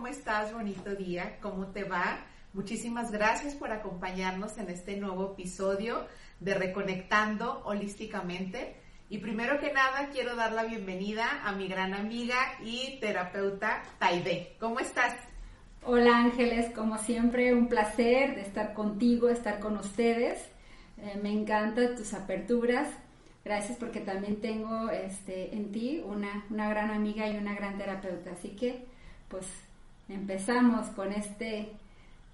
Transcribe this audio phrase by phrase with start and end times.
[0.00, 0.50] ¿cómo estás?
[0.54, 2.20] Bonito día, ¿cómo te va?
[2.54, 6.06] Muchísimas gracias por acompañarnos en este nuevo episodio
[6.38, 8.76] de Reconectando Holísticamente.
[9.10, 14.56] Y primero que nada quiero dar la bienvenida a mi gran amiga y terapeuta Taide.
[14.58, 15.14] ¿Cómo estás?
[15.84, 20.40] Hola Ángeles, como siempre un placer de estar contigo, estar con ustedes.
[20.96, 22.88] Eh, me encantan tus aperturas.
[23.44, 28.30] Gracias porque también tengo este, en ti una, una gran amiga y una gran terapeuta.
[28.30, 28.86] Así que
[29.28, 29.46] pues
[30.14, 31.72] empezamos con este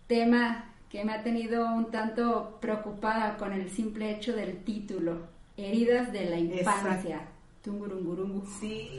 [0.07, 6.12] tema que me ha tenido un tanto preocupada con el simple hecho del título, heridas
[6.12, 7.21] de la infancia.
[7.62, 8.47] Tungurungurungu.
[8.61, 8.99] Sí,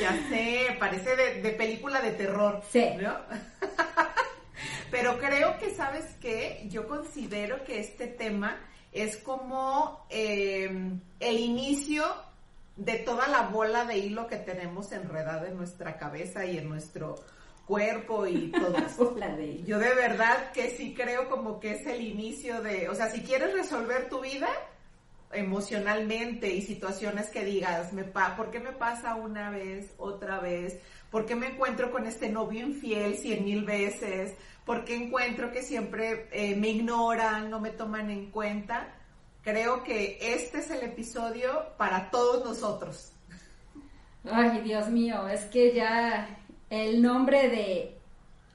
[0.00, 2.62] ya sé, parece de, película de terror.
[2.70, 2.84] Sí.
[3.00, 3.14] ¿no?
[4.90, 6.66] Pero creo que, ¿sabes qué?
[6.70, 8.56] Yo considero que este tema
[8.92, 12.04] es como em, el inicio
[12.76, 17.16] de toda la bola de hilo que tenemos enredada en nuestra cabeza y en nuestro
[17.66, 19.16] cuerpo y todo eso.
[19.64, 23.22] Yo de verdad que sí creo como que es el inicio de, o sea, si
[23.22, 24.48] quieres resolver tu vida
[25.32, 30.78] emocionalmente y situaciones que digas, me pa ¿por qué me pasa una vez, otra vez?
[31.10, 34.34] ¿Por qué me encuentro con este novio infiel cien mil veces?
[34.64, 38.94] ¿Por qué encuentro que siempre eh, me ignoran, no me toman en cuenta?
[39.42, 43.12] Creo que este es el episodio para todos nosotros.
[44.30, 46.41] Ay, Dios mío, es que ya
[46.72, 47.98] el nombre de,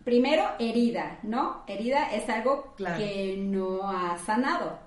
[0.04, 1.62] primero, herida, ¿no?
[1.68, 4.80] Herida es algo que no ha sanado,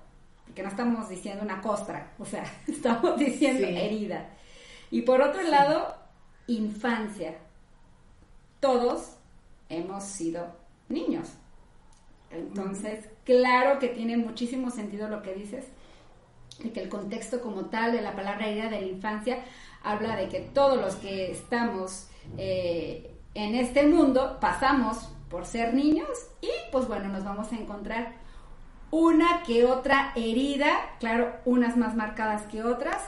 [0.45, 4.31] porque no estamos diciendo una costra, o sea, estamos diciendo herida.
[4.91, 5.95] Y por otro lado,
[6.47, 7.37] infancia.
[8.59, 9.15] Todos
[9.69, 10.47] hemos sido
[10.89, 11.29] niños.
[12.31, 15.67] Entonces, claro que tiene muchísimo sentido lo que dices,
[16.59, 19.45] y que el contexto como tal de la palabra herida de la infancia
[19.83, 26.09] habla de que todos los que estamos eh, en este mundo pasamos por ser niños
[26.41, 28.13] y pues bueno, nos vamos a encontrar
[28.91, 33.01] una que otra herida, claro, unas más marcadas que otras,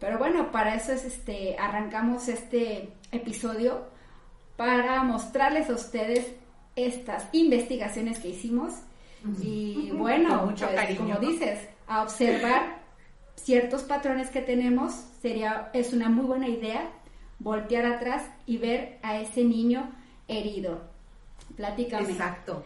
[0.00, 3.86] pero bueno, para eso es este, arrancamos este episodio
[4.56, 6.34] para mostrarles a ustedes
[6.76, 8.74] estas investigaciones que hicimos
[9.42, 12.78] y bueno, mucho pues, como dices, a observar
[13.34, 16.88] ciertos patrones que tenemos, sería, es una muy buena idea
[17.38, 19.92] voltear atrás y ver a ese niño
[20.26, 20.82] herido.
[21.56, 22.10] Platícame.
[22.10, 22.64] Exacto.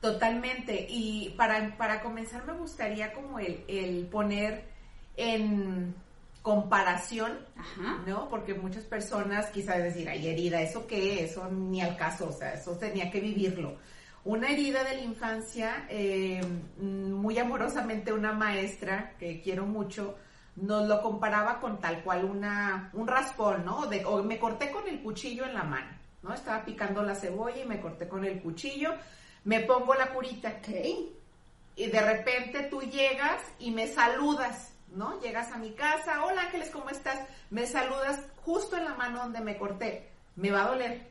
[0.00, 0.86] Totalmente.
[0.88, 4.64] Y para, para comenzar me gustaría como el, el poner
[5.16, 5.94] en
[6.46, 7.32] comparación,
[8.06, 8.28] ¿no?
[8.28, 11.24] Porque muchas personas quizás decir, ay, herida, ¿eso qué?
[11.24, 13.76] Eso ni al caso, o sea, eso tenía que vivirlo.
[14.24, 16.40] Una herida de la infancia, eh,
[16.78, 20.16] muy amorosamente una maestra que quiero mucho,
[20.56, 23.86] nos lo comparaba con tal cual una, un raspón, ¿no?
[23.86, 25.90] De, o me corté con el cuchillo en la mano,
[26.22, 26.32] ¿no?
[26.32, 28.94] Estaba picando la cebolla y me corté con el cuchillo,
[29.44, 30.60] me pongo la curita,
[31.76, 35.20] Y de repente tú llegas y me saludas, ¿no?
[35.20, 37.20] Llegas a mi casa, hola Ángeles, ¿cómo estás?
[37.50, 40.08] Me saludas justo en la mano donde me corté.
[40.36, 41.06] Me va a doler,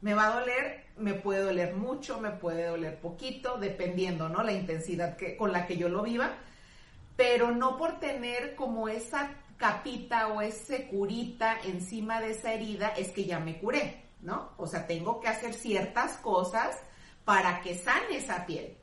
[0.00, 4.42] me va a doler, me puede doler mucho, me puede doler poquito, dependiendo, ¿no?
[4.42, 6.32] La intensidad que, con la que yo lo viva,
[7.16, 13.12] pero no por tener como esa capita o ese curita encima de esa herida es
[13.12, 14.52] que ya me curé, ¿no?
[14.56, 16.76] O sea, tengo que hacer ciertas cosas
[17.24, 18.76] para que sane esa piel.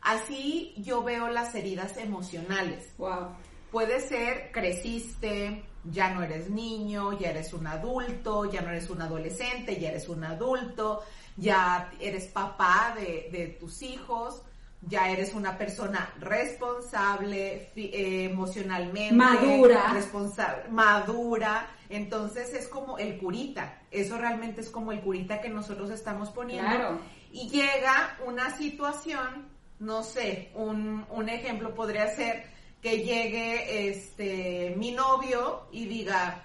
[0.00, 2.92] Así yo veo las heridas emocionales.
[2.98, 3.36] Wow.
[3.70, 9.02] Puede ser, creciste, ya no eres niño, ya eres un adulto, ya no eres un
[9.02, 11.02] adolescente, ya eres un adulto,
[11.36, 14.42] ya eres papá de, tus hijos,
[14.82, 21.68] ya eres una persona responsable eh, emocionalmente, madura, responsable, madura.
[21.88, 27.00] Entonces es como el curita, eso realmente es como el curita que nosotros estamos poniendo.
[27.32, 32.44] Y llega una situación, no sé, un, un ejemplo podría ser
[32.80, 36.44] que llegue este mi novio y diga,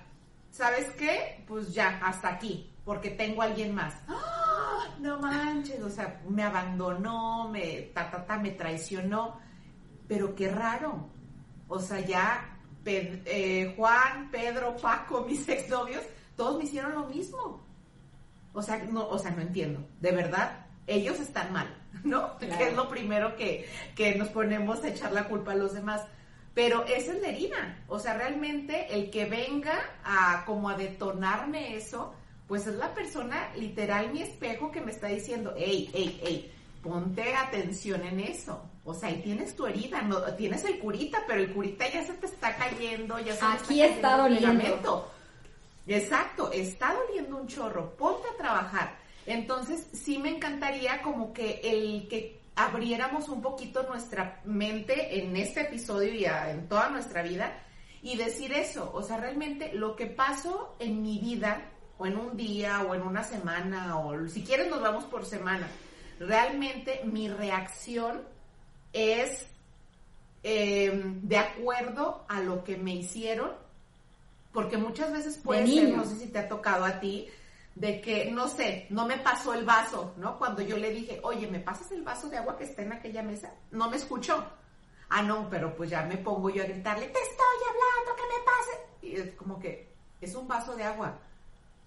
[0.52, 1.44] ¿sabes qué?
[1.48, 3.94] Pues ya, hasta aquí, porque tengo a alguien más.
[4.08, 4.51] ¡Ah!
[5.00, 9.40] No manches, o sea, me abandonó, me ta, ta, me traicionó,
[10.08, 11.10] pero qué raro.
[11.68, 16.04] O sea, ya eh, Juan, Pedro, Paco, mis exnovios,
[16.36, 17.66] todos me hicieron lo mismo.
[18.54, 19.88] O sea, no, o sea, no entiendo.
[20.00, 21.68] De verdad, ellos están mal,
[22.04, 22.38] ¿no?
[22.38, 26.02] Que es lo primero que, que nos ponemos a echar la culpa a los demás.
[26.54, 27.84] Pero esa es la herida.
[27.88, 32.14] O sea, realmente el que venga a como a detonarme eso,
[32.52, 36.54] pues es la persona, literal, mi espejo que me está diciendo, hey, hey, hey,
[36.84, 38.62] ponte atención en eso.
[38.84, 42.12] O sea, ahí tienes tu herida, no, tienes el curita, pero el curita ya se
[42.12, 45.10] te está cayendo, ya se Aquí está, está doliendo.
[45.88, 48.98] Exacto, está doliendo un chorro, ponte a trabajar.
[49.26, 55.62] Entonces, sí me encantaría como que el que abriéramos un poquito nuestra mente en este
[55.62, 57.64] episodio y en toda nuestra vida
[58.02, 61.71] y decir eso, o sea, realmente lo que pasó en mi vida
[62.02, 65.68] o en un día o en una semana o si quieres nos vamos por semana,
[66.20, 68.24] realmente mi reacción
[68.92, 69.46] es
[70.42, 73.52] em, de acuerdo a lo que me hicieron,
[74.52, 77.30] porque muchas veces puede ser, no sé si te ha tocado a ti,
[77.76, 80.40] de que, no sé, no me pasó el vaso, ¿no?
[80.40, 83.22] Cuando yo le dije, oye, ¿me pasas el vaso de agua que está en aquella
[83.22, 83.54] mesa?
[83.70, 84.44] No me escuchó.
[85.08, 88.44] Ah, no, pero pues ya me pongo yo a gritarle, te estoy hablando, que me
[88.44, 88.72] pase.
[89.04, 91.20] Y es como que, es un vaso de agua.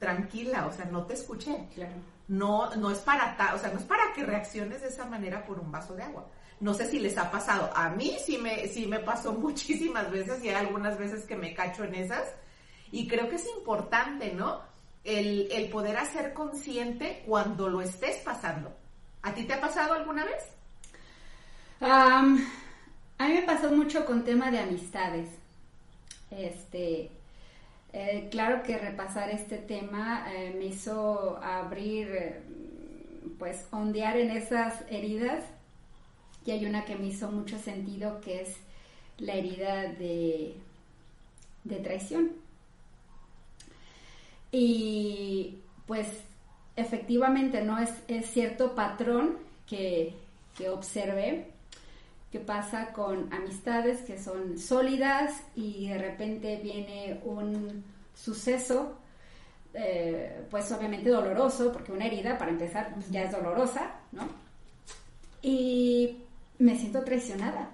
[0.05, 1.69] Tranquila, o sea, no te escuché.
[1.75, 1.95] Claro.
[2.29, 5.59] No, no es para o sea, no es para que reacciones de esa manera por
[5.61, 6.27] un vaso de agua.
[6.61, 7.71] No sé si les ha pasado.
[7.75, 11.55] A mí sí me, sí me pasó muchísimas veces y hay algunas veces que me
[11.55, 12.25] cacho en esas.
[12.93, 14.61] Y creo que es importante, ¿no?
[15.05, 18.73] el, poder hacer consciente cuando lo estés pasando.
[19.23, 20.43] ¿A ti te ha pasado alguna vez?
[21.81, 25.29] a mí me pasó mucho con tema de amistades.
[26.31, 27.11] Este,
[27.97, 32.43] eh, claro que repasar este tema eh, me hizo abrir, eh,
[33.39, 35.45] pues, ondear en esas heridas.
[36.45, 38.57] Y hay una que me hizo mucho sentido, que es
[39.19, 40.57] la herida de,
[41.63, 42.33] de traición.
[44.51, 46.09] Y pues
[46.75, 47.91] efectivamente no es,
[48.27, 49.39] cierto patrón
[49.69, 50.15] que,
[50.57, 51.54] que observé
[52.35, 58.99] que pasa con amistades que son sólidas y de repente viene un suceso,
[59.73, 64.27] eh, pues obviamente doloroso, porque una herida, para empezar, pues, ya es dolorosa, ¿no?
[65.43, 66.25] Y
[66.59, 67.71] me siento traicionada.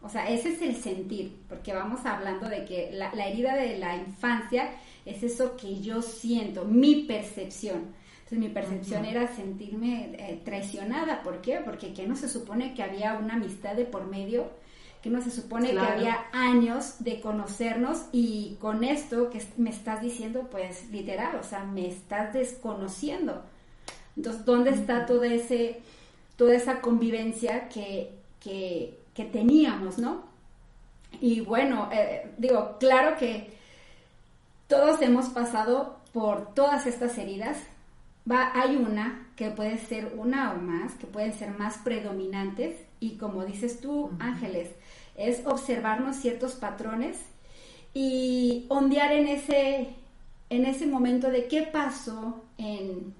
[0.00, 3.76] O sea, ese es el sentir, porque vamos hablando de que la, la herida de
[3.76, 4.70] la infancia
[5.04, 7.92] es eso que yo siento, mi percepción.
[8.26, 11.22] Entonces mi percepción era sentirme eh, traicionada.
[11.22, 11.60] ¿Por qué?
[11.64, 14.50] Porque que no se supone que había una amistad de por medio,
[15.00, 20.02] que no se supone que había años de conocernos y con esto que me estás
[20.02, 23.44] diciendo, pues literal, o sea, me estás desconociendo.
[24.16, 25.80] Entonces, ¿dónde está todo ese,
[26.34, 28.98] toda esa convivencia que, que,
[29.32, 30.24] teníamos, no?
[31.20, 33.54] Y bueno, eh, digo, claro que
[34.66, 37.56] todos hemos pasado por todas estas heridas.
[38.30, 43.16] Va, hay una que puede ser una o más, que pueden ser más predominantes y
[43.16, 44.70] como dices tú, Ángeles,
[45.16, 47.18] es observarnos ciertos patrones
[47.94, 49.88] y ondear en ese,
[50.50, 53.14] en ese momento de qué pasó en,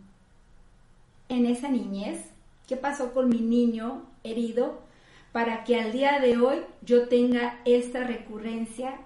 [1.28, 2.20] en esa niñez,
[2.66, 4.84] qué pasó con mi niño herido,
[5.32, 8.98] para que al día de hoy yo tenga esta recurrencia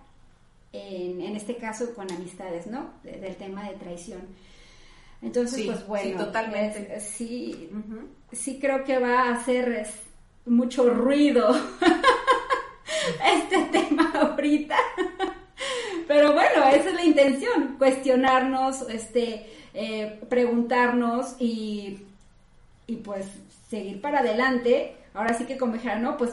[0.72, 2.90] en, en este caso con amistades, ¿no?
[3.02, 4.20] del tema de traición.
[5.22, 6.10] Entonces, pues bueno.
[6.10, 7.00] Sí, totalmente.
[7.00, 7.70] sí,
[8.32, 9.86] sí creo que va a hacer
[10.46, 11.50] mucho ruido
[13.38, 14.76] este tema ahorita.
[16.08, 22.00] Pero bueno, esa es la intención, cuestionarnos, este, eh, preguntarnos y,
[22.86, 23.26] y pues
[23.68, 24.96] seguir para adelante.
[25.14, 26.32] Ahora sí que como dijeron, no, pues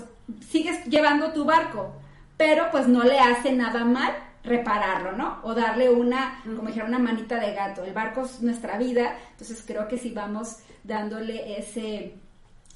[0.49, 1.93] sigues llevando tu barco,
[2.37, 4.15] pero pues no le hace nada mal
[4.47, 5.39] repararlo, ¿no?
[5.43, 7.83] O darle una, como dijeron, una manita de gato.
[7.83, 12.15] El barco es nuestra vida, entonces creo que si vamos dándole ese,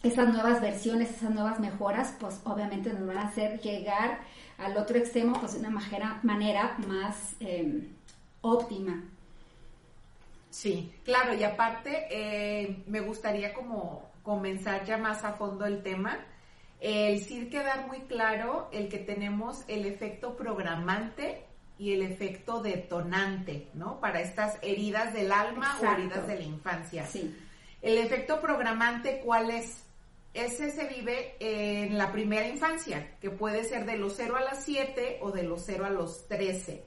[0.03, 4.19] esas nuevas versiones, esas nuevas mejoras, pues obviamente nos van a hacer llegar
[4.57, 7.87] al otro extremo, pues de una manera, manera más em,
[8.41, 9.03] óptima.
[10.49, 16.19] Sí, claro, y aparte eh, me gustaría como comenzar ya más a fondo el tema.
[16.81, 21.45] El sí quedar muy claro el que tenemos el efecto programante
[21.81, 23.99] y el efecto detonante, ¿no?
[23.99, 27.07] Para estas heridas del alma o heridas de la infancia.
[27.07, 27.35] Sí.
[27.81, 29.83] El efecto programante, ¿cuál es?
[30.35, 34.63] Ese se vive en la primera infancia, que puede ser de los 0 a las
[34.63, 36.85] 7 o de los 0 a los 13.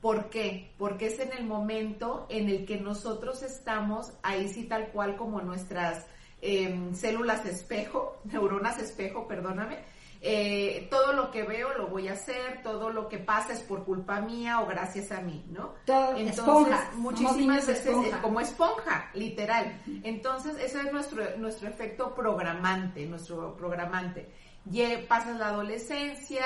[0.00, 0.72] ¿Por qué?
[0.78, 5.42] Porque es en el momento en el que nosotros estamos, ahí sí tal cual como
[5.42, 6.06] nuestras
[6.40, 9.76] em, células espejo, neuronas espejo, perdóname,
[10.24, 13.84] eh, todo lo que veo lo voy a hacer, todo lo que pasa es por
[13.84, 15.74] culpa mía o gracias a mí, ¿no?
[15.80, 16.90] Entonces, esponja.
[16.94, 19.82] muchísimas veces como esponja, literal.
[20.04, 24.32] Entonces, ese es nuestro, nuestro efecto programante, nuestro programante.
[24.70, 26.44] Y pasas la adolescencia,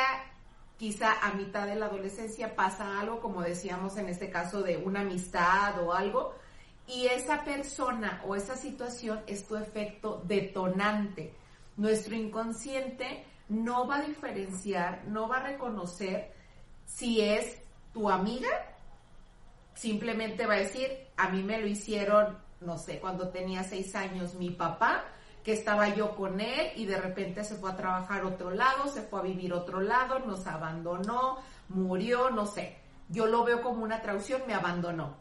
[0.78, 5.00] quizá a mitad de la adolescencia pasa algo, como decíamos en este caso de una
[5.00, 6.35] amistad o algo,
[6.87, 11.35] y esa persona o esa situación es tu efecto detonante.
[11.76, 16.32] Nuestro inconsciente no va a diferenciar, no va a reconocer
[16.84, 17.62] si es
[17.92, 18.48] tu amiga,
[19.74, 24.34] simplemente va a decir, a mí me lo hicieron no sé, cuando tenía seis años
[24.34, 25.04] mi papá,
[25.42, 29.02] que estaba yo con él y de repente se fue a trabajar otro lado, se
[29.02, 31.38] fue a vivir otro lado, nos abandonó,
[31.68, 32.78] murió, no sé.
[33.08, 35.16] Yo lo veo como una traducción, me abandonó.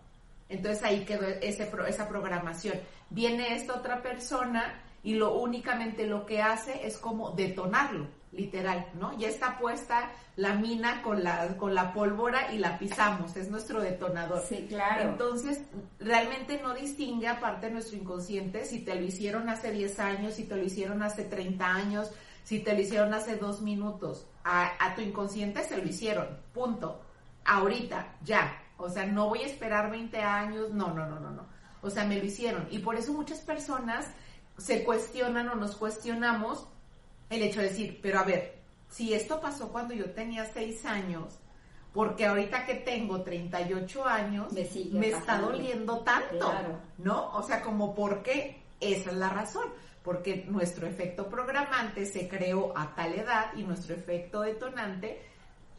[0.49, 2.79] Entonces ahí quedó ese, esa programación.
[3.11, 9.17] Viene esta otra persona y lo únicamente lo que hace es como detonarlo, literal, ¿no?
[9.17, 13.81] Ya está puesta la mina con la, con la pólvora y la pisamos, es nuestro
[13.81, 14.43] detonador.
[14.47, 15.09] Sí, claro.
[15.09, 15.61] Entonces,
[15.99, 20.43] realmente no distingue aparte de nuestro inconsciente si te lo hicieron hace 10 años, si
[20.43, 22.11] te lo hicieron hace 30 años,
[22.43, 24.27] si te lo hicieron hace dos minutos.
[24.43, 27.01] A, a tu inconsciente se lo hicieron, punto.
[27.45, 28.61] Ahorita, ya.
[28.77, 31.47] O sea, no voy a esperar 20 años, no, no, no, no, no.
[31.81, 32.67] O sea, me lo hicieron.
[32.71, 34.07] Y por eso muchas personas
[34.57, 36.67] se cuestionan o nos cuestionamos
[37.29, 38.55] el hecho de decir, pero a ver,
[38.89, 41.39] si esto pasó cuando yo tenía 6 años,
[41.93, 44.51] porque ahorita que tengo 38 años,
[44.91, 46.53] me, está doliendo tanto,
[46.97, 47.31] ¿no?
[47.33, 49.69] O sea, como por qué, esa es la razón,
[50.03, 55.21] porque nuestro efecto programante se creó a tal edad y nuestro efecto detonante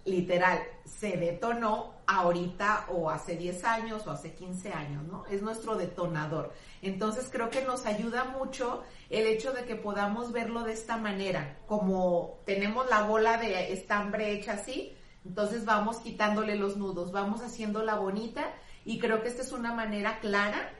[0.07, 5.27] literal se detonó ahorita o hace 10 años o hace 15 años, ¿no?
[5.27, 6.53] Es nuestro detonador.
[6.81, 11.59] Entonces creo que nos ayuda mucho el hecho de que podamos verlo de esta manera,
[11.67, 17.97] como tenemos la bola de estambre hecha así, entonces vamos quitándole los nudos, vamos haciéndola
[17.97, 18.53] bonita
[18.85, 20.71] y creo que esta es una manera clara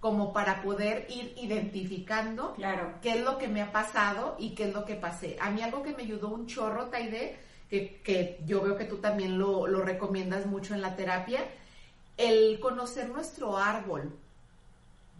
[0.00, 2.94] como para poder ir identificando claro.
[3.02, 5.36] qué es lo que me ha pasado y qué es lo que pasé.
[5.40, 7.38] A mí algo que me ayudó un chorro, Taide,
[7.70, 11.40] que, yo veo que tú también lo, lo recomiendas mucho en la terapia,
[12.16, 14.12] el conocer nuestro árbol.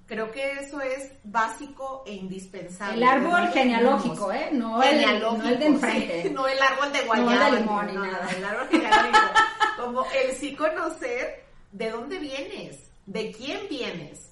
[0.06, 2.96] Creo que eso es básico e indispensable.
[2.96, 4.48] El árbol genealógico, ¿eh?
[4.52, 6.30] No el, no el de enfrente.
[6.34, 7.32] no el árbol de guayaba.
[7.32, 8.28] No de limón ni nada.
[8.36, 9.18] El árbol genealógico.
[9.76, 14.29] Como el sí conocer de dónde vienes, de quién vienes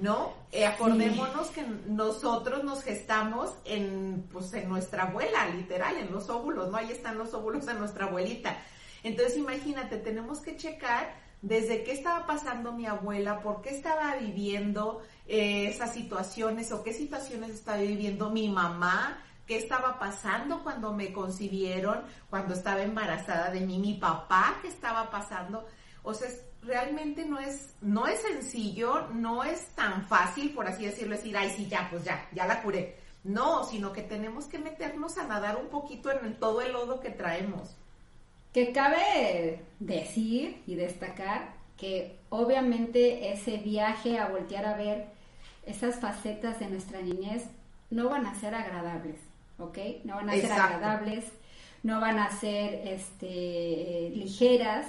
[0.00, 0.34] ¿no?
[0.52, 6.70] Eh, acordémonos que nosotros nos gestamos en, pues, en nuestra abuela, literal, en los óvulos,
[6.70, 6.76] ¿no?
[6.76, 8.56] Ahí están los óvulos de nuestra abuelita.
[9.02, 15.02] Entonces, imagínate, tenemos que checar desde qué estaba pasando mi abuela, por qué estaba viviendo
[15.26, 21.12] eh, esas situaciones o qué situaciones estaba viviendo mi mamá, qué estaba pasando cuando me
[21.12, 25.64] concibieron, cuando estaba embarazada de mí, mi papá, qué estaba pasando.
[26.06, 26.28] O sea,
[26.62, 31.50] realmente no es, no es sencillo, no es tan fácil, por así decirlo, decir, ay,
[31.50, 32.94] sí, ya, pues ya, ya la curé.
[33.24, 37.10] No, sino que tenemos que meternos a nadar un poquito en todo el lodo que
[37.10, 37.76] traemos.
[38.52, 45.08] Que cabe decir y destacar que obviamente ese viaje a voltear a ver
[45.66, 47.46] esas facetas de nuestra niñez
[47.90, 49.16] no van a ser agradables,
[49.58, 49.78] ¿ok?
[50.04, 51.24] No van a ser agradables,
[51.82, 54.86] no van a ser este, ligeras,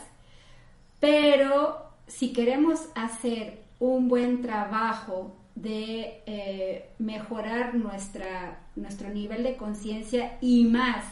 [1.00, 10.38] pero si queremos hacer un buen trabajo de eh, mejorar nuestra, nuestro nivel de conciencia
[10.42, 11.06] y más,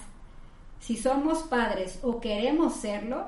[0.80, 3.26] si somos padres o queremos serlo,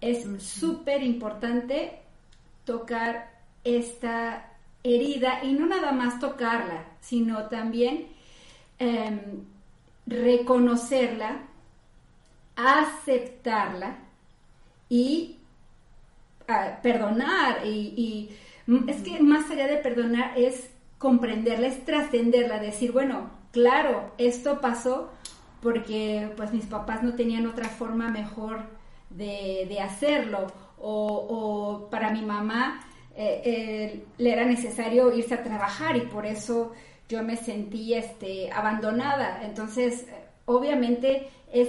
[0.00, 1.98] es súper importante
[2.64, 3.30] tocar
[3.64, 4.52] esta
[4.84, 8.06] herida y no nada más tocarla, sino también
[8.78, 9.20] em,
[10.06, 11.40] reconocerla,
[12.54, 13.98] aceptarla
[14.88, 15.37] y
[16.82, 18.30] perdonar y,
[18.86, 25.10] es que más allá de perdonar es comprenderla, es trascenderla, decir, bueno, claro, esto pasó
[25.62, 28.60] porque pues mis papás no tenían otra forma mejor
[29.10, 30.46] de, hacerlo
[30.78, 32.80] o, para mi mamá
[33.16, 36.72] eh, eh, le era necesario irse a trabajar y por eso
[37.08, 39.42] yo me sentí este, abandonada.
[39.44, 40.06] Entonces,
[40.44, 41.68] obviamente es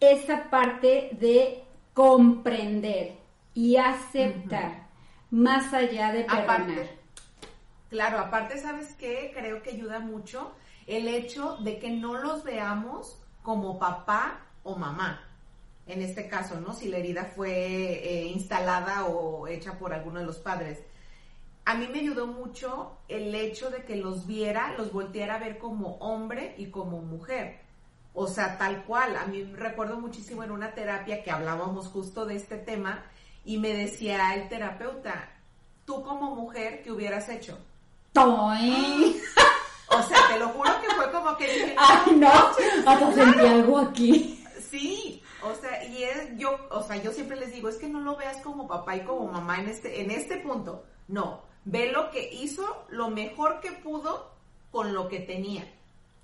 [0.00, 1.62] esa parte de
[1.94, 3.21] comprender
[3.54, 4.88] y aceptar,
[5.30, 6.86] más allá de perdonar.
[7.88, 9.32] claro, aparte, ¿sabes qué?
[9.34, 10.52] Creo que ayuda mucho
[10.86, 15.20] el hecho de que no los veamos como papá o mamá.
[15.86, 16.74] En este caso, ¿no?
[16.74, 20.78] Si la herida fue eh, instalada o hecha por alguno de los padres.
[21.64, 25.58] A mí me ayudó mucho el hecho de que los viera, los volteara a ver
[25.58, 27.60] como hombre y como mujer.
[28.14, 29.16] O sea, tal cual.
[29.16, 33.04] A mí recuerdo muchísimo en una terapia que hablábamos justo de este tema,
[33.44, 35.30] y me decía el terapeuta,
[35.84, 37.58] tú como mujer, ¿qué hubieras hecho?
[38.12, 39.20] ¡Toy!
[39.94, 42.30] O sea, te lo juro que fue como que dije, ¡ay, no!
[42.86, 44.42] Hasta sentí algo aquí.
[44.70, 48.00] Sí, o sea, y es, yo, o sea, yo siempre les digo, es que no
[48.00, 50.84] lo veas como papá y como mamá en este, en este punto.
[51.08, 54.30] No, ve lo que hizo, lo mejor que pudo
[54.70, 55.70] con lo que tenía.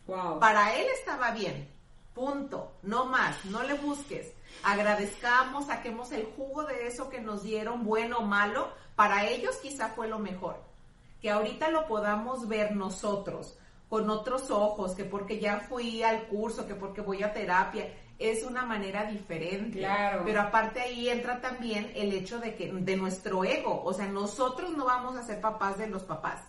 [0.07, 0.41] Wow.
[0.41, 1.69] Para él estaba bien.
[2.15, 2.73] Punto.
[2.83, 3.45] No más.
[3.45, 4.33] No le busques
[4.63, 9.89] agradezcamos, saquemos el jugo de eso que nos dieron, bueno o malo, para ellos quizá
[9.89, 10.57] fue lo mejor.
[11.21, 16.67] que ahorita lo podamos ver nosotros con otros ojos, que porque ya fui al curso,
[16.67, 19.79] que porque voy a terapia, es una manera diferente.
[19.79, 20.23] Claro.
[20.25, 24.77] Pero aparte ahí entra también el hecho de que de nuestro ego, o sea, nosotros
[24.77, 26.41] no vamos a ser papás de los papás.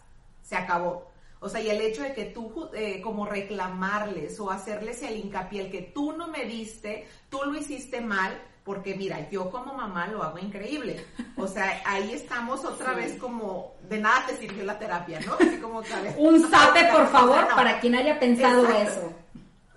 [0.44, 1.10] Se acabó.
[1.42, 5.66] O sea, y el hecho de que tú eh, como reclamarles o hacerles el hincapié,
[5.66, 10.08] el que tú no me diste, tú lo hiciste mal, porque mira, yo como mamá
[10.08, 11.04] lo hago increíble.
[11.38, 15.34] O sea, ahí estamos otra vez como, de nada te sirvió la terapia, ¿no?
[15.36, 15.82] Así como
[16.18, 19.14] Un sape, por favor, para quien haya pensado eso.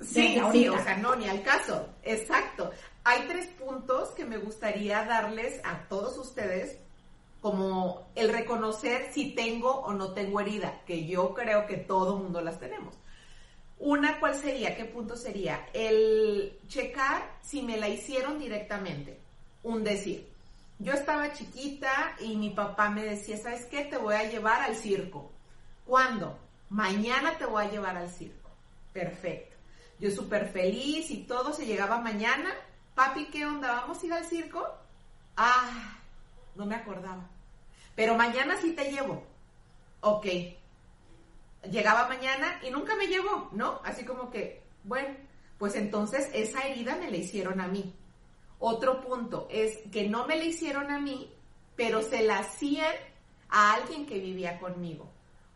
[0.00, 1.88] Sí, sí, o sea, no, ni al caso.
[2.02, 2.72] Exacto.
[3.04, 6.81] Hay tres puntos que me gustaría darles a todos ustedes
[7.42, 12.40] como el reconocer si tengo o no tengo herida, que yo creo que todo mundo
[12.40, 12.94] las tenemos.
[13.80, 14.76] Una, ¿cuál sería?
[14.76, 15.66] ¿Qué punto sería?
[15.72, 19.18] El checar si me la hicieron directamente.
[19.64, 20.30] Un decir.
[20.78, 23.86] Yo estaba chiquita y mi papá me decía, ¿sabes qué?
[23.86, 25.32] Te voy a llevar al circo.
[25.84, 26.38] ¿Cuándo?
[26.70, 28.50] Mañana te voy a llevar al circo.
[28.92, 29.56] Perfecto.
[29.98, 32.54] Yo súper feliz y todo se llegaba mañana.
[32.94, 33.72] Papi, ¿qué onda?
[33.72, 34.64] ¿Vamos a ir al circo?
[35.36, 35.98] Ah,
[36.54, 37.31] no me acordaba.
[37.94, 39.22] Pero mañana sí te llevo.
[40.00, 40.26] Ok.
[41.70, 43.80] Llegaba mañana y nunca me llevó, ¿no?
[43.84, 45.14] Así como que, bueno,
[45.58, 47.94] pues entonces esa herida me la hicieron a mí.
[48.58, 51.32] Otro punto es que no me la hicieron a mí,
[51.76, 52.94] pero se la hacían
[53.48, 55.10] a alguien que vivía conmigo.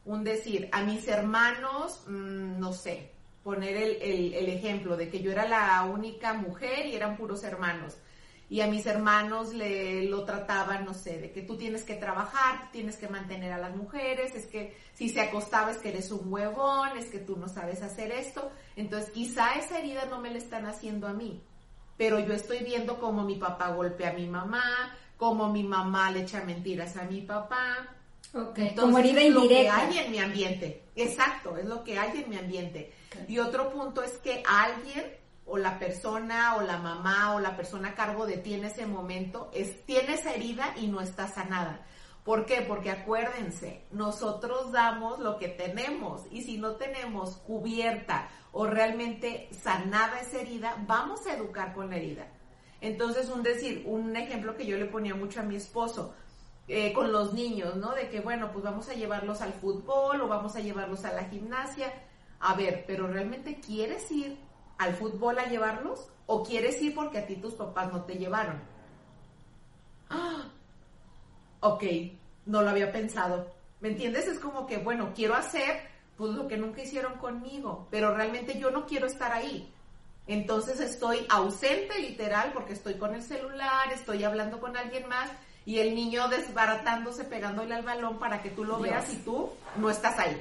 [0.04, 3.10] Un decir, a mis hermanos, mm, no sé,
[3.42, 7.96] poner el, el, ejemplo de que yo era la única mujer y eran puros hermanos
[8.48, 12.70] y a mis hermanos le lo trataban, no sé, de que tú tienes que trabajar,
[12.70, 16.32] tienes que mantener a las mujeres, es que si se acostaba es que eres un
[16.32, 18.50] huevón, es que tú no sabes hacer esto.
[18.76, 21.42] Entonces quizá esa herida no me la están haciendo a mí,
[21.96, 26.22] pero yo estoy viendo cómo mi papá golpea a mi mamá, cómo mi mamá le
[26.22, 27.88] echa mentiras a mi papá.
[28.32, 28.74] Okay.
[28.74, 30.84] como herida es Lo que hay en mi ambiente.
[30.94, 32.92] Exacto, es lo que hay en mi ambiente.
[33.28, 35.04] Y otro punto es que alguien
[35.46, 38.84] o la persona o la mamá o la persona a cargo de ti en ese
[38.86, 41.86] momento es, tiene esa herida y no está sanada.
[42.24, 42.62] ¿Por qué?
[42.62, 50.20] Porque acuérdense, nosotros damos lo que tenemos y si no tenemos cubierta o realmente sanada
[50.20, 52.26] esa herida, vamos a educar con la herida.
[52.80, 56.14] Entonces, un decir, un ejemplo que yo le ponía mucho a mi esposo,
[56.68, 57.94] eh, con los niños, ¿no?
[57.94, 61.24] De que, bueno, pues vamos a llevarlos al fútbol o vamos a llevarlos a la
[61.26, 61.92] gimnasia.
[62.40, 64.36] A ver, pero ¿realmente quieres ir
[64.78, 68.60] al fútbol a llevarlos o quieres ir porque a ti tus papás no te llevaron?
[70.10, 70.44] ¡Ah!
[71.60, 71.82] Ok,
[72.44, 73.50] no lo había pensado.
[73.80, 74.28] ¿Me entiendes?
[74.28, 78.70] Es como que, bueno, quiero hacer pues lo que nunca hicieron conmigo, pero realmente yo
[78.70, 79.72] no quiero estar ahí.
[80.26, 85.30] Entonces estoy ausente literal porque estoy con el celular, estoy hablando con alguien más
[85.64, 89.90] y el niño desbaratándose, pegándole al balón para que tú lo veas y tú no
[89.90, 90.40] estás ahí.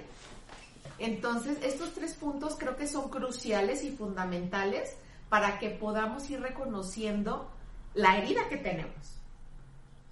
[1.00, 4.96] Entonces, estos tres puntos creo que son cruciales y fundamentales
[5.30, 7.52] para que podamos ir reconociendo
[7.94, 9.20] la herida que tenemos.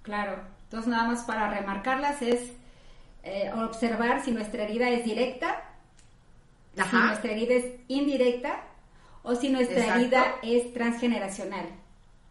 [0.02, 2.52] Claro, entonces nada más para remarcarlas es
[3.22, 5.62] eh, observar si nuestra herida es directa,
[6.74, 8.64] si nuestra herida es indirecta
[9.22, 11.66] o si nuestra herida es transgeneracional.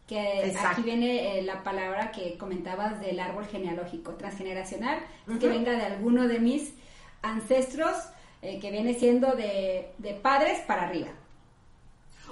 [0.08, 5.00] Que aquí viene eh, la palabra que comentabas del árbol genealógico, transgeneracional,
[5.40, 6.74] que venga de alguno de mis
[7.22, 7.96] ancestros
[8.44, 11.08] eh, que viene siendo de, padres para arriba.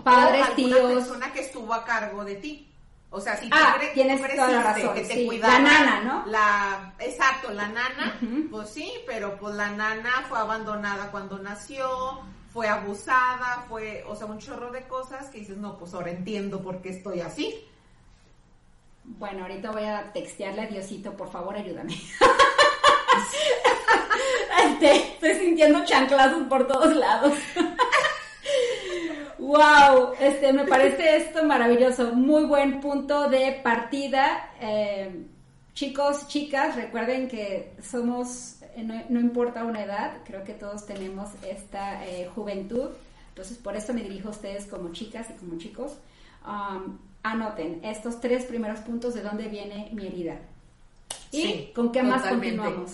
[0.04, 0.94] Padres, o tíos.
[0.94, 2.68] persona que estuvo a cargo de ti.
[3.10, 6.26] O sea, si tú ah, tienes toda la razón, que te La nana, ¿no?
[6.26, 8.18] La, exacto, la nana,
[8.50, 12.22] pues sí, pero pues la nana fue abandonada cuando nació,
[12.54, 16.62] fue abusada, fue, o sea, un chorro de cosas que dices, no, pues ahora entiendo
[16.62, 17.66] por qué estoy así.
[19.04, 21.96] Bueno, ahorita voy a textearle a Diosito, por favor, ayúdame.
[24.64, 27.34] Este, estoy sintiendo chanclazos por todos lados.
[29.40, 32.14] wow, este, me parece esto maravilloso.
[32.14, 34.52] Muy buen punto de partida.
[34.60, 35.26] Eh,
[35.74, 42.06] chicos, chicas, recuerden que somos, eh, no, importa una edad, creo que todos tenemos esta
[42.06, 42.90] eh, juventud.
[43.30, 45.94] Entonces, por eso me dirijo a ustedes como chicas y como chicos.
[46.46, 50.40] Um, anoten estos tres primeros puntos de dónde viene mi herida.
[51.32, 52.92] ¿Y con qué más continuamos?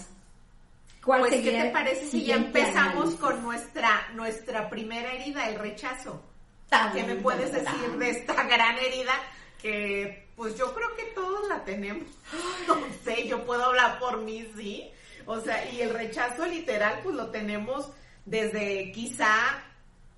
[1.07, 6.21] pues, ¿qué te parece si ya empezamos con nuestra, nuestra primera herida, el rechazo?
[6.93, 9.13] ¿Qué me puedes decir de esta gran herida
[9.61, 12.07] que, pues yo creo que todos la tenemos?
[12.67, 12.75] No
[13.05, 14.91] sé, yo puedo hablar por mí, sí.
[15.25, 17.89] O sea, y el rechazo literal, pues lo tenemos
[18.25, 19.63] desde quizá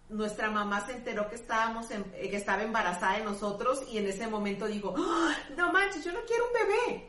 [0.09, 4.65] nuestra mamá se enteró que estábamos que estaba embarazada de nosotros y en ese momento
[4.65, 5.35] dijo, ¡Ah!
[5.55, 7.08] no manches, yo no quiero un bebé.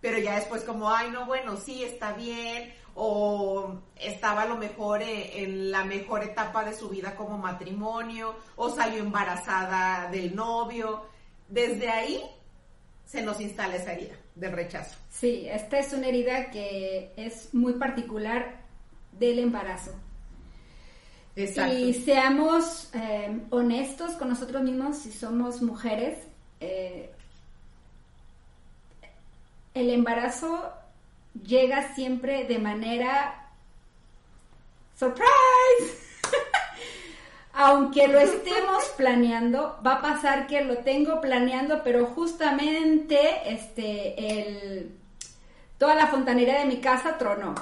[0.00, 5.02] Pero ya después como, ay, no, bueno, sí, está bien, o estaba a lo mejor
[5.02, 11.06] en, la mejor etapa de su vida como matrimonio, o salió embarazada del novio.
[11.48, 12.22] Desde ahí
[13.04, 14.96] se nos instala esa herida del rechazo.
[15.10, 18.60] Sí, esta es una herida que es muy particular
[19.12, 19.92] del embarazo.
[21.34, 21.76] Exacto.
[21.76, 26.18] Y seamos eh, honestos con nosotros mismos si somos mujeres.
[26.60, 27.12] Eh,
[29.80, 30.72] el embarazo
[31.44, 33.48] llega siempre de manera
[34.98, 35.28] surprise.
[37.52, 44.92] Aunque lo estemos planeando, va a pasar que lo tengo planeando, pero justamente este el
[45.76, 47.54] toda la fontanería de mi casa tronó.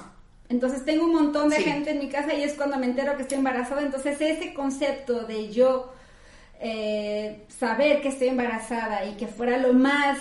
[0.49, 3.23] Entonces tengo un montón de gente en mi casa y es cuando me entero que
[3.23, 3.83] estoy embarazada.
[3.83, 5.93] Entonces ese concepto de yo
[6.61, 10.19] eh, saber que estoy embarazada y que fuera lo más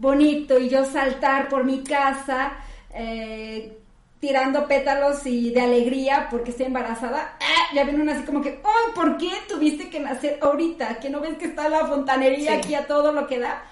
[0.00, 2.52] bonito y yo saltar por mi casa
[2.94, 3.76] eh,
[4.18, 7.74] tirando pétalos y de alegría porque estoy embarazada, ¡ah!
[7.74, 11.00] ya viene una así como que, oh, ¿por qué tuviste que nacer ahorita?
[11.00, 13.64] ¿Que no ves que está la fontanería aquí a todo lo que da?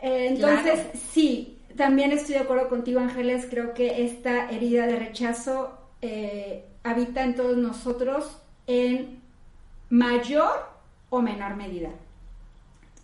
[0.00, 0.80] Eh, entonces,
[1.12, 7.22] sí, también estoy de acuerdo contigo, Ángeles, creo que esta herida de rechazo eh, habita
[7.22, 9.20] en todos nosotros en
[9.88, 10.68] mayor
[11.08, 11.90] o menor medida.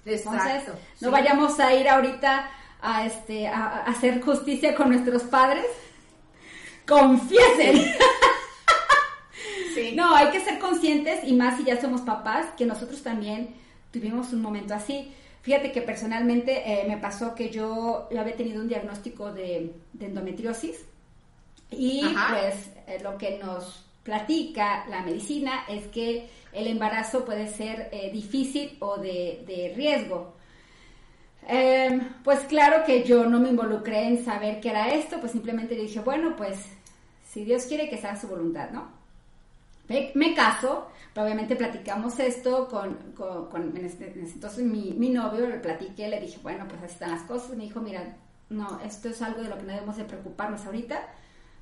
[0.05, 0.63] Entonces,
[1.01, 5.67] no vayamos a ir ahorita a, este, a, hacer justicia con nuestros padres,
[6.87, 7.95] confiesen.
[9.95, 13.55] No, hay que ser conscientes y más si ya somos papás, que nosotros también
[13.93, 15.13] tuvimos un momento así.
[15.43, 20.85] Fíjate que personalmente eh, me pasó que yo, había tenido un diagnóstico de, endometriosis
[21.71, 27.89] y pues eh, lo que nos platica la medicina es que el embarazo puede ser
[27.93, 30.35] eh, difícil o de, de riesgo.
[31.47, 35.75] Em, pues claro que yo no me involucré en saber qué era esto, pues simplemente
[35.75, 36.59] le dije, bueno, pues
[37.29, 39.01] si Dios quiere que sea su voluntad, ¿no?
[40.15, 40.87] Me, caso,
[41.17, 46.67] obviamente platicamos esto con, con, este, entonces mi, mi, novio, le platiqué, le dije, bueno,
[46.69, 48.17] pues así están las cosas, me dijo, mira,
[48.51, 51.09] no, esto es algo de lo que no debemos de preocuparnos ahorita,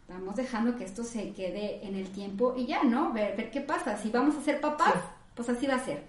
[0.09, 3.13] vamos dejando que esto se quede en el tiempo y ya, ¿no?
[3.13, 4.95] Ver, ver qué pasa, si vamos a ser papás,
[5.35, 6.03] pues así va a ser.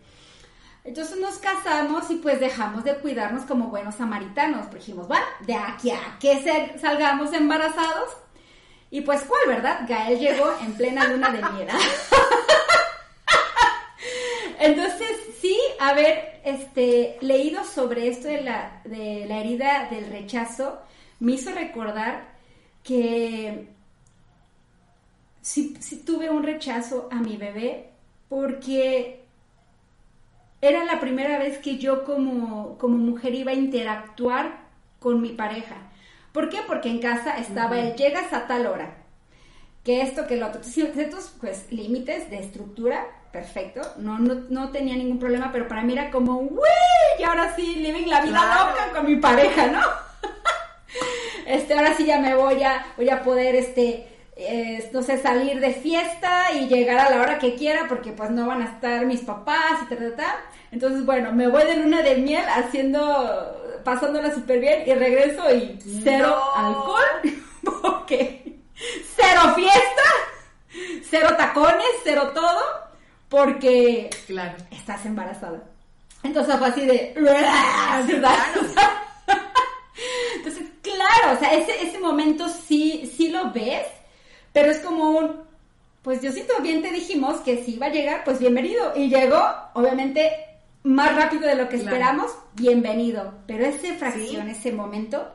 [0.83, 4.67] Entonces nos casamos y pues dejamos de cuidarnos como buenos samaritanos.
[4.67, 8.09] Pues dijimos, bueno, de aquí a que salgamos embarazados.
[8.89, 9.81] Y pues, ¿cuál, verdad?
[9.87, 11.67] Gael llegó en plena luna de miel.
[14.59, 15.09] Entonces,
[15.39, 20.79] sí, haber este, leído sobre esto de la, de la herida del rechazo
[21.19, 22.33] me hizo recordar
[22.83, 23.67] que
[25.41, 27.89] sí, sí tuve un rechazo a mi bebé
[28.29, 29.19] porque
[30.61, 34.67] era la primera vez que yo como, como mujer iba a interactuar
[34.99, 35.75] con mi pareja.
[36.31, 36.59] ¿Por qué?
[36.67, 38.97] Porque en casa estaba el llegas a tal hora,
[39.83, 40.63] que esto, que lo otro.
[40.63, 46.11] Ciertos pues, límites de estructura, perfecto, no, no, tenía ningún problema, pero para mí era
[46.11, 46.59] como, ¡Uy!
[47.17, 49.81] Y ahora sí, living la vida loca con mi pareja, ¿no?
[51.47, 54.07] este, ahora sí ya me voy a, voy a poder, este,
[54.93, 58.47] no sé, salir de fiesta y llegar a la hora que quiera porque pues no
[58.47, 60.35] van a estar mis papás y tal, tal,
[60.71, 65.77] Entonces, bueno, me voy de luna de miel haciendo, pasándola súper bien y regreso y
[66.03, 67.03] cero alcohol,
[67.81, 68.59] porque
[69.15, 70.03] cero fiesta,
[71.09, 72.61] cero tacones, cero todo,
[73.27, 74.55] porque claro.
[74.71, 75.61] estás embarazada.
[76.23, 77.13] Entonces fue así de.
[80.35, 83.87] Entonces, claro, o sea, ese, ese momento sí, sí lo ves,
[84.53, 85.41] pero es como un,
[86.01, 88.93] pues Diosito, bien te dijimos que si iba a llegar, pues bienvenido.
[88.95, 89.41] Y llegó,
[89.73, 90.31] obviamente,
[90.83, 93.33] más rápido de lo que esperamos, bienvenido.
[93.47, 95.29] Pero ese fracción, ese momento,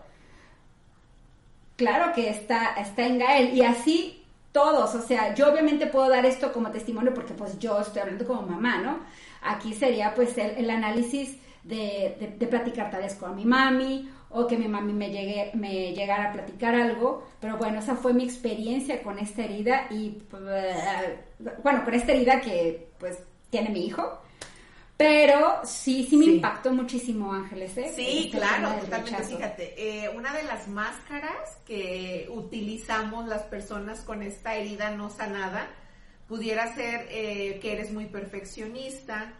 [1.77, 3.55] claro que está, está en Gael.
[3.55, 7.81] Y así todos, o sea, yo obviamente puedo dar esto como testimonio porque pues yo
[7.81, 9.01] estoy hablando como mamá, ¿no?
[9.43, 14.49] Aquí sería pues el, análisis de, de, de platicar tal vez con mi mami o
[14.49, 18.25] que mi mami me, llegue, me llegara a platicar algo, pero bueno, esa fue mi
[18.25, 20.19] experiencia con esta herida y,
[20.49, 21.19] eh,
[21.63, 23.17] bueno, con esta herida que pues
[23.49, 24.21] tiene mi hijo.
[24.97, 27.77] Pero sí, sí me impactó muchísimo, Ángeles.
[27.77, 27.93] ¿eh?
[27.95, 29.23] Sí, este claro, totalmente.
[29.23, 35.69] Fíjate, eh, una de las máscaras que utilizamos las personas con esta herida no sanada
[36.27, 39.33] pudiera ser eh, que eres muy perfeccionista,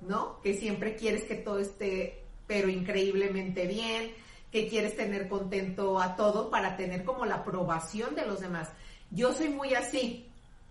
[0.00, 0.40] ¿no?
[0.42, 4.10] Que siempre quieres que todo esté, pero increíblemente bien,
[4.50, 8.68] que quieres tener contento a todo para tener como la aprobación de los demás.
[9.10, 10.28] Yo soy muy así,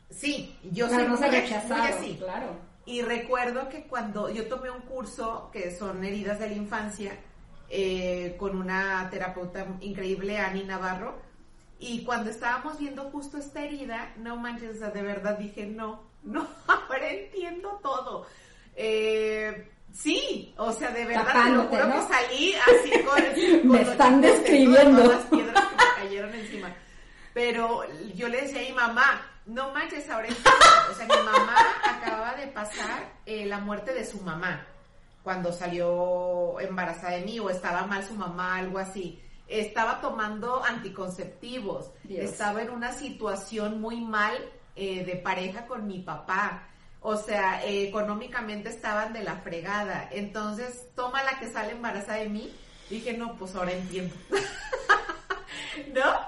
[0.09, 2.15] sí, yo soy muy, así.
[2.17, 2.55] Claro.
[2.85, 7.19] Y recuerdo que cuando yo tomé un curso que son heridas de la infancia
[7.69, 11.21] eh, con una terapeuta increíble, Ani Navarro,
[11.81, 17.09] Y cuando estábamos viendo justo esta herida, no manches, de verdad dije, no, no, ahora
[17.09, 18.25] entiendo todo.
[18.75, 24.21] Eh, sí, o sea, de verdad, te lo juro que salí así con, me están
[24.21, 26.75] describiendo las piedras que me cayeron encima.
[27.33, 27.83] Pero
[28.15, 30.29] yo le decía a mi mamá, no manches, ahora.
[30.29, 34.65] O sea, mi mamá acababa de pasar eh, la muerte de su mamá
[35.23, 41.91] cuando salió embarazada de mí o estaba mal su mamá, algo así estaba tomando anticonceptivos,
[42.07, 44.33] estaba en una situación muy mal
[44.75, 46.68] eh, de pareja con mi papá.
[47.01, 50.09] O sea, eh, económicamente estaban de la fregada.
[50.11, 52.53] Entonces, toma la que sale embarazada de mí.
[52.89, 54.15] Dije, no, pues ahora entiendo.
[55.93, 56.19] ¿No?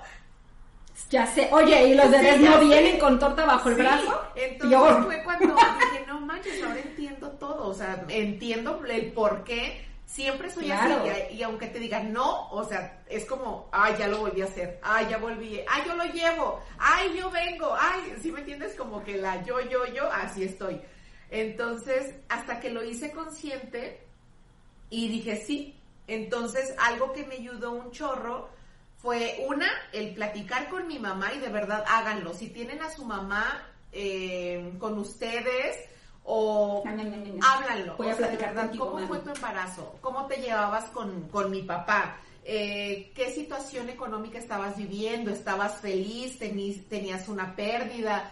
[1.09, 1.49] Ya sé.
[1.51, 4.21] Oye, ¿y los bebés no vienen con torta bajo el brazo?
[4.35, 7.67] Entonces fue cuando dije, no manches, ahora entiendo todo.
[7.67, 10.91] O sea, entiendo el por qué Siempre soy así
[11.31, 14.77] y, aunque te digan no, o sea, es como, ay, ya lo volví a hacer,
[14.83, 18.75] ay, ya volví, ay, yo lo llevo, ay, yo vengo, ay, si me entiendes?
[18.75, 20.81] Como que la yo, yo, yo, así estoy.
[21.29, 24.01] Entonces, hasta que lo hice consciente
[24.89, 28.49] y dije sí, entonces algo que me ayudó un chorro
[28.97, 32.33] fue una, el platicar con mi mamá y de verdad háganlo.
[32.33, 35.77] Si tienen a su mamá eh, con ustedes,
[36.23, 37.95] o háblalo.
[37.97, 39.95] Voy a platicar verdad, ¿cómo fue tu embarazo?
[40.01, 42.17] ¿Cómo te llevabas con, mi papá?
[42.43, 45.31] Eh, ¿Qué situación económica estabas viviendo?
[45.31, 46.37] ¿Estabas feliz?
[46.37, 48.31] ¿Tenías una pérdida?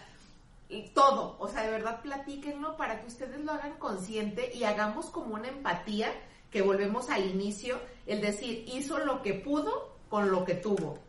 [0.94, 5.34] todo, o sea, de verdad platíquenlo para que ustedes lo hagan consciente y hagamos como
[5.34, 6.12] una empatía
[6.52, 11.00] que volvemos al inicio, el decir, hizo lo que pudo con lo que tuvo.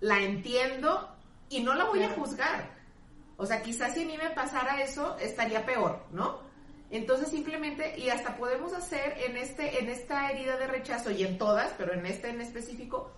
[0.00, 1.10] La entiendo
[1.50, 2.75] y no la voy a juzgar
[3.36, 6.40] o sea, quizás si a mí me pasara eso, estaría peor, ¿no?
[6.90, 11.36] Entonces simplemente, y hasta podemos hacer en, este, en esta herida de rechazo y en
[11.36, 13.10] todas, pero en esta en específico,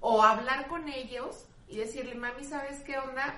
[0.00, 3.34] o hablar con ellos y decirle, mami, ¿sabes qué onda?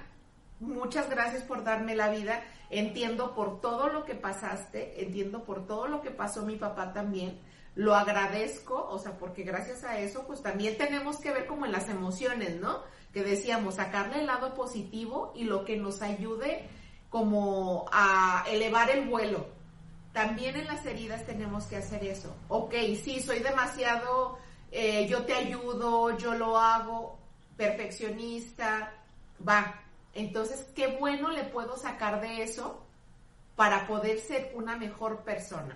[0.59, 2.43] Muchas gracias por darme la vida.
[2.71, 7.41] Entiendo por todo lo que pasaste, entiendo por todo lo que pasó mi papá también.
[7.77, 11.73] Lo agradezco, o sea, porque gracias a eso, pues también tenemos que ver como en
[11.73, 12.83] las emociones, ¿no?
[13.17, 16.69] Que decíamos, sacarle el lado positivo y lo que nos ayude
[17.09, 19.47] como a elevar el vuelo.
[20.13, 22.37] También en las heridas tenemos que hacer eso.
[22.49, 24.37] Ok, sí, soy demasiado,
[24.71, 27.19] eh, yo te ayudo, yo lo hago,
[27.57, 28.93] perfeccionista,
[29.49, 29.81] va.
[30.13, 32.85] Entonces, qué bueno le puedo sacar de eso
[33.55, 35.75] para poder ser una mejor persona.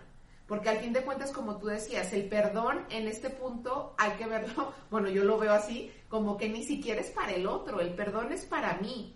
[0.50, 4.26] Porque al fin de cuentas, como tú decías, el perdón en este punto hay que
[4.26, 7.94] verlo, bueno, yo lo veo así, como que ni siquiera es para el otro, el
[7.94, 9.14] perdón es para mí,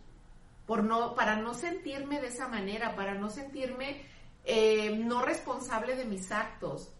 [0.65, 4.03] por no, para no sentirme de esa manera, para no sentirme
[4.45, 6.93] eh, no responsable de mis actos,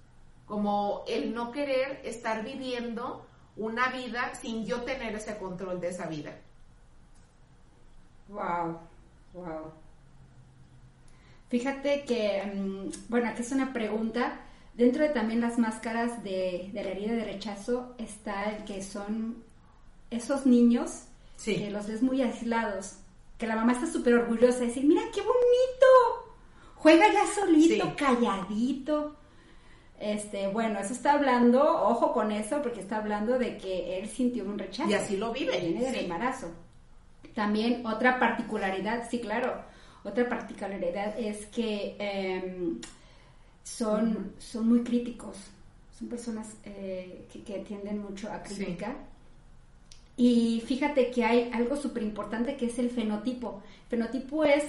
[0.47, 6.09] como el no querer estar viviendo una vida sin yo tener ese control de esa
[6.09, 6.37] vida.
[8.27, 8.81] Wow,
[9.33, 9.84] wow.
[11.55, 14.41] Fíjate que, mm, bueno, aquí es una pregunta.
[14.75, 19.37] Dentro de también las máscaras de, de la herida de rechazo está el que son
[20.11, 21.05] esos niños
[21.45, 22.97] que los ves muy aislados,
[23.39, 26.35] que la mamá está súper orgullosa de decir, mira qué bonito,
[26.75, 29.15] juega ya solito, calladito.
[30.01, 34.43] Este, bueno, eso está hablando, ojo con eso, porque está hablando de que él sintió
[34.43, 34.91] un rechazo.
[34.91, 35.57] Y así lo vive.
[35.61, 36.51] Viene del embarazo.
[37.33, 39.73] También otra particularidad, sí, claro,
[40.05, 42.81] otra particularidad es que em,
[43.63, 45.37] son, son muy críticos,
[45.99, 48.97] son personas eh, que, que, tienden mucho a criticar.
[50.17, 53.63] Y fíjate que hay algo súper importante que es el fenotipo.
[53.89, 54.65] fenotipo es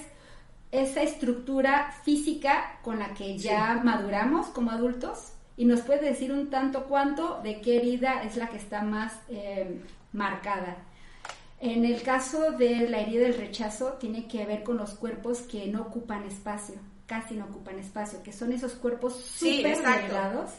[0.72, 6.50] esa estructura física con la que ya maduramos como adultos y nos puede decir un
[6.50, 9.80] tanto cuanto de qué herida es la que está más eh,
[10.12, 10.76] marcada.
[11.60, 15.66] En el caso de la herida del rechazo, tiene que ver con los cuerpos que
[15.68, 16.74] no ocupan espacio,
[17.06, 20.50] casi no ocupan espacio, que son esos cuerpos súper delgados,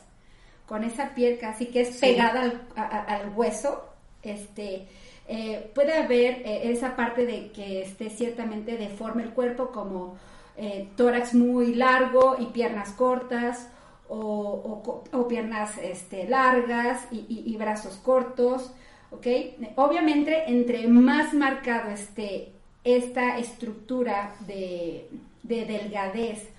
[0.66, 3.90] con esa piel casi que es pegada al hueso,
[4.24, 4.88] este,
[5.28, 10.18] eh, puede haber eh, esa parte de que esté ciertamente deforme el cuerpo, como
[10.56, 13.70] eh, tórax muy largo y piernas cortas,
[14.10, 18.72] o, piernas este, largas y, brazos cortos,
[19.12, 19.28] ¿ok?
[19.76, 22.52] Obviamente, entre más marcado esté
[22.84, 25.10] esta estructura de,
[25.44, 26.50] delgadez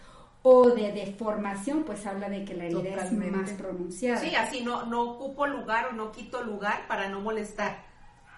[0.43, 4.21] o de deformación, pues habla de que la herida es más pronunciada.
[4.21, 7.85] Sí, así no, no ocupo lugar o no quito lugar para no molestar.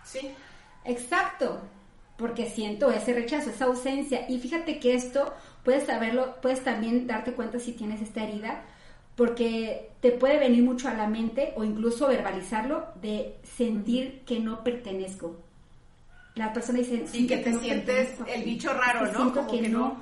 [0.05, 0.31] Sí.
[0.85, 1.61] Exacto,
[2.16, 4.27] porque siento ese rechazo, esa ausencia.
[4.29, 5.33] Y fíjate que esto
[5.64, 8.62] puedes saberlo, puedes también darte cuenta si tienes esta herida,
[9.16, 14.64] porque te puede venir mucho a la mente o incluso verbalizarlo de sentir que no
[14.64, 15.37] pertenezco.
[16.35, 17.07] la persona dice...
[17.07, 19.18] Sí, que te sientes el bicho raro, ¿no?
[19.18, 20.01] Siento que, no,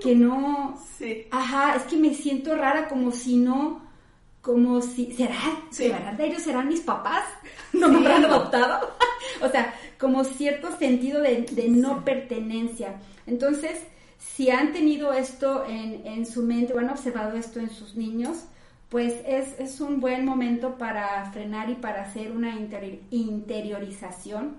[0.00, 0.80] que no...
[0.96, 1.26] Sí.
[1.30, 3.82] Ajá, es que me siento rara como si no...
[4.40, 5.12] Como si...
[5.12, 5.42] ¿Será?
[5.70, 5.92] Sí.
[6.16, 7.24] ¿De ellos serán mis papás?
[7.74, 8.94] ¿No me habrán adoptado?
[9.42, 12.94] o sea, como cierto sentido de, no pertenencia.
[13.26, 13.82] Entonces,
[14.18, 18.44] si han tenido esto en, en su mente o han observado esto en sus niños,
[18.94, 22.54] pues es, es, un buen momento para frenar y para hacer una
[23.10, 24.54] interiorización,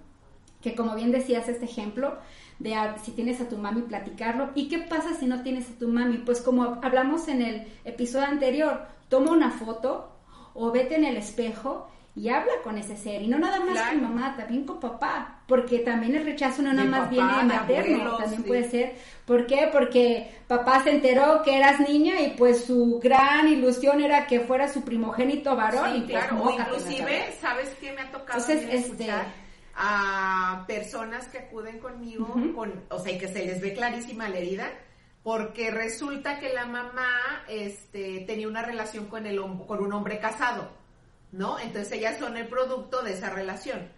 [0.62, 2.18] que como bien decías este ejemplo,
[2.60, 4.50] de si tienes a tu mami platicarlo.
[4.54, 6.18] ¿Y qué pasa si no tienes a tu mami?
[6.18, 10.12] Pues como hablamos en el episodio anterior, toma una foto
[10.54, 13.22] o vete en el espejo y habla con ese ser.
[13.22, 15.42] Y no nada más con mamá, también con papá.
[15.48, 18.96] Porque también el rechazo no nada más viene de materno, también puede ser.
[19.26, 19.70] ¿Por qué?
[19.72, 24.70] Porque papá se enteró que eras niña y pues su gran ilusión era que fuera
[24.70, 25.98] su primogénito varón.
[25.98, 29.12] y pues, claro, inclusive, ¿sabes qué me ha tocado Entonces, este,
[29.76, 34.38] a personas que acuden conmigo, con, o sea, y que se les ve clarísima la
[34.38, 34.70] herida?
[35.22, 40.85] Porque resulta que la mamá este, tenía una relación con, el, con un hombre casado
[41.36, 41.60] ¿no?
[41.60, 43.90] Entonces ellas son el producto de esa relación.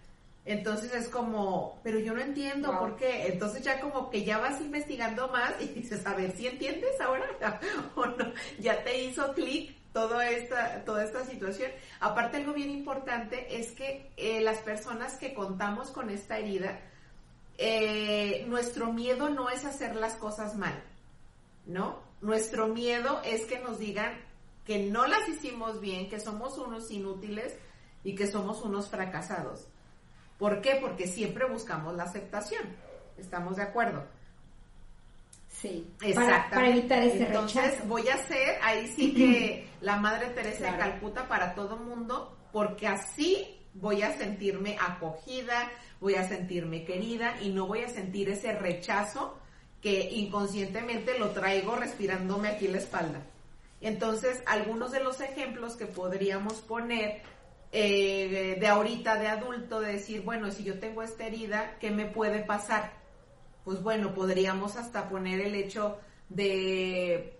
[0.44, 3.28] Entonces es como, pero yo no entiendo por qué.
[3.28, 7.28] Entonces ya como que ya vas investigando más y dices, a ver si entiendes ahora
[7.96, 8.34] o no.
[8.60, 11.72] Ya te hizo clic toda esta, toda esta situación.
[12.00, 16.80] Aparte algo bien importante es que eh, las personas que contamos con esta herida,
[17.58, 20.82] eh, nuestro miedo no es hacer las cosas mal,
[21.66, 22.02] ¿no?
[22.22, 24.27] Nuestro miedo es que nos digan,
[24.68, 27.56] que no las hicimos bien, que somos unos inútiles
[28.04, 29.66] y que somos unos fracasados.
[30.38, 30.78] ¿Por qué?
[30.82, 32.64] Porque siempre buscamos la aceptación.
[33.18, 34.04] ¿Estamos de acuerdo?
[35.50, 40.70] Sí, para, para, evitar ese Entonces voy a hacer ahí sí que la Madre Teresa
[40.70, 47.42] de Calcuta para todo mundo, porque así voy a sentirme acogida, voy a sentirme querida
[47.42, 49.40] y no voy a sentir ese rechazo
[49.82, 53.22] que inconscientemente lo traigo respirándome aquí en la espalda.
[53.82, 57.22] Entonces, algunos de los ejemplos que podríamos poner
[57.72, 62.06] eh, de ahorita, de adulto, de decir, bueno, si yo tengo esta herida, ¿qué me
[62.06, 62.94] puede pasar?
[63.64, 67.38] Pues bueno, podríamos hasta poner el hecho de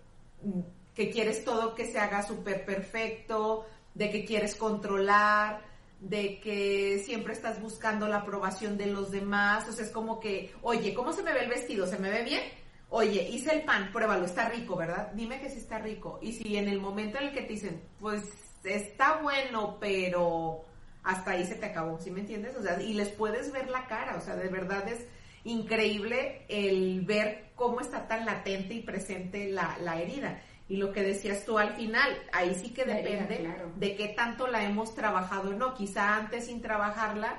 [0.94, 5.62] que quieres todo que se haga súper perfecto, de que quieres controlar,
[6.00, 9.68] de que siempre estás buscando la aprobación de los demás.
[9.70, 11.88] O sea, es como que, oye, ¿cómo se me ve el vestido?
[11.88, 12.42] ¿Se me ve bien?
[12.90, 15.12] Oye, hice el pan, pruébalo, está rico, ¿verdad?
[15.14, 16.20] Dime que sí está rico.
[16.22, 18.24] Y si en el momento en el que te dicen, pues
[18.64, 20.64] está bueno, pero
[21.04, 22.56] hasta ahí se te acabó, ¿sí me entiendes?
[22.56, 25.06] O sea, y les puedes ver la cara, o sea, de verdad es
[25.44, 30.42] increíble el ver cómo está tan latente y presente la, la herida.
[30.70, 34.64] Y lo que decías tú al final, ahí sí que depende de qué tanto la
[34.64, 35.74] hemos trabajado o no.
[35.74, 37.36] Quizá antes sin trabajarla,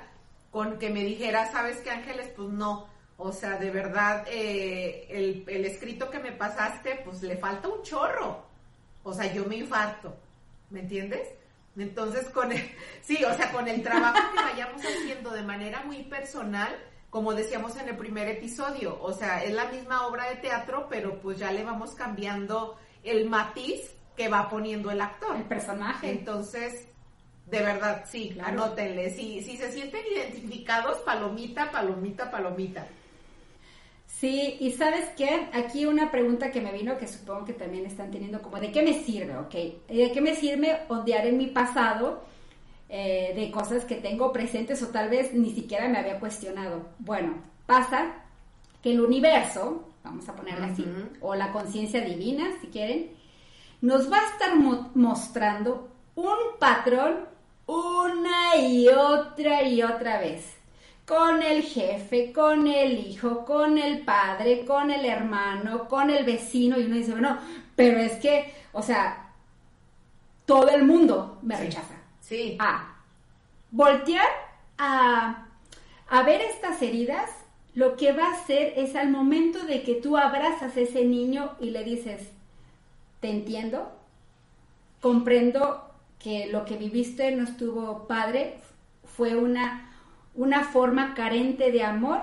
[0.49, 2.31] con que me dijera, ¿sabes qué, Ángeles?
[2.35, 2.87] Pues no
[3.21, 5.05] o sea, de verdad, eh,
[5.45, 8.45] el, escrito que me pasaste, pues le falta un chorro.
[9.03, 10.15] O sea, yo me infarto.
[10.69, 11.27] ¿Me entiendes?
[11.77, 12.61] Entonces, con el,
[13.01, 16.73] sí, o sea, con el trabajo que vayamos haciendo de manera muy personal,
[17.09, 21.19] como decíamos en el primer episodio, o sea, es la misma obra de teatro, pero
[21.19, 25.35] pues ya le vamos cambiando el matiz que va poniendo el actor.
[25.35, 26.09] El personaje.
[26.09, 26.87] Entonces,
[27.47, 29.09] de verdad, sí, anótenle.
[29.09, 32.87] Si, si se sienten identificados, palomita, palomita, palomita.
[34.19, 38.11] Sí, y sabes qué, aquí una pregunta que me vino que supongo que también están
[38.11, 39.37] teniendo como, ¿de qué me sirve?
[39.37, 39.53] Ok,
[39.87, 42.25] ¿de qué me sirve odiar en mi pasado
[42.89, 46.87] eh, de cosas que tengo presentes o tal vez ni siquiera me había cuestionado?
[46.99, 48.11] Bueno, pasa
[48.83, 50.85] que el universo, vamos a ponerlo así,
[51.21, 53.11] o la conciencia divina, si quieren,
[53.79, 54.53] nos va a estar
[54.95, 57.25] mostrando un patrón
[57.67, 60.58] una y otra y otra vez
[61.09, 66.79] con el jefe, con el hijo, con el padre, con el hermano, con el vecino,
[66.79, 67.39] y uno dice, bueno,
[67.75, 69.31] pero es que, o sea,
[70.45, 71.95] todo el mundo me rechaza.
[72.21, 72.57] Sí.
[72.59, 72.95] A
[73.71, 74.27] voltear
[74.77, 75.47] a,
[76.07, 77.31] a ver estas heridas,
[77.73, 81.55] lo que va a hacer es al momento de que tú abrazas a ese niño
[81.59, 82.29] y le dices,
[83.19, 83.91] te entiendo,
[85.01, 88.59] comprendo que lo que viviste no estuvo padre,
[89.17, 89.88] fue una
[90.39, 92.21] una forma carente de amor,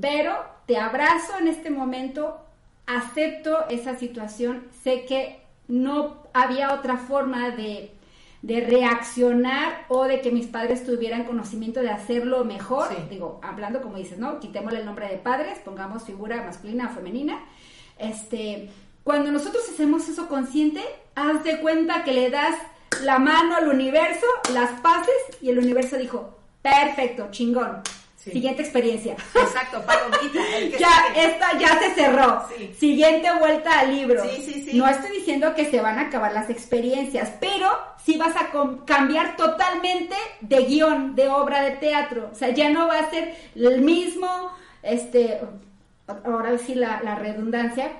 [0.00, 0.34] pero
[0.66, 2.38] te abrazo en este momento,
[2.86, 7.90] acepto esa situación, sé que no había otra forma de,
[8.42, 12.88] reaccionar o de que mis padres tuvieran conocimiento de hacerlo mejor.
[13.10, 14.40] Digo, hablando como dices, ¿no?
[14.40, 17.44] Quitémosle el nombre de padres, pongamos figura masculina o femenina.
[17.98, 18.70] Este,
[19.02, 20.80] cuando nosotros hacemos eso consciente,
[21.14, 22.56] haz de cuenta que le das
[23.02, 27.82] la mano al universo, las paces y el universo dijo, Perfecto, chingón.
[28.16, 29.12] Siguiente experiencia.
[29.12, 30.40] Exacto, palomita.
[30.78, 32.42] ya, esta ya se cerró.
[32.78, 34.22] Siguiente vuelta al libro.
[34.22, 34.78] Sí, sí, sí.
[34.78, 37.68] No estoy diciendo que se van a acabar las experiencias, pero
[38.02, 38.48] sí vas a
[38.86, 42.30] cambiar totalmente de guion, de obra de teatro.
[42.32, 44.50] O sea, ya no va a ser el mismo,
[44.82, 45.42] este,
[46.24, 47.92] ahora sí la, la redundancia,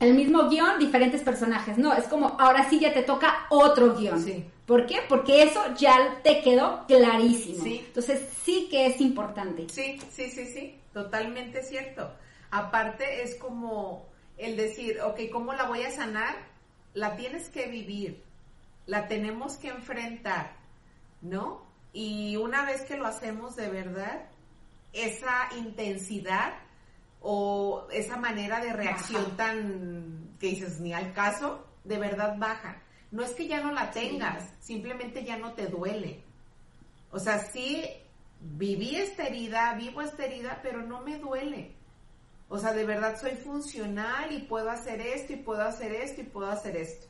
[0.00, 1.76] el mismo guion, diferentes personajes.
[1.76, 4.22] No, es como ahora sí ya te toca otro guion.
[4.22, 4.44] Sí.
[4.64, 5.00] ¿Por qué?
[5.08, 7.64] Porque eso ya te quedó clarísimo.
[7.64, 7.84] Sí.
[7.86, 9.66] Entonces sí que es importante.
[9.68, 12.12] Sí, sí, sí, sí, totalmente cierto.
[12.50, 16.36] Aparte es como el decir, ok, ¿cómo la voy a sanar?
[16.94, 18.22] La tienes que vivir,
[18.86, 20.52] la tenemos que enfrentar,
[21.20, 21.62] ¿no?
[21.92, 24.26] Y una vez que lo hacemos de verdad,
[24.92, 26.54] esa intensidad
[27.20, 32.82] o esa manera de reacción tan que dices ni al caso, de verdad baja.
[33.10, 36.22] No es que ya no la tengas, simplemente ya no te duele.
[37.10, 37.84] O sea, sí
[38.40, 41.74] viví esta herida, vivo esta herida, pero no me duele.
[42.48, 46.24] O sea, de verdad soy funcional y puedo hacer esto y puedo hacer esto y
[46.24, 47.06] puedo hacer esto.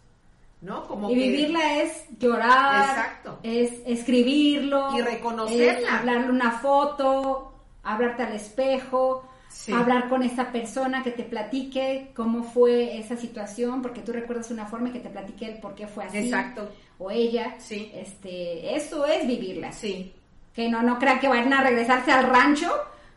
[0.60, 0.88] ¿No?
[0.88, 3.38] Como y vivirla es llorar, Exacto.
[3.44, 7.52] es escribirlo, y reconocerla, es hablarle una foto,
[7.84, 9.27] hablarte al espejo,
[9.72, 14.66] hablar con esa persona que te platique cómo fue esa situación, porque tú recuerdas una
[14.66, 16.18] forma que te platique el por qué fue así.
[16.18, 16.70] Exacto.
[16.98, 17.56] O ella.
[17.58, 17.90] Sí.
[17.94, 19.72] Este, eso es vivirla.
[19.72, 20.12] Sí.
[20.54, 22.72] Que no, no crean que vayan a regresarse al rancho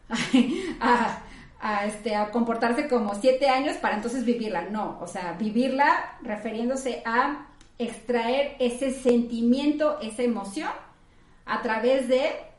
[0.80, 4.64] a, este, a comportarse como siete años para entonces vivirla.
[4.64, 10.70] No, o sea, vivirla refiriéndose a extraer ese sentimiento, esa emoción
[11.46, 12.51] a través de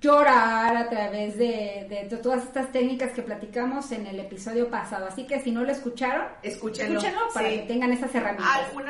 [0.00, 5.06] llorar a través de, todas estas técnicas que platicamos en el episodio pasado.
[5.06, 7.00] Así que si no lo escucharon, escúchenlo,
[7.34, 8.72] para que tengan esas herramientas.
[8.74, 8.88] Un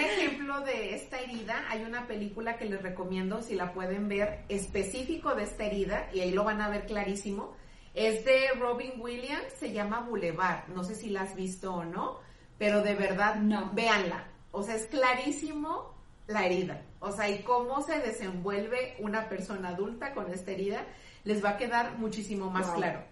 [0.00, 5.34] ejemplo de esta herida, hay una película que les recomiendo si la pueden ver específico
[5.34, 7.56] de esta herida y ahí lo van a ver clarísimo.
[7.94, 10.68] Es de Robin Williams, se llama Boulevard.
[10.68, 12.18] No sé si la has visto o no,
[12.58, 13.70] pero de verdad, no.
[13.72, 14.26] véanla.
[14.50, 15.97] O sea, es clarísimo
[16.28, 16.80] la herida.
[17.00, 20.84] O sea, y cómo se desenvuelve una persona adulta con esta herida,
[21.24, 23.02] les va a quedar muchísimo más claro.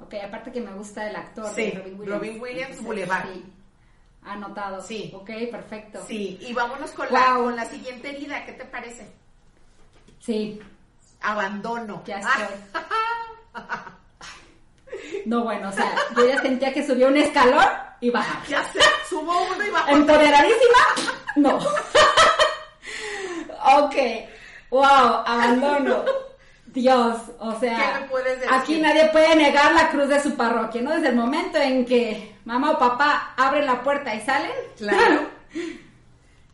[0.00, 2.18] Ok, aparte que me gusta el actor sí, Robin Williams.
[2.18, 3.32] Robin Williams Boulevard.
[3.32, 3.44] Sí.
[4.24, 4.82] Anotado.
[4.82, 5.12] Sí.
[5.14, 6.04] Ok, perfecto.
[6.06, 9.06] Sí, y vámonos con, la, con la siguiente herida, ¿qué te parece?
[10.20, 10.60] Sí.
[11.20, 12.02] Abandono.
[12.04, 12.46] Ya estoy.
[15.26, 17.64] no, bueno, o sea, yo ya sentía que subió un escalón
[18.00, 18.42] y baja.
[18.48, 19.90] Ya sé, subo uno y bajo.
[19.90, 20.78] ¿Empoderadísima?
[21.36, 21.58] No.
[23.78, 23.94] ok.
[24.70, 26.04] Wow, abandono.
[26.72, 28.08] Dios, o sea,
[28.50, 30.94] aquí nadie puede negar la cruz de su parroquia, ¿no?
[30.94, 35.28] Desde el momento en que mamá o papá abren la puerta y salen, claro,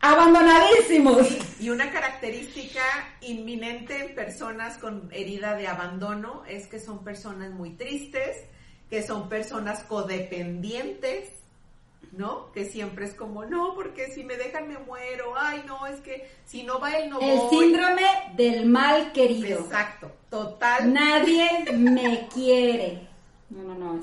[0.01, 1.25] abandonadísimos.
[1.61, 2.81] y una característica
[3.21, 8.43] inminente en personas con herida de abandono es que son personas muy tristes,
[8.89, 11.29] que son personas codependientes,
[12.11, 12.51] ¿no?
[12.51, 16.29] Que siempre es como, no, porque si me dejan me muero, ay, no, es que
[16.45, 18.05] si no va él no El síndrome
[18.35, 19.59] del mal querido.
[19.59, 20.93] Exacto, total.
[20.93, 23.07] Nadie me quiere.
[23.49, 24.01] No, no, no,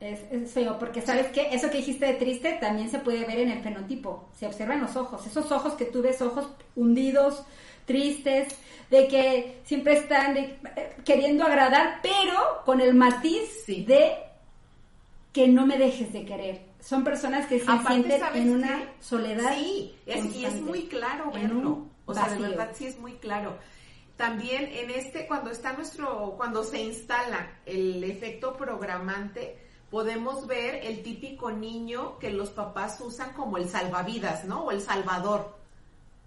[0.00, 3.38] es, es, feo, porque sabes que eso que dijiste de triste también se puede ver
[3.38, 7.44] en el fenotipo, se observa en los ojos, esos ojos que tú ves, ojos hundidos,
[7.84, 8.48] tristes,
[8.90, 10.58] de que siempre están eh,
[11.04, 14.16] queriendo agradar, pero con el matiz de
[15.32, 19.54] que no me dejes de querer son personas que se sienten en una soledad.
[19.54, 21.86] Sí, y es muy claro verlo.
[22.06, 23.56] O sea, de verdad sí es muy claro.
[24.16, 29.58] También en este, cuando está nuestro, cuando se instala el efecto programante,
[29.90, 34.64] podemos ver el típico niño que los papás usan como el salvavidas, ¿no?
[34.64, 35.56] O el salvador.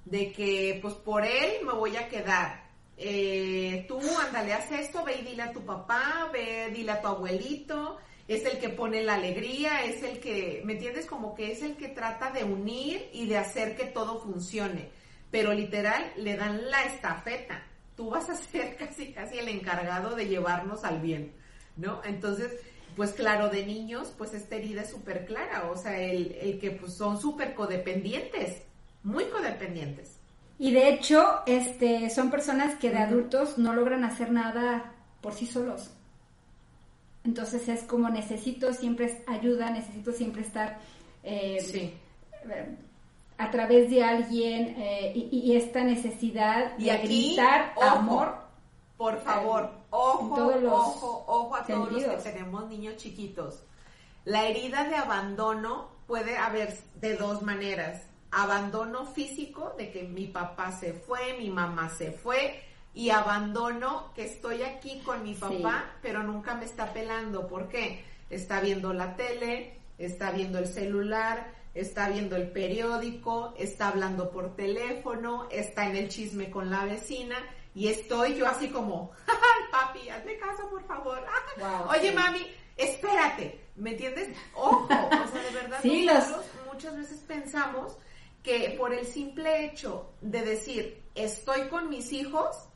[0.05, 2.63] De que, pues por él me voy a quedar.
[2.97, 7.07] Eh, tú, ándale, haz esto, ve y dile a tu papá, ve, dile a tu
[7.07, 7.97] abuelito
[8.27, 11.05] es el que pone la alegría, es el que, ¿me entiendes?
[11.05, 14.89] Como que es el que trata de unir y de hacer que todo funcione.
[15.29, 17.63] Pero literal, le dan la estafeta.
[17.95, 21.33] Tú vas a ser casi, casi el encargado de llevarnos al bien,
[21.77, 22.01] ¿no?
[22.03, 22.51] Entonces,
[22.95, 25.69] pues claro, de niños, pues esta herida es súper clara.
[25.69, 28.63] O sea, el, el que pues son súper codependientes,
[29.03, 30.17] muy codependientes.
[30.57, 35.45] Y de hecho, este, son personas que de adultos no logran hacer nada por sí
[35.45, 35.91] solos.
[37.25, 40.77] Entonces es como necesito siempre ayuda, necesito siempre estar
[41.23, 41.57] eh,
[42.49, 42.77] eh,
[43.37, 48.45] a través de alguien eh, y, esta necesidad de gritar amor.
[48.95, 50.35] Por favor, ojo,
[50.71, 53.61] ojo, ojo a todos los que tenemos niños chiquitos.
[54.23, 58.03] La herida de abandono puede haber de dos maneras.
[58.31, 62.63] Abandono físico, de que mi papá se fue, mi mamá se fue,
[62.95, 67.47] y abandono que estoy aquí con mi papá, pero nunca me está pelando.
[67.47, 68.05] ¿Por qué?
[68.29, 74.55] Está viendo la tele, está viendo el celular, está viendo el periódico, está hablando por
[74.55, 77.35] teléfono, está en el chisme con la vecina
[77.75, 79.11] y estoy yo así como,
[79.71, 81.21] papi, hazme caso por favor.
[81.89, 84.29] Oye, mami, espérate, ¿me entiendes?
[84.55, 87.97] Ojo, o sea, de verdad nosotros muchas veces pensamos
[88.41, 92.69] que por el simple hecho de decir, estoy con mis hijos,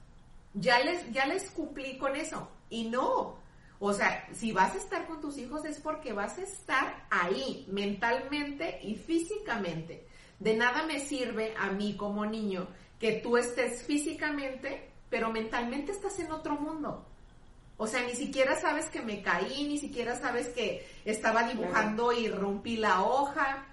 [0.53, 2.49] ya les, ya les cumplí con eso.
[2.69, 3.39] Y no,
[3.79, 7.65] o sea, si vas a estar con tus hijos es porque vas a estar ahí
[7.71, 10.05] mentalmente y físicamente.
[10.39, 12.67] De nada me sirve a mí como niño
[12.99, 17.05] que tú estés físicamente, pero mentalmente estás en otro mundo.
[17.77, 22.27] O sea, ni siquiera sabes que me caí, ni siquiera sabes que estaba dibujando y
[22.27, 23.65] rompí la hoja.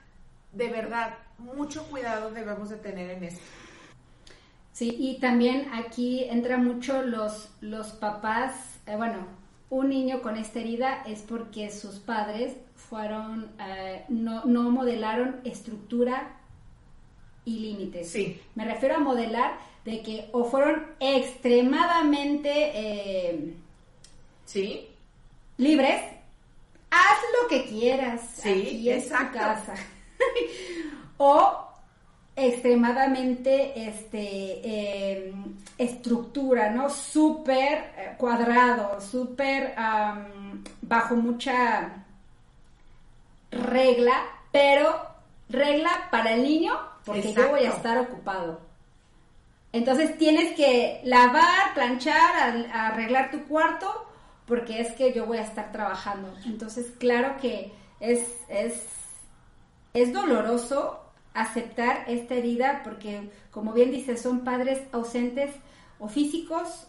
[0.53, 3.43] De verdad, mucho cuidado debemos de tener en esto.
[4.77, 8.53] Sí, y también aquí entra mucho los, los papás,
[8.87, 9.27] eh, bueno,
[9.71, 16.37] un niño con esta herida es porque sus padres fueron, eh, no, no modelaron estructura
[17.47, 18.11] y límites.
[18.11, 18.39] Sí.
[18.55, 19.57] Me refiero a modelar
[19.87, 23.55] de que o fueron extremadamente eh,
[24.45, 24.89] sí.
[25.57, 26.03] libres,
[26.91, 29.75] haz lo que quieras sí, aquí en casa.
[31.17, 31.66] o
[32.37, 36.91] extremadamente este em, estructura, ¿no?
[36.91, 39.75] Súper eh, cuadrado, súper
[40.83, 42.05] bajo mucha
[43.51, 44.23] regla,
[44.53, 45.01] pero
[45.49, 48.61] regla para el niño porque yo voy a estar ocupado.
[49.73, 54.07] Entonces tienes que lavar, planchar, arreglar tu cuarto
[54.47, 56.33] porque es que yo voy a estar trabajando.
[56.45, 58.87] Entonces, claro que es, es,
[59.93, 61.06] es doloroso
[61.37, 65.51] aceptar esta herida porque, como bien dice, son padres ausentes
[65.99, 66.89] o físicos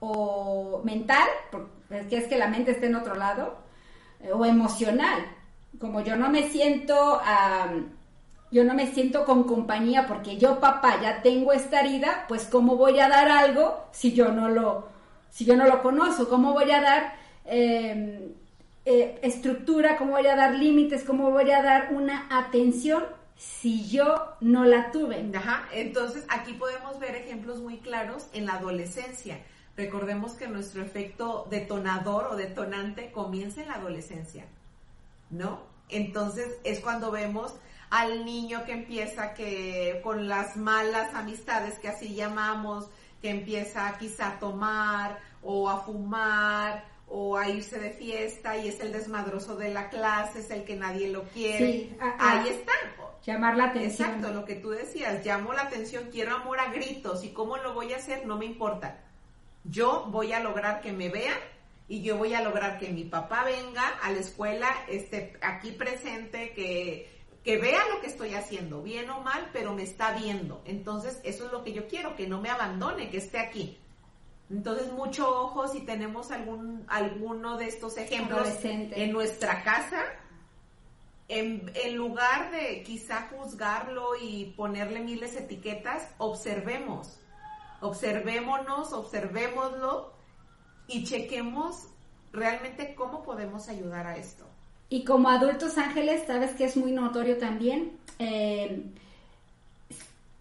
[0.00, 3.56] o mental, porque es que la mente está en otro lado,
[4.20, 5.24] eh, o emocional.
[5.78, 7.20] Como yo no me siento,
[8.50, 12.76] yo no me siento con compañía porque yo papá ya tengo esta herida, pues cómo
[12.76, 14.88] voy a dar algo si yo no lo,
[15.30, 18.32] si yo no lo conozco, cómo voy a dar em,
[18.84, 23.04] eh, estructura, cómo voy a dar límites, cómo voy a dar una atención
[23.36, 25.30] si yo no la tuve.
[25.34, 29.40] Ajá, entonces aquí podemos ver ejemplos muy claros en la adolescencia.
[29.76, 34.44] Recordemos que nuestro efecto detonador o detonante comienza en la adolescencia,
[35.30, 35.62] ¿no?
[35.88, 37.54] Entonces es cuando vemos
[37.90, 42.88] al niño que empieza que con las malas amistades que así llamamos,
[43.20, 48.80] que empieza quizá a tomar o a fumar o a irse de fiesta y es
[48.80, 51.96] el desmadroso de la clase, es el que nadie lo quiere.
[52.18, 52.72] Ahí está.
[53.24, 54.08] Llamar la atención.
[54.10, 57.72] Exacto, lo que tú decías, llamo la atención, quiero amor a gritos y cómo lo
[57.72, 59.00] voy a hacer, no me importa.
[59.64, 61.38] Yo voy a lograr que me vean
[61.88, 66.52] y yo voy a lograr que mi papá venga a la escuela, esté aquí presente,
[66.52, 67.08] que,
[67.42, 70.62] que vea lo que estoy haciendo, bien o mal, pero me está viendo.
[70.66, 73.78] Entonces, eso es lo que yo quiero, que no me abandone, que esté aquí.
[74.50, 80.02] Entonces, mucho ojo si tenemos algún, alguno de estos ejemplos en nuestra casa,
[81.28, 87.18] en, lugar de quizá juzgarlo y ponerle miles de etiquetas, observemos,
[87.80, 90.12] observémonos, observémoslo
[90.86, 91.88] y chequemos
[92.32, 94.44] realmente cómo podemos ayudar a esto.
[94.90, 98.84] Y como adultos ángeles, sabes que es muy notorio también, eh,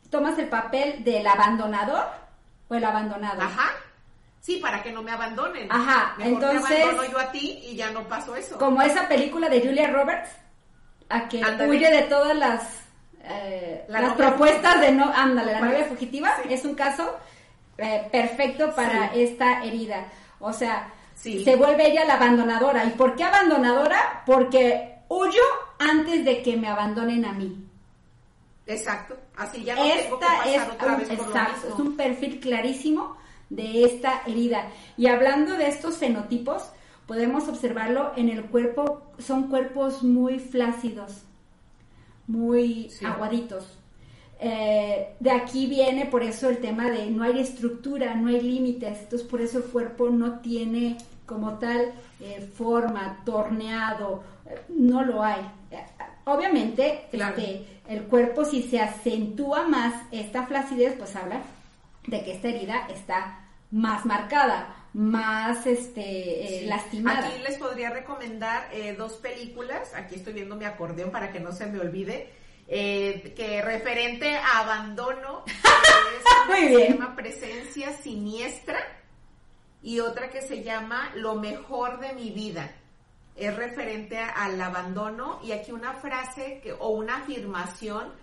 [0.10, 2.06] tomas el papel del abandonador
[2.68, 3.42] o el abandonado.
[3.42, 3.72] Ajá.
[4.44, 5.72] Sí, para que no me abandonen.
[5.72, 6.70] Ajá, entonces.
[6.70, 8.58] Me abandono yo a ti y ya no pasó eso.
[8.58, 10.30] Como esa película de Julia Roberts,
[11.08, 12.62] a que huye de todas las,
[13.24, 15.10] eh, las propuestas de no.
[15.16, 17.18] Ándale, la novia fugitiva es un caso
[17.78, 20.08] eh, perfecto para esta herida.
[20.42, 22.84] O sea, se vuelve ella la abandonadora.
[22.84, 24.24] ¿Y por qué abandonadora?
[24.26, 25.42] Porque huyo
[25.80, 27.66] antes de que me abandonen a mí.
[28.66, 32.40] Exacto, así ya no tengo que pasar es otra vez por exacto, es un perfil
[32.40, 33.23] clarísimo
[33.56, 34.70] de esta herida.
[34.98, 36.64] Y hablando de estos fenotipos,
[37.08, 41.24] podemos observarlo en el cuerpo, son cuerpos muy flácidos,
[42.28, 43.80] muy aguaditos.
[44.40, 49.00] Eh, de aquí viene por eso el tema de no hay estructura, no hay límites,
[49.00, 55.24] entonces por eso el cuerpo no tiene como tal eh, forma, torneado, eh, no lo
[55.24, 55.42] hay.
[56.26, 61.42] obviamente, este, el cuerpo si se acentúa más esta flacidez, pues habla
[62.08, 63.43] de que esta herida está
[63.74, 67.28] más marcada, más este eh, lastimada.
[67.28, 71.52] Aquí les podría recomendar eh, dos películas, aquí estoy viendo mi acordeón para que no
[71.52, 72.30] se me olvide,
[72.68, 75.54] eh, que referente a abandono, es
[76.48, 76.82] Muy bien.
[76.82, 78.80] se llama Presencia Siniestra
[79.82, 82.72] y otra que se llama Lo mejor de mi vida.
[83.36, 88.14] Es referente al abandono y aquí una frase que, o una afirmación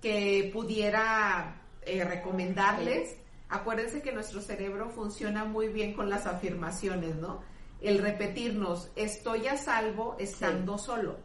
[0.00, 3.16] que pudiera eh, recomendarles.
[3.48, 7.42] Acuérdense que nuestro cerebro funciona muy bien con las afirmaciones, ¿no?
[7.80, 11.18] El repetirnos, estoy a salvo estando solo.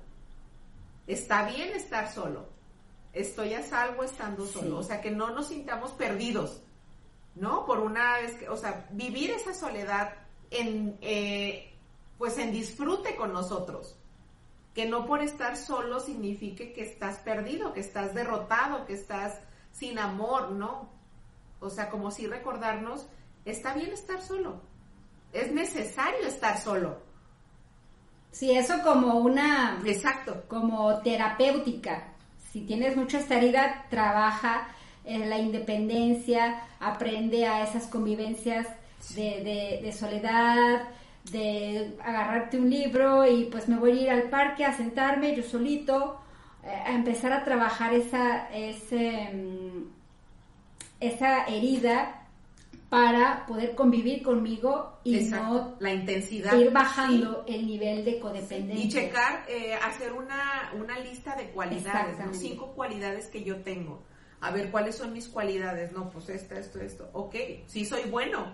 [1.07, 2.47] Está bien estar solo.
[3.13, 4.78] Estoy a salvo estando solo.
[4.78, 6.61] O sea, que no nos sintamos perdidos,
[7.36, 7.65] ¿no?
[7.65, 10.13] Por una vez que, o sea, vivir esa soledad
[10.51, 11.74] en, eh,
[12.19, 13.97] pues en disfrute con nosotros.
[14.76, 19.39] Que no por estar solo signifique que estás perdido, que estás derrotado, que estás
[19.72, 20.90] sin amor, ¿no?
[21.62, 23.07] O sea, como si recordarnos,
[23.45, 24.62] está bien estar solo.
[25.32, 26.97] Es necesario estar solo.
[28.32, 29.80] Sí, eso como una...
[29.86, 30.43] Exacto.
[30.47, 32.07] Como terapéutica.
[32.51, 34.68] Si tienes mucha estaridad, trabaja
[35.05, 38.68] en la independencia, aprende a esas convivencias
[39.16, 40.84] de, soledad,
[41.32, 45.43] de agarrarte un libro y pues me voy a ir al parque a sentarme yo
[45.43, 46.20] solito,
[46.64, 50.01] eh, a empezar a trabajar esa, ese, mm,
[51.02, 52.22] esa herida
[52.89, 58.86] para poder convivir conmigo y no la intensidad ir bajando el nivel de codependencia.
[58.86, 64.04] Y checar eh, hacer una, una lista de cualidades cinco cualidades que yo tengo.
[64.41, 67.10] A ver cuáles son mis cualidades no pues esto esto esto.
[67.14, 67.36] Ok
[67.66, 68.54] sí soy bueno.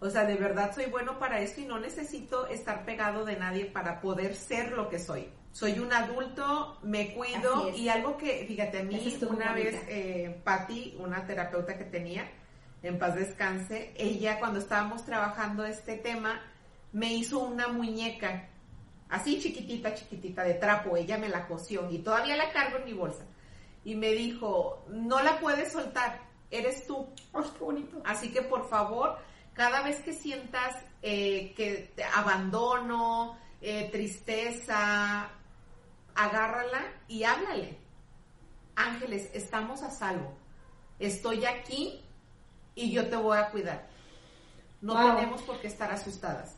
[0.00, 3.66] O sea de verdad soy bueno para esto y no necesito estar pegado de nadie
[3.66, 8.80] para poder ser lo que soy soy un adulto, me cuido y algo que, fíjate,
[8.80, 12.28] a mí una vez, eh, Patti, una terapeuta que tenía,
[12.82, 16.42] en paz descanse, ella cuando estábamos trabajando este tema,
[16.90, 18.48] me hizo una muñeca,
[19.08, 22.92] así chiquitita, chiquitita, de trapo, ella me la cosió y todavía la cargo en mi
[22.92, 23.24] bolsa.
[23.84, 26.18] Y me dijo, no la puedes soltar,
[26.50, 27.06] eres tú.
[27.32, 28.02] ¡Ay, qué bonito!
[28.04, 29.18] Así que por favor,
[29.52, 35.30] cada vez que sientas eh, que te abandono, eh, tristeza,
[36.14, 37.78] agárrala y háblale.
[38.76, 40.36] Ángeles, estamos a salvo.
[40.98, 42.02] Estoy aquí
[42.74, 43.86] y yo te voy a cuidar.
[44.80, 46.56] No tenemos por qué estar asustadas.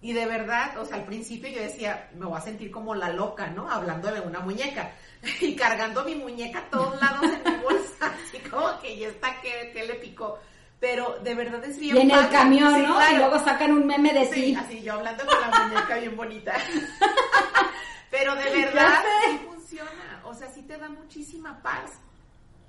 [0.00, 3.10] Y de verdad, o sea, al principio yo decía, me voy a sentir como la
[3.10, 3.68] loca, ¿no?
[3.68, 4.92] Hablando de una muñeca
[5.40, 9.40] y cargando mi muñeca a todos lados en mi bolsa, así como que ya está,
[9.40, 10.38] que, le picó.
[10.78, 11.96] Pero de verdad es bien.
[11.96, 13.10] Y en el camión, ¿no?
[13.10, 14.54] Y luego sacan un meme de sí.
[14.54, 16.54] Así, yo hablando con la muñeca bien bonita.
[18.10, 20.22] Pero de verdad sí funciona.
[20.24, 21.92] O sea, sí te da muchísima paz.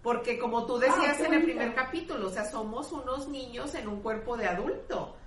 [0.01, 3.87] Porque como tú decías ah, en el primer capítulo, o sea, somos unos niños en
[3.87, 5.17] un cuerpo de adulto.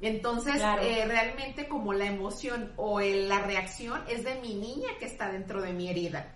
[0.00, 5.30] Entonces, eh, realmente como la emoción o la reacción es de mi niña que está
[5.30, 6.32] dentro de mi herida.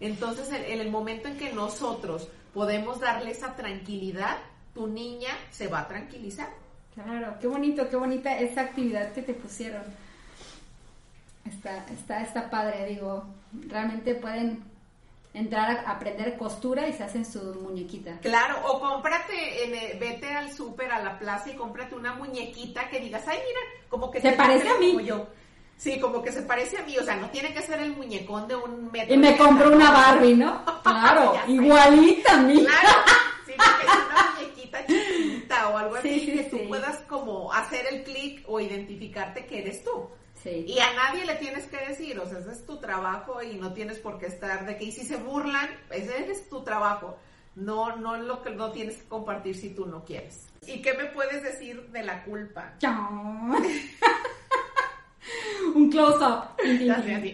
[0.00, 4.38] Entonces, en, el momento en que nosotros podemos darle esa tranquilidad,
[4.74, 6.50] tu niña se va a tranquilizar.
[6.94, 9.84] Claro, qué bonito, qué bonita esa actividad que te pusieron.
[11.44, 13.24] Está, está, está padre, digo,
[13.68, 14.62] realmente pueden
[15.34, 18.18] entrar a aprender costura y se hacen su muñequita.
[18.20, 23.00] Claro, o cómprate, en, vete al súper, a la plaza y cómprate una muñequita que
[23.00, 25.04] digas, ay, mira, como que se parece a mí.
[25.04, 25.26] Yo.
[25.76, 28.46] Sí, como que se parece a mí, o sea, no tiene que ser el muñecón
[28.46, 29.14] de un metro.
[29.14, 30.62] Y me compro una Barbie, ¿no?
[30.82, 32.64] Claro, igualita a mí.
[32.64, 32.88] Claro,
[33.46, 38.04] sí, porque es una muñequita chiquita o algo así que tú puedas como hacer el
[38.04, 40.08] clic o identificarte que eres tú.
[40.44, 43.72] Y a nadie le tienes que decir, o sea, ese es tu trabajo y no
[43.72, 47.16] tienes por qué estar de que, y si se burlan, ese es tu trabajo.
[47.54, 50.46] No, no lo que no tienes que compartir si tú no quieres.
[50.66, 52.74] ¿Y qué me puedes decir de la culpa?
[55.74, 56.56] Un close-up.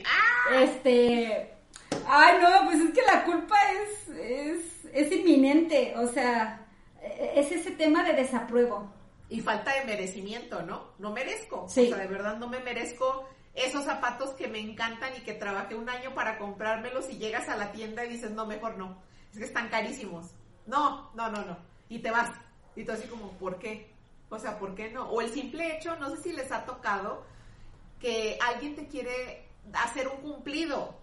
[0.04, 0.61] ¡Ah!
[0.61, 1.54] Este.
[2.06, 5.94] Ay, no, pues es que la culpa es, es, es inminente.
[5.96, 6.66] O sea,
[7.34, 8.97] es ese tema de desapruebo
[9.29, 10.93] y falta de merecimiento, ¿no?
[10.99, 11.64] No merezco.
[11.64, 15.74] O sea, de verdad no me merezco esos zapatos que me encantan y que trabajé
[15.74, 19.03] un año para comprármelos y llegas a la tienda y dices, no, mejor no.
[19.33, 20.31] Es que están carísimos.
[20.66, 21.59] No, no, no, no.
[21.89, 22.31] Y te vas.
[22.76, 23.93] Y tú así como, ¿por qué?
[24.31, 25.09] O sea, ¿por qué no?
[25.11, 27.24] O el simple hecho, no sé si les ha tocado
[28.01, 30.95] que alguien te quiere hacer un cumplido.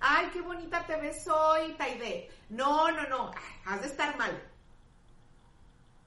[0.00, 2.30] Ay, qué bonita te ves hoy, Taide.
[2.48, 3.30] No, no, no.
[3.66, 4.49] has de estar mal.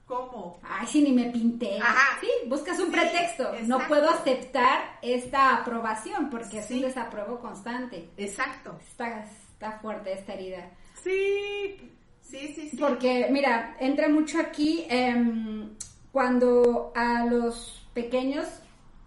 [0.06, 0.60] ¿Cómo?
[0.62, 1.78] Ay, sí, ni me pinté.
[1.80, 2.18] Ajá.
[2.20, 3.52] Sí, buscas un pretexto.
[3.66, 8.10] No puedo aceptar esta aprobación porque es un desapruebo constante.
[8.18, 8.76] Exacto.
[8.86, 10.70] Está, está fuerte esta herida.
[11.02, 11.76] Sí,
[12.20, 12.76] sí, sí, sí.
[12.76, 15.70] Porque, mira, entra mucho aquí em,
[16.12, 18.46] cuando a los pequeños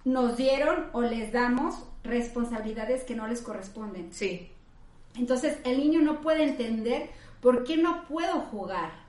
[0.04, 4.12] nos dieron o les damos responsabilidades que no les corresponden.
[4.12, 4.52] Sí.
[5.16, 9.07] Entonces, el niño no puede entender por qué no puedo jugar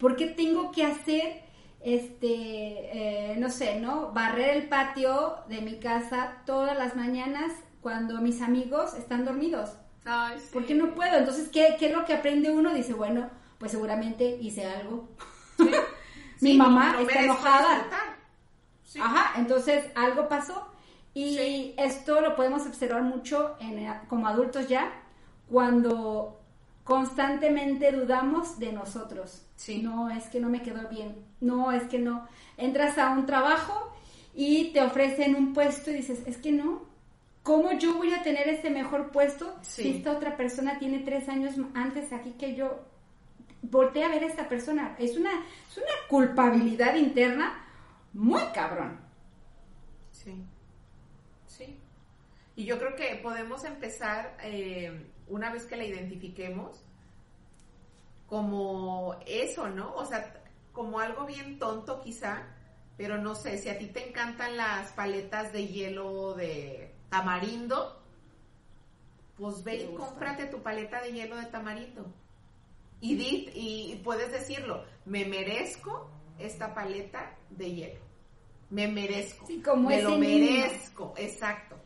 [0.00, 1.42] ¿Por qué tengo que hacer,
[1.80, 4.12] este, eh, no sé, ¿no?
[4.12, 9.76] Barrer el patio de mi casa todas las mañanas cuando mis amigos están dormidos?
[10.06, 10.48] Ay, sí.
[10.52, 11.18] ¿Por qué no puedo?
[11.18, 12.72] Entonces, ¿qué, ¿qué es lo que aprende uno?
[12.72, 13.28] Dice, bueno,
[13.58, 15.10] pues seguramente hice algo.
[16.40, 17.84] mi mamá está enojada.
[18.98, 20.66] Ajá, entonces algo pasó.
[21.12, 24.92] Y esto lo podemos observar mucho en, como adultos ya,
[25.50, 26.39] cuando
[26.84, 29.46] constantemente dudamos de nosotros.
[29.56, 29.82] Sí.
[29.82, 31.24] No, es que no me quedó bien.
[31.40, 32.26] No, es que no.
[32.56, 33.92] Entras a un trabajo
[34.34, 36.88] y te ofrecen un puesto y dices, es que no.
[37.42, 41.54] ¿Cómo yo voy a tener ese mejor puesto si esta otra persona tiene tres años
[41.74, 42.84] antes aquí que yo?
[43.62, 44.94] Voltea a ver a esta persona.
[44.98, 45.30] Es una,
[45.70, 47.64] es una culpabilidad interna
[48.12, 48.98] muy cabrón.
[50.10, 50.34] Sí.
[51.46, 51.78] Sí.
[52.56, 56.84] Y yo creo que podemos empezar, eh, una vez que la identifiquemos,
[58.26, 59.94] como eso, ¿no?
[59.94, 62.46] O sea, como algo bien tonto quizá,
[62.96, 68.00] pero no sé, si a ti te encantan las paletas de hielo de tamarindo,
[69.36, 72.06] pues ve y cómprate tu paleta de hielo de tamarindo.
[73.00, 73.14] Y,
[73.54, 78.00] y puedes decirlo, me merezco esta paleta de hielo.
[78.68, 79.46] Me merezco.
[79.46, 81.79] Sí, como me lo merezco, exacto.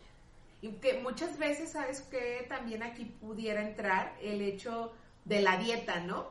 [0.80, 4.92] Que muchas veces, ¿sabes que También aquí pudiera entrar el hecho
[5.24, 6.28] de la dieta, ¿no?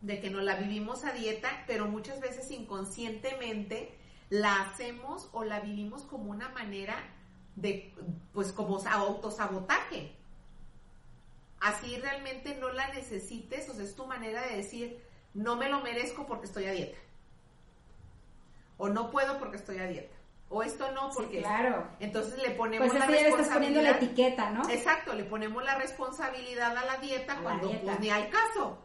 [0.00, 3.94] De que no la vivimos a dieta, pero muchas veces inconscientemente
[4.30, 6.96] la hacemos o la vivimos como una manera
[7.56, 7.94] de,
[8.32, 10.12] pues como autosabotaje.
[11.60, 15.00] Así realmente no la necesites, o sea, es tu manera de decir,
[15.32, 16.98] no me lo merezco porque estoy a dieta.
[18.76, 20.14] O no puedo porque estoy a dieta.
[20.54, 21.40] O esto no porque...
[21.40, 21.84] claro.
[21.98, 23.40] Entonces le ponemos pues la responsabilidad.
[23.40, 24.68] estás poniendo la etiqueta, ¿no?
[24.70, 28.78] Exacto, le ponemos la responsabilidad a la dieta cuando pues ni al caso.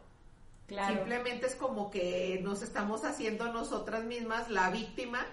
[0.66, 0.96] Claro.
[0.96, 5.24] Simplemente es como que nos estamos haciendo nosotras mismas la víctima,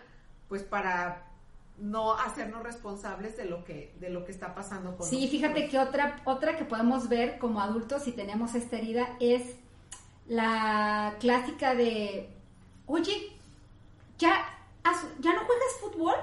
[0.48, 1.26] pues para
[1.80, 5.80] no hacernos responsables de lo que de lo que está pasando con Sí, fíjate que
[5.80, 9.56] otra otra que podemos ver como adultos si tenemos esta herida es
[10.28, 12.30] la clásica de,
[12.86, 13.32] "Oye,
[14.18, 14.57] ya
[15.20, 16.16] ya no juegas fútbol?"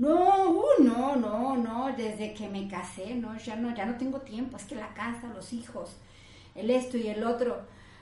[0.00, 4.20] No, uh, no, no, no, desde que me casé, no, ya no, ya no tengo
[4.22, 5.94] tiempo, es que la casa, los hijos,
[6.54, 7.60] el esto y el otro.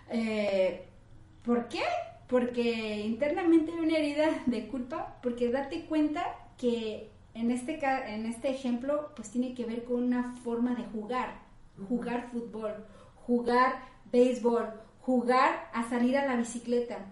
[0.09, 0.87] Eh,
[1.45, 1.83] ¿Por qué?
[2.29, 8.51] Porque internamente hay una herida de culpa, porque date cuenta que en este, en este
[8.51, 11.41] ejemplo, pues tiene que ver con una forma de jugar,
[11.89, 12.87] jugar fútbol,
[13.17, 13.83] jugar
[14.13, 14.71] béisbol,
[15.01, 17.07] jugar a salir a la bicicleta.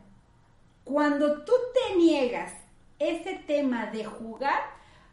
[0.85, 2.53] Cuando tú te niegas
[2.99, 4.61] ese tema de jugar,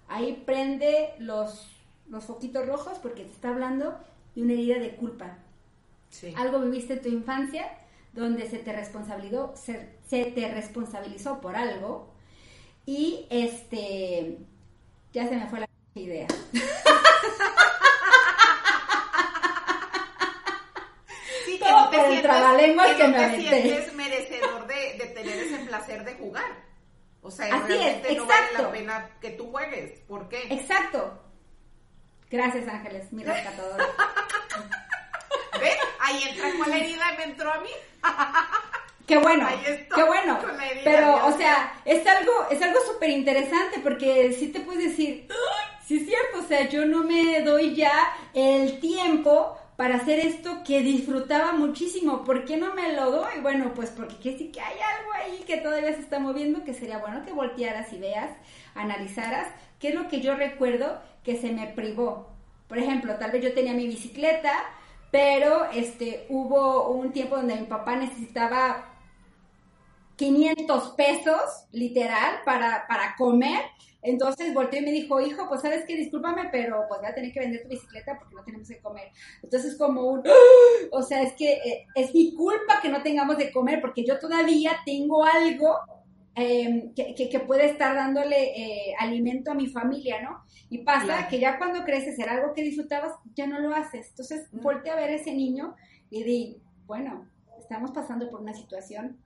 [0.08, 1.70] ahí prende los,
[2.10, 3.98] los foquitos rojos porque te está hablando
[4.36, 5.38] de una herida de culpa.
[6.36, 7.66] Algo viviste en tu infancia
[8.14, 12.14] donde se te responsabilizó, se te responsabilizó por algo
[12.86, 14.38] y este,
[15.14, 16.28] ya se me fue la idea.
[21.46, 26.04] Sí, que no te sientes, que, no te sientes merecedor de, de, tener ese placer
[26.04, 26.73] de jugar.
[27.24, 30.00] O sea, realmente no vale la pena que tú juegues.
[30.02, 30.44] ¿Por qué?
[30.50, 31.20] Exacto.
[32.30, 33.86] Gracias, Ángeles, mi rescatadora.
[35.60, 35.72] ¿Ve?
[36.02, 37.70] Ahí entra cuál herida me entró a mí.
[39.08, 39.48] Qué bueno,
[39.94, 40.40] qué bueno.
[40.86, 45.28] Pero, o sea, es algo, es algo súper interesante porque sí te puedes decir,
[45.86, 50.64] sí es cierto, o sea, yo no me doy ya el tiempo para hacer esto
[50.64, 52.24] que disfrutaba muchísimo.
[52.24, 53.40] ¿Por qué no me lo doy?
[53.42, 57.00] Bueno, pues porque sí que hay algo ahí que todavía se está moviendo que sería
[57.00, 58.30] bueno que voltearas y veas,
[58.76, 59.48] analizaras
[59.84, 62.30] qué es lo que yo recuerdo que se me privó.
[62.70, 64.54] Por ejemplo, tal vez yo tenía mi bicicleta,
[65.12, 68.94] pero este hubo un tiempo donde mi papá necesitaba
[70.16, 73.62] 500 pesos, literal, para, para comer.
[74.04, 77.32] Entonces volteó y me dijo, hijo, pues sabes qué, discúlpame, pero pues voy a tener
[77.32, 79.10] que vender tu bicicleta porque no tenemos que comer.
[79.42, 80.24] Entonces como un,
[80.92, 84.20] o sea, es que eh, es mi culpa que no tengamos de comer porque yo
[84.20, 85.78] todavía tengo algo
[86.36, 90.44] em, que, que, puede estar dándole eh, alimento a mi familia, ¿no?
[90.70, 94.10] Y pasa que ya cuando creces era algo que disfrutabas, ya no lo haces.
[94.10, 94.62] Entonces mm.
[94.62, 95.76] volteé a ver a ese niño
[96.10, 97.30] y di, bueno,
[97.60, 99.18] estamos pasando por una situación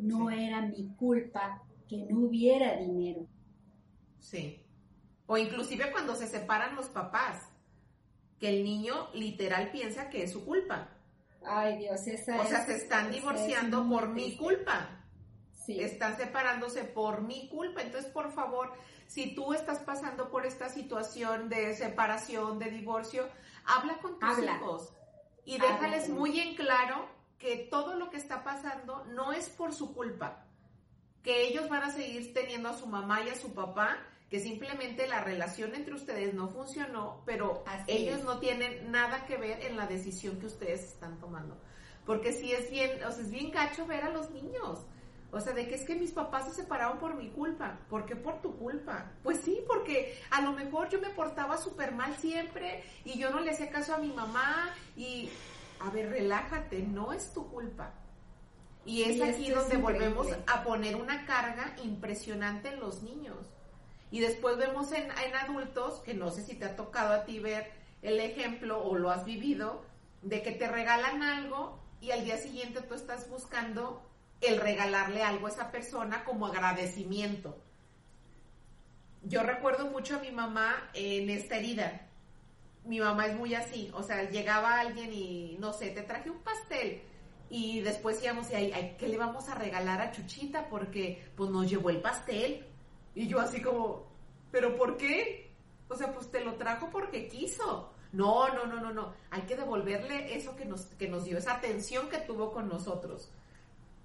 [0.00, 3.26] no era mi culpa que no hubiera dinero.
[4.20, 4.64] Sí.
[5.26, 7.42] O inclusive cuando se separan los papás,
[8.38, 10.88] que el niño literal piensa que es su culpa.
[11.44, 14.88] Ay, Dios, esa O sea, se están divorciando por mi culpa.
[15.52, 15.80] Sí.
[15.80, 17.82] Están separándose por mi culpa.
[17.82, 18.72] Entonces, por favor,
[19.06, 23.28] si tú estás pasando por esta situación de separación, de divorcio,
[23.64, 24.92] habla con tus hijos
[25.44, 27.08] y déjales muy en claro
[27.38, 30.44] que todo lo que está pasando no es por su culpa,
[31.22, 33.98] que ellos van a seguir teniendo a su mamá y a su papá,
[34.30, 39.60] que simplemente la relación entre ustedes no funcionó, pero ellos no tienen nada que ver
[39.66, 41.60] en la decisión que ustedes están tomando.
[42.06, 44.86] Porque si es bien, o sea, es bien gacho ver a los niños.
[45.32, 47.78] O sea, de que es que mis papás se separaron por mi culpa.
[47.88, 49.12] ¿Por qué por tu culpa?
[49.22, 53.40] Pues sí, porque a lo mejor yo me portaba súper mal siempre y yo no
[53.40, 55.28] le hacía caso a mi mamá y,
[55.80, 57.94] a ver, relájate, no es tu culpa.
[58.84, 63.59] Y es aquí donde volvemos a poner una carga impresionante en los niños.
[64.10, 67.38] Y después vemos en, en adultos, que no sé si te ha tocado a ti
[67.38, 67.70] ver
[68.02, 69.84] el ejemplo o lo has vivido,
[70.22, 74.02] de que te regalan algo y al día siguiente tú estás buscando
[74.40, 77.56] el regalarle algo a esa persona como agradecimiento.
[79.22, 82.06] Yo recuerdo mucho a mi mamá en esta herida.
[82.84, 86.38] Mi mamá es muy así, o sea, llegaba alguien y no sé, te traje un
[86.38, 87.02] pastel
[87.50, 90.68] y después íbamos y ahí, ¿qué le vamos a regalar a Chuchita?
[90.68, 92.64] Porque pues nos llevó el pastel.
[93.14, 94.06] Y yo así como,
[94.50, 95.50] ¿pero por qué?
[95.88, 97.92] O sea, pues te lo trajo porque quiso.
[98.12, 99.12] No, no, no, no, no.
[99.30, 103.30] Hay que devolverle eso que nos, que nos dio, esa atención que tuvo con nosotros.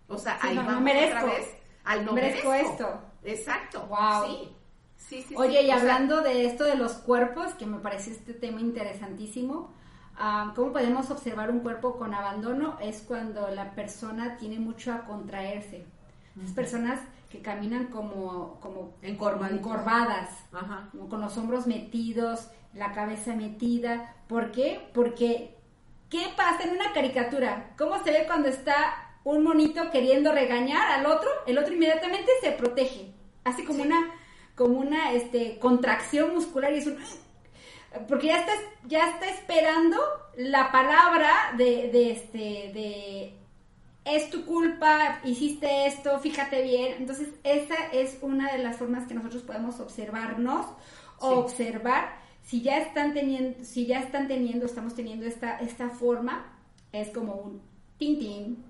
[0.07, 3.01] O sea, ahí vamos otra vez al no merezco, esto.
[3.23, 3.85] Exacto.
[3.87, 4.25] Wow.
[4.27, 4.55] Sí.
[4.97, 8.59] Sí, sí, Oye, y hablando de esto de los cuerpos, que me parece este tema
[8.59, 9.71] interesantísimo,
[10.15, 12.77] ah, ¿cómo podemos observar un cuerpo con abandono?
[12.81, 15.85] Es cuando la persona tiene mucho a contraerse.
[16.35, 20.29] Las personas que caminan como, como encorvadas,
[21.09, 24.15] con los hombros metidos, la cabeza metida.
[24.27, 24.89] ¿Por qué?
[24.93, 25.55] Porque,
[26.09, 27.73] ¿qué pasa en una caricatura?
[27.77, 32.51] ¿Cómo se ve cuando está un monito queriendo regañar al otro, el otro inmediatamente se
[32.51, 33.11] protege,
[33.43, 34.11] así como una
[34.55, 36.97] como una este contracción muscular y es un
[38.07, 38.53] porque ya está
[38.85, 39.97] ya está esperando
[40.37, 43.33] la palabra de, de este de
[44.05, 46.93] es tu culpa, hiciste esto, fíjate bien.
[46.99, 50.67] Entonces, esa es una de las formas que nosotros podemos observarnos
[51.19, 52.23] o observar.
[52.43, 56.53] Si ya están teniendo, si ya están teniendo, estamos teniendo esta, esta forma,
[56.91, 57.61] es como un
[57.97, 58.63] tin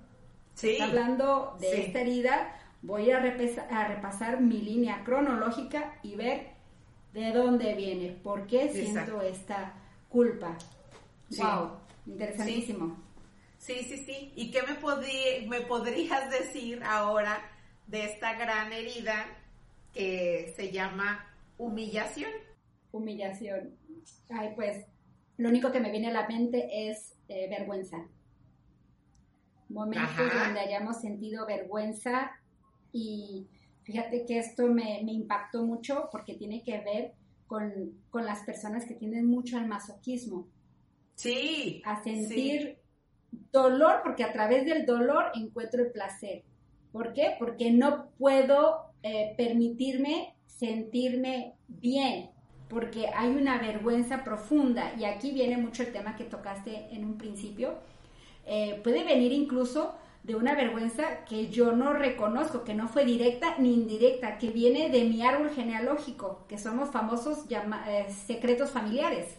[0.80, 6.52] Hablando de esta herida, voy a, a, repasar mi línea cronológica y ver
[7.12, 9.74] de dónde viene, por qué siento esta
[10.08, 10.56] culpa.
[11.36, 11.72] Wow,
[12.06, 13.05] interesantísimo.
[13.66, 14.32] Sí, sí, sí.
[14.36, 17.40] ¿Y qué me, me podrías decir ahora
[17.86, 19.26] de esta gran herida
[19.92, 21.26] que se llama
[21.58, 22.30] humillación?
[22.92, 23.76] Humillación.
[24.30, 24.86] Ay, pues
[25.36, 28.06] lo único que me viene a la mente es eh, vergüenza
[29.68, 32.30] momentos donde hayamos sentido vergüenza
[32.92, 33.46] y
[33.82, 37.14] fíjate que esto me, impactó mucho porque tiene que ver
[37.46, 40.48] con, las personas que tienen mucho al masoquismo.
[41.14, 41.82] Sí.
[41.84, 42.78] A sentir
[43.52, 46.42] dolor porque a través del dolor encuentro el placer.
[46.92, 47.36] ¿Por qué?
[47.38, 52.30] Porque no puedo eh, permitirme sentirme bien,
[52.68, 54.92] porque hay una vergüenza profunda.
[54.98, 57.74] Y aquí viene mucho el tema que tocaste en un principio,
[58.46, 63.56] eh, puede venir incluso de una vergüenza que yo no reconozco, que no fue directa
[63.58, 69.36] ni indirecta, que viene de mi árbol genealógico, que somos famosos eh, secretos familiares.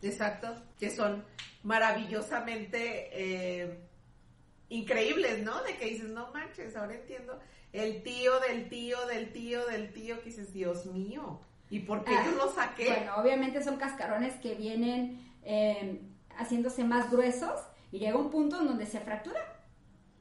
[0.00, 1.24] Exacto, que son
[1.62, 3.80] maravillosamente eh,
[4.68, 5.62] increíbles, ¿no?
[5.62, 7.38] De que dices, no manches, ahora entiendo
[7.72, 12.12] el tío del tío del tío del tío, que dices, Dios mío, ¿y por qué
[12.24, 12.88] yo lo saqué?
[12.88, 15.30] Bueno, obviamente son cascarones que vienen
[16.36, 17.60] haciéndose más gruesos
[17.92, 19.40] y llega un punto en donde se fractura.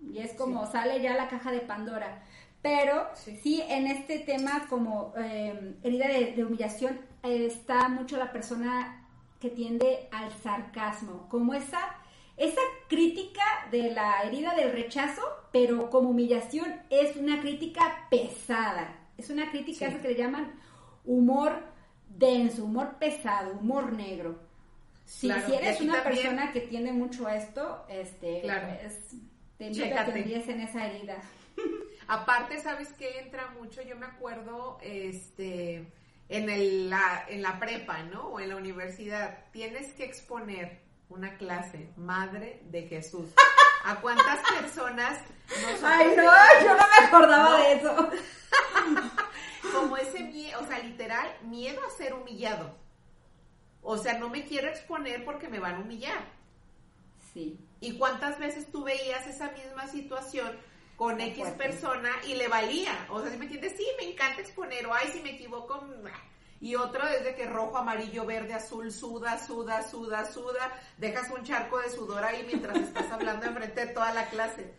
[0.02, 2.24] Y es como sale ya la caja de Pandora.
[2.62, 8.99] Pero sí, en este tema como eh, herida de, humillación está mucho la persona
[9.40, 11.96] que tiende al sarcasmo, como esa,
[12.38, 15.22] esa crítica de la herida del rechazo,
[15.52, 20.54] pero como humillación es una crítica pesada, es una crítica que le llaman
[21.06, 21.64] humor
[22.08, 24.40] denso, humor pesado, humor negro.
[25.06, 28.46] Si, eres una persona que tiene mucho esto, este,
[28.86, 29.16] es,
[29.58, 31.18] te que en esa herida.
[32.08, 33.82] Aparte, ¿sabes qué entra mucho?
[33.82, 35.86] Yo me acuerdo, este,
[36.30, 38.28] en, el, la, en la prepa, ¿no?
[38.28, 43.34] O en la universidad, tienes que exponer una clase, Madre de Jesús.
[43.84, 45.20] ¿A cuántas personas
[45.84, 46.24] Ay, no,
[46.64, 48.10] yo no me acordaba de eso.
[49.74, 52.76] Como ese miedo, o sea, literal, miedo a ser humillado.
[53.82, 56.26] O sea, no me quiero exponer porque me van a humillar.
[57.34, 57.60] Sí.
[57.80, 60.58] ¿Y cuántas veces tú veías esa misma situación
[61.00, 62.92] con X persona y le valía?
[63.10, 65.82] O sea, si me entiendes, sí, me encanta exponer, o ay, si me equivoco.
[66.60, 71.46] Y otro es de que rojo, amarillo, verde, azul, suda, suda, suda, suda, dejas un
[71.46, 74.74] charco de sudor ahí mientras estás hablando enfrente de toda la clase.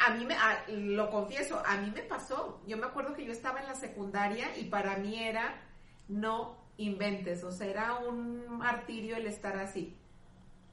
[0.00, 0.34] A mí me,
[0.66, 2.62] lo confieso, a mí me pasó.
[2.66, 5.60] Yo me acuerdo que yo estaba en la secundaria y para mí era
[6.08, 9.94] no inventes, o sea, era un martirio el estar así.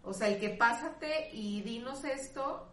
[0.01, 2.70] O sea, el que pásate y dinos esto,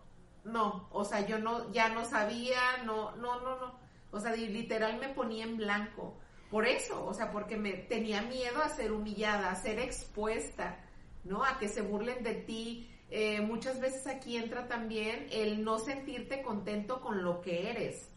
[0.49, 3.79] no, o sea, yo no, ya no sabía, no, no, no, no.
[4.11, 6.15] O sea, literal me ponía en blanco.
[6.51, 10.81] Por eso, o sea, porque me tenía miedo a ser humillada, a ser expuesta,
[11.25, 11.45] ¿no?
[11.45, 12.91] A que se burlen de ti.
[13.11, 18.09] Eh, muchas veces aquí entra también el no sentirte contento con lo que eres.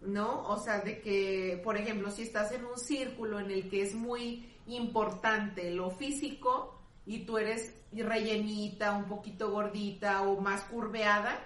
[0.00, 0.46] ¿No?
[0.48, 3.94] O sea, de que, por ejemplo, si estás en un círculo en el que es
[3.94, 6.73] muy importante lo físico,
[7.06, 11.38] y tú eres rellenita, un poquito gordita o más curveada,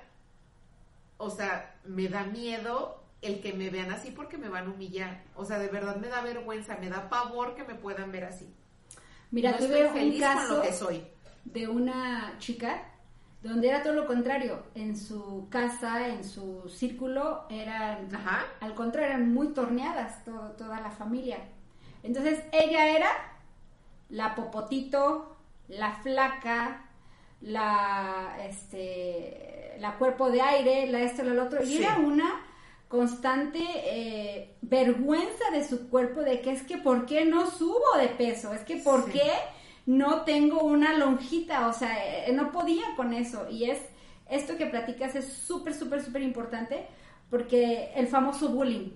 [1.16, 5.22] o sea, me da miedo el que me vean así porque me van a humillar.
[5.34, 8.48] O sea, de verdad me da vergüenza, me da pavor que me puedan ver así.
[9.30, 11.04] Mira, no tuve un caso que soy.
[11.44, 12.84] de una chica
[13.42, 14.62] donde era todo lo contrario.
[14.74, 18.08] En su casa, en su círculo, eran,
[18.60, 21.38] al contrario, eran muy torneadas toda la familia.
[22.02, 23.10] Entonces, ella era
[24.08, 25.37] la popotito,
[25.68, 26.84] la flaca,
[27.40, 32.44] la, este, la cuerpo de aire, la esto, la otro, y era una
[32.88, 38.08] constante eh, vergüenza de su cuerpo de que es que por qué no subo de
[38.08, 39.30] peso, es que por qué
[39.86, 43.78] no tengo una lonjita, o sea, eh, no podía con eso, y es,
[44.28, 46.86] esto que platicas es súper, súper, súper importante,
[47.30, 48.90] porque el famoso bullying.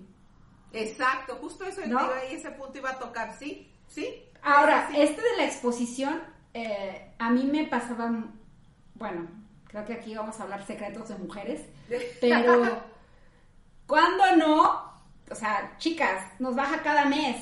[0.71, 1.99] Exacto, justo eso ¿no?
[2.31, 4.23] ese punto iba a tocar, sí, sí.
[4.41, 6.19] Ahora, este de la exposición,
[6.53, 8.11] eh, a mí me pasaba,
[8.95, 9.27] bueno,
[9.65, 11.61] creo que aquí vamos a hablar secretos de mujeres,
[12.21, 12.83] pero
[13.87, 14.63] cuando no,
[15.29, 17.37] o sea, chicas, nos baja cada mes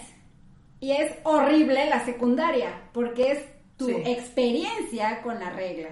[0.79, 3.45] y es horrible la secundaria porque es
[3.77, 5.89] tu experiencia con la regla.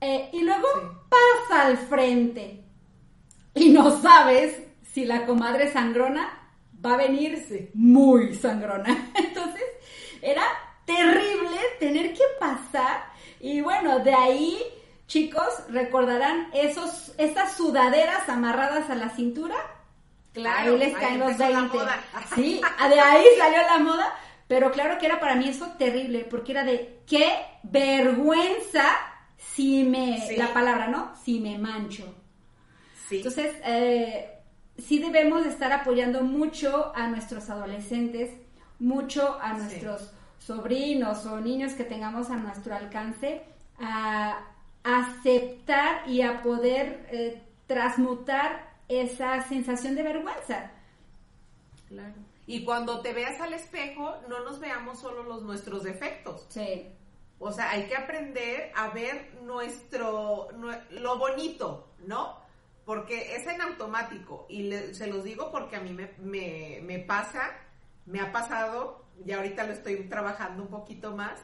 [0.00, 0.66] Eh, y luego
[1.08, 2.64] pasa al frente
[3.54, 4.62] y no sabes
[4.92, 6.50] si la comadre sangrona
[6.84, 9.10] va a venir muy sangrona.
[9.14, 9.64] Entonces,
[10.20, 10.44] era
[10.86, 13.04] terrible tener que pasar.
[13.40, 14.58] Y bueno, de ahí,
[15.06, 19.56] chicos, recordarán esos, esas sudaderas amarradas a la cintura.
[20.32, 21.78] Claro, ahí les caen los 20.
[22.34, 24.14] Sí, de ahí salió la moda.
[24.48, 28.84] Pero claro que era para mí eso terrible, porque era de qué vergüenza
[29.36, 31.14] si me, la palabra, ¿no?
[31.24, 32.14] Si me mancho.
[33.08, 33.16] Sí.
[33.16, 34.38] Entonces, eh,
[34.78, 38.30] sí debemos estar apoyando mucho a nuestros adolescentes,
[38.78, 40.12] mucho a nuestros
[40.46, 43.42] sobrinos o niños que tengamos a nuestro alcance
[43.80, 44.44] a
[44.84, 50.70] aceptar y a poder eh, transmutar esa sensación de vergüenza.
[51.88, 52.14] Claro.
[52.46, 56.46] Y cuando te veas al espejo, no nos veamos solo los nuestros defectos.
[56.48, 56.92] Sí.
[57.40, 60.48] O sea, hay que aprender a ver nuestro,
[60.90, 62.38] lo bonito, ¿no?
[62.84, 64.46] Porque es en automático.
[64.48, 67.50] Y se los digo porque a mí me, me, me pasa,
[68.06, 71.40] me ha pasado y ahorita lo estoy trabajando un poquito más,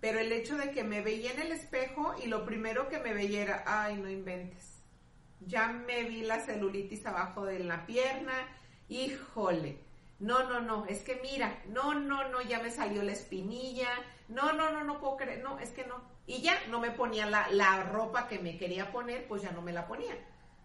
[0.00, 3.14] pero el hecho de que me veía en el espejo y lo primero que me
[3.14, 4.82] veía era, ay, no inventes,
[5.40, 8.32] ya me vi la celulitis abajo de la pierna,
[8.88, 9.78] híjole,
[10.18, 13.88] no, no, no, es que mira, no, no, no, ya me salió la espinilla,
[14.28, 16.00] no, no, no, no puedo creer, no, es que no.
[16.26, 19.62] Y ya no me ponía la, la ropa que me quería poner, pues ya no
[19.62, 20.16] me la ponía.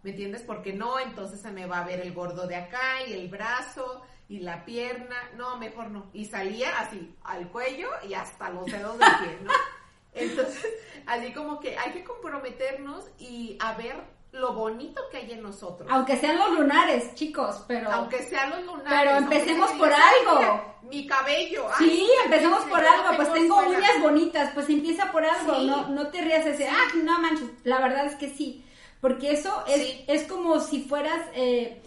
[0.03, 0.43] ¿Me entiendes?
[0.43, 4.03] Porque no, entonces se me va a ver el gordo de acá y el brazo
[4.30, 6.07] y la pierna, no, mejor no.
[6.13, 9.51] Y salía así, al cuello y hasta los dedos del pie, ¿no?
[10.13, 10.73] Entonces,
[11.05, 13.95] así como que hay que comprometernos y a ver
[14.32, 15.88] lo bonito que hay en nosotros.
[15.91, 17.91] Aunque sean los lunares, chicos, pero...
[17.91, 18.89] Aunque sean los lunares.
[18.89, 20.75] Pero empecemos por algo.
[20.84, 21.67] Mi cabello.
[21.78, 23.15] Sí, empecemos por algo.
[23.15, 25.59] Pues tengo uñas bonitas, pues empieza por algo.
[25.59, 27.49] No, no te rías ese, ah, no manches.
[27.63, 28.65] La verdad es que sí.
[28.99, 31.21] Porque eso es, es como si fueras...
[31.34, 31.82] Eh,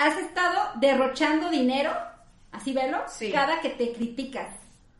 [0.00, 1.92] has estado derrochando dinero,
[2.52, 4.48] así velo, cada que te criticas,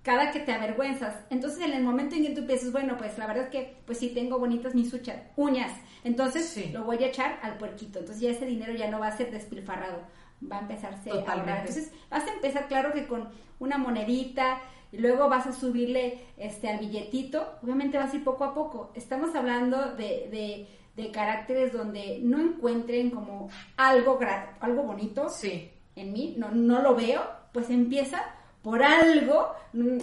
[0.02, 1.14] cada que te avergüenzas.
[1.30, 3.96] Entonces, en el momento en que tú piensas, bueno, pues la verdad es que, pues
[3.96, 4.94] sí, tengo bonitas mis
[5.36, 5.72] uñas,
[6.04, 8.00] entonces lo voy a echar al puerquito.
[8.00, 10.02] Entonces, ya ese dinero ya no va a ser despilfarrado,
[10.52, 11.60] va a empezarse a ahorrar.
[11.60, 14.60] Entonces, vas a empezar, claro que con una monedita,
[14.92, 18.92] y luego vas a subirle este al billetito, obviamente vas a ir poco a poco.
[18.94, 24.18] Estamos hablando de de caracteres donde no encuentren como algo,
[24.60, 25.70] algo bonito sí.
[25.96, 27.22] en mí, no, no lo veo,
[27.52, 28.22] pues empieza
[28.62, 29.98] por algo, mm,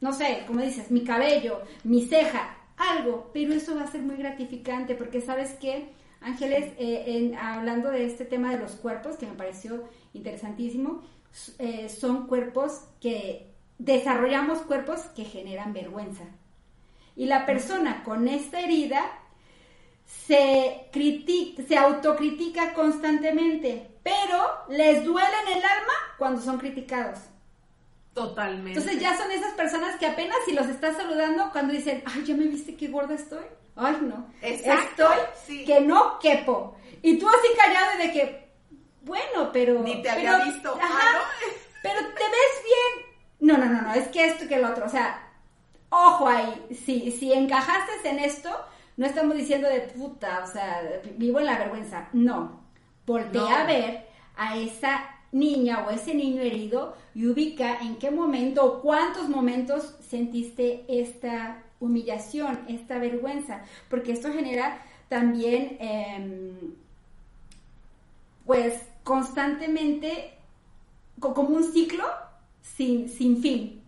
[0.00, 4.16] no sé, como dices, mi cabello, mi ceja, algo, pero eso va a ser muy
[4.16, 5.88] gratificante porque sabes que,
[6.20, 11.02] Ángeles, eh, en, hablando de este tema de los cuerpos, que me pareció interesantísimo,
[11.58, 16.24] eh, son cuerpos que desarrollamos cuerpos que generan vergüenza.
[17.16, 19.04] Y la persona con esta herida
[20.26, 27.18] se, critica, se autocritica constantemente, pero les duele en el alma cuando son criticados.
[28.14, 28.78] Totalmente.
[28.78, 32.34] Entonces ya son esas personas que apenas si los estás saludando cuando dicen, ay, ya
[32.34, 33.44] me viste qué gorda estoy.
[33.74, 34.30] Ay, no.
[34.42, 36.76] Estoy que no quepo.
[37.00, 38.48] Y tú así callado de que,
[39.02, 39.80] bueno, pero...
[39.80, 40.78] Ni te había visto.
[40.80, 41.22] Ah,
[41.82, 43.12] pero te ves bien.
[43.40, 44.86] No, no, no, no, es que esto que el otro.
[44.86, 45.32] O sea,
[45.88, 46.66] ojo ahí.
[46.84, 48.50] Si, si encajaste en esto,
[49.02, 50.80] no estamos diciendo de puta, o sea,
[51.16, 52.08] vivo en la vergüenza.
[52.12, 52.60] No.
[53.04, 58.64] Voltea a ver a esa niña o ese niño herido y ubica en qué momento
[58.64, 64.78] o cuántos momentos sentiste esta humillación, esta vergüenza, porque esto genera
[65.08, 66.74] también, em,
[68.46, 70.34] pues, constantemente
[71.18, 72.04] como un ciclo
[72.60, 73.82] sin, sin fin.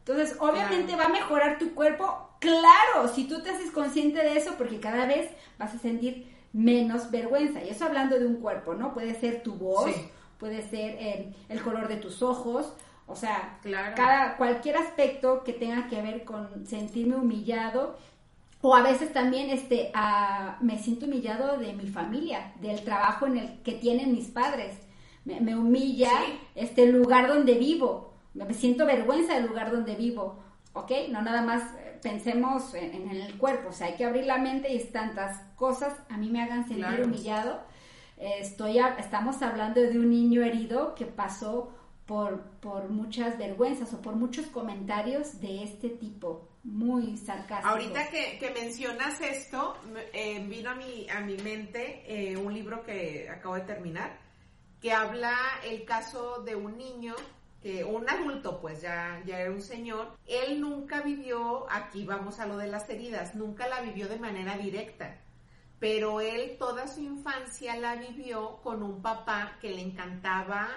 [0.00, 4.54] Entonces, obviamente va a mejorar tu cuerpo, claro, si tú te haces consciente de eso,
[4.58, 7.62] porque cada vez vas a sentir menos vergüenza.
[7.62, 8.92] Y eso hablando de un cuerpo, ¿no?
[8.92, 9.90] Puede ser tu voz,
[10.38, 12.74] puede ser eh, el color de tus ojos,
[13.06, 13.58] o sea,
[13.94, 17.96] cada, cualquier aspecto que tenga que ver con sentirme humillado,
[18.60, 19.92] o a veces también este,
[20.60, 24.78] me siento humillado de mi familia, del trabajo en el que tienen mis padres.
[25.24, 26.10] Me, humilla
[26.56, 30.90] este lugar donde vivo, me siento vergüenza del lugar donde vivo, ¿ok?
[31.10, 31.62] No nada más
[32.02, 36.16] pensemos en, el cuerpo, o sea, hay que abrir la mente y tantas cosas a
[36.16, 37.60] mí me hagan sentir humillado
[38.18, 41.72] estoy estamos hablando de un niño herido que pasó
[42.06, 47.70] por, por muchas vergüenzas o por muchos comentarios de este tipo, muy sarcásticos.
[47.70, 49.76] Ahorita que, mencionas esto,
[50.12, 54.18] eh, vino a mi, a mi mente eh, un libro que acabo de terminar,
[54.80, 57.14] que habla el caso de un niño
[57.62, 62.46] que un adulto, pues ya, ya era un señor, él nunca vivió, aquí vamos a
[62.46, 65.18] lo de las heridas, nunca la vivió de manera directa
[65.82, 70.68] pero él toda su infancia la vivió con un papá que le encantaba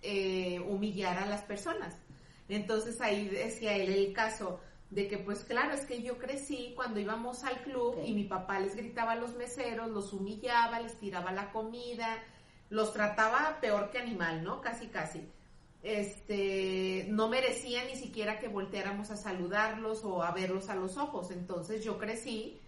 [0.00, 1.94] eh, humillar a las personas.
[2.48, 4.58] Entonces ahí decía él el caso
[4.88, 8.58] de que pues claro, es que yo crecí cuando íbamos al club y mi papá
[8.58, 12.16] les gritaba a los meseros, los humillaba, les tiraba la comida,
[12.70, 14.62] los trataba peor que animal, ¿no?
[14.62, 15.20] Casi, casi.
[15.86, 21.30] Este, no merecía ni siquiera que volteáramos a saludarlos o a verlos a los ojos.
[21.30, 22.60] Entonces yo crecí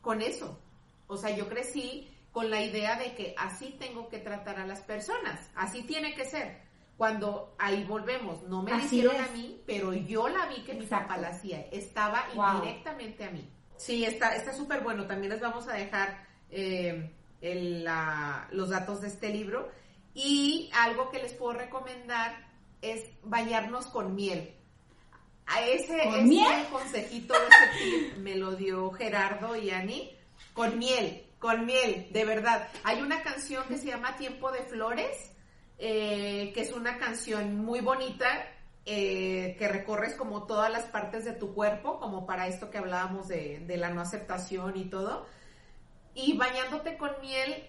[0.00, 0.58] con eso.
[1.06, 4.80] O sea, yo crecí con la idea de que así tengo que tratar a las
[4.80, 6.62] personas, así tiene que ser.
[6.96, 11.16] Cuando ahí volvemos, no me hicieron a mí, pero yo la vi que mi papá
[11.16, 13.48] la hacía, estaba indirectamente a mí.
[13.76, 17.08] Sí, está súper bueno, también les vamos a dejar eh,
[18.50, 19.70] los datos de este libro.
[20.14, 22.48] Y algo que les puedo recomendar
[22.82, 24.54] es bañarnos con miel.
[25.46, 25.98] A ese,
[26.70, 30.10] consejito ese me lo dio Gerardo y Ani
[30.52, 32.68] con miel, con miel, de verdad.
[32.84, 35.32] Hay una canción que se llama Tiempo de Flores,
[35.78, 38.28] eh, que es una canción muy bonita,
[38.86, 43.28] eh, que recorres como todas las partes de tu cuerpo, como para esto que hablábamos
[43.28, 45.26] de, la no aceptación y todo.
[46.14, 47.66] Y bañándote con miel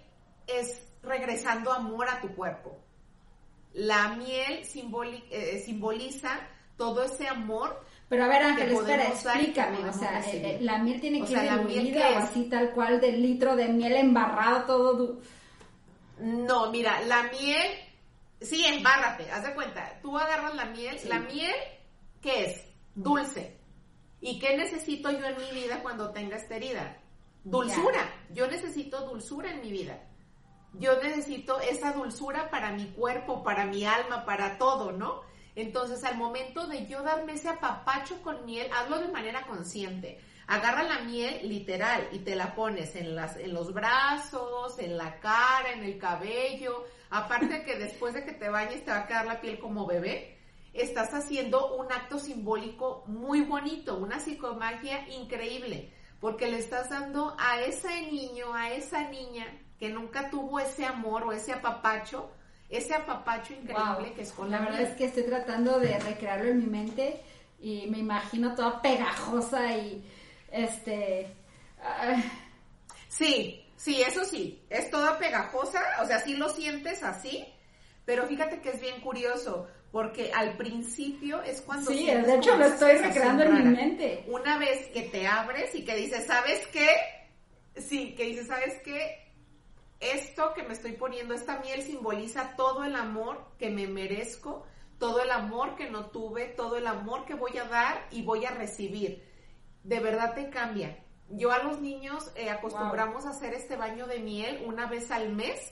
[0.48, 2.78] es regresando amor a tu cuerpo.
[3.74, 6.40] La miel eh, simboliza
[6.78, 9.88] todo ese amor pero a ver, Ángel, espera, explícame.
[9.88, 13.22] O sea, eh, eh, la miel tiene que ir diluida o así tal cual del
[13.22, 15.22] litro de miel embarrado todo.
[16.20, 17.72] No, mira, la miel,
[18.42, 19.98] sí, embárrate, haz de cuenta.
[20.02, 21.56] Tú agarras la miel, la miel,
[22.22, 22.66] ¿qué es?
[22.96, 23.58] Dulce.
[24.20, 26.98] ¿Y qué necesito yo en mi vida cuando tenga esta herida?
[27.46, 28.14] Dulzura.
[28.32, 29.98] Yo necesito dulzura en mi vida.
[30.74, 35.22] Yo necesito esa dulzura para mi cuerpo, para mi alma, para todo, ¿no?
[35.56, 40.20] Entonces, al momento de yo darme ese apapacho con miel, hazlo de manera consciente.
[40.48, 45.20] Agarra la miel literal y te la pones en, las, en los brazos, en la
[45.20, 46.86] cara, en el cabello.
[47.10, 50.38] Aparte que después de que te bañes te va a quedar la piel como bebé,
[50.74, 57.60] estás haciendo un acto simbólico muy bonito, una psicomagia increíble, porque le estás dando a
[57.62, 59.46] ese niño, a esa niña
[59.82, 62.30] que nunca tuvo ese amor o ese apapacho,
[62.70, 66.52] ese apapacho increíble que es con la, la verdad es que estoy tratando de recrearlo
[66.52, 67.20] en mi mente
[67.60, 70.06] y me imagino toda pegajosa y
[70.52, 71.34] este
[73.10, 77.44] sí sí eso sí es toda pegajosa o sea sí lo sientes así
[78.06, 82.66] pero fíjate que es bien curioso porque al principio es cuando sí de hecho lo
[82.66, 84.26] estoy recreando en mi mente.
[84.28, 86.88] Una vez que te abres y que dices sabes qué
[87.78, 89.31] sí que dices sabes qué
[90.02, 94.66] esto que me estoy poniendo, esta miel simboliza todo el amor que me merezco,
[94.98, 98.46] todo el amor que no tuve, todo el amor que voy a dar y voy
[98.46, 99.24] a recibir.
[99.84, 101.04] De verdad te cambia.
[101.30, 105.30] Yo a los niños eh, acostumbramos a hacer este baño de miel una vez al
[105.30, 105.72] mes,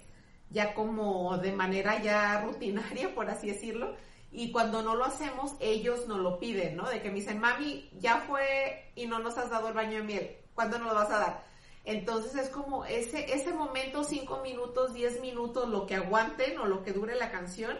[0.50, 3.96] ya como de manera ya rutinaria, por así decirlo.
[4.32, 6.88] Y cuando no lo hacemos, ellos nos lo piden, ¿no?
[6.88, 10.04] De que me dicen, mami, ya fue y no nos has dado el baño de
[10.04, 10.38] miel.
[10.54, 11.49] ¿Cuándo nos lo vas a dar?
[11.90, 16.84] Entonces es como ese, ese momento, cinco minutos, diez minutos, lo que aguanten o lo
[16.84, 17.80] que dure la canción,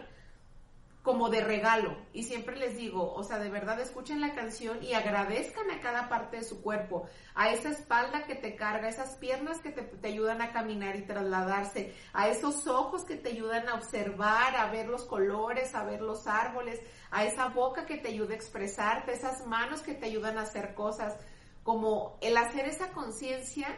[1.04, 1.96] como de regalo.
[2.12, 6.08] Y siempre les digo, o sea, de verdad escuchen la canción y agradezcan a cada
[6.08, 7.06] parte de su cuerpo,
[7.36, 10.96] a esa espalda que te carga, a esas piernas que te, te, ayudan a caminar
[10.96, 15.84] y trasladarse, a esos ojos que te ayudan a observar, a ver los colores, a
[15.84, 16.80] ver los árboles,
[17.12, 20.74] a esa boca que te ayuda a expresarte, esas manos que te ayudan a hacer
[20.74, 21.16] cosas,
[21.62, 23.68] como el hacer esa conciencia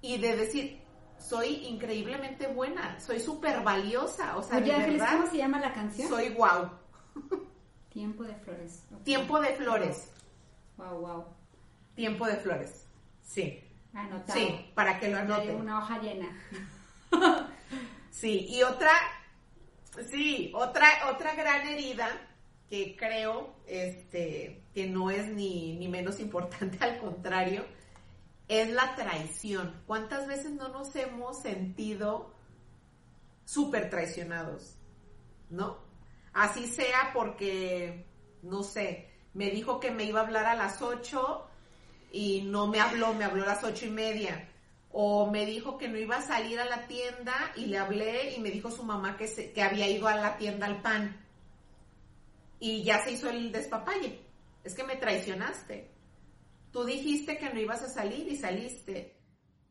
[0.00, 0.80] y de decir,
[1.18, 6.08] soy increíblemente buena, soy súper valiosa, o sea, de verdad, ¿cómo se llama la canción?
[6.08, 6.70] Soy wow.
[7.88, 8.84] Tiempo de flores.
[9.04, 10.12] Tiempo de flores.
[10.76, 11.24] Wow, wow.
[11.94, 12.86] Tiempo de flores.
[13.22, 13.62] Sí.
[13.94, 14.38] Anotado.
[14.38, 15.56] Sí, para que lo anoten.
[15.56, 16.28] Una hoja llena.
[18.10, 18.92] sí, y otra,
[20.10, 22.08] sí, otra, otra gran herida
[22.68, 27.64] que creo, este, que no es ni, ni menos importante, al contrario,
[28.48, 29.82] es la traición.
[29.86, 32.32] ¿Cuántas veces no nos hemos sentido
[33.44, 34.76] súper traicionados?
[35.50, 35.78] ¿No?
[36.32, 38.06] Así sea porque,
[38.42, 41.46] no sé, me dijo que me iba a hablar a las 8
[42.12, 44.48] y no me habló, me habló a las ocho y media.
[44.90, 48.40] O me dijo que no iba a salir a la tienda y le hablé y
[48.40, 51.22] me dijo su mamá que, se, que había ido a la tienda al pan.
[52.58, 54.20] Y ya se hizo el despapalle.
[54.64, 55.90] Es que me traicionaste.
[56.76, 59.16] Tú dijiste que no ibas a salir y saliste.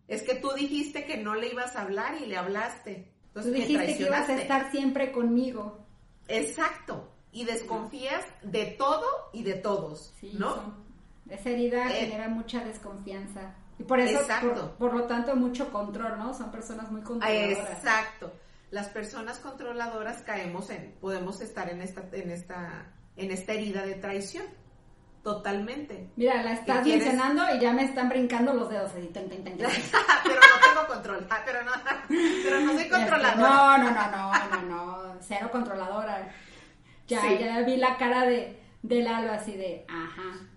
[0.08, 3.14] Es que tú dijiste que no le ibas a hablar y le hablaste.
[3.28, 5.86] Entonces tú dijiste que ibas a estar siempre conmigo.
[6.28, 7.14] Exacto.
[7.32, 10.84] Y desconfías de todo y de todos, ¿no?
[11.30, 13.54] esa herida eh, genera mucha desconfianza.
[13.78, 14.22] Y por eso,
[14.80, 16.34] por, lo tanto, mucho control, ¿no?
[16.34, 17.70] Son personas muy controladoras.
[17.70, 18.34] Exacto.
[18.72, 23.94] Las personas controladoras caemos en, podemos estar en esta, en esta, en esta herida de
[23.94, 24.48] traición.
[25.26, 26.12] Totalmente.
[26.18, 29.10] Mira, la estás mencionando y ya me están brincando los dedos así.
[29.12, 31.28] pero no tengo control.
[31.32, 31.72] Ah, pero no,
[32.08, 33.78] pero no soy controladora.
[33.78, 35.16] No, no, no, no, no, no.
[35.22, 36.32] Cero controladora.
[37.08, 40.48] Ya, ya vi la cara de, de Lalo así de, ajá.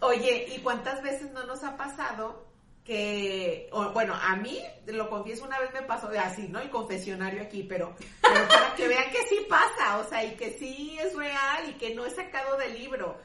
[0.00, 2.48] Oye, ¿y cuántas veces no nos ha pasado
[2.84, 6.60] que, bueno, a mí, lo confieso, una vez me pasó de así, ¿no?
[6.60, 10.50] El confesionario aquí, pero, pero para que vean que sí pasa, o sea, y que
[10.58, 13.16] sí es real y que no es sacado del libro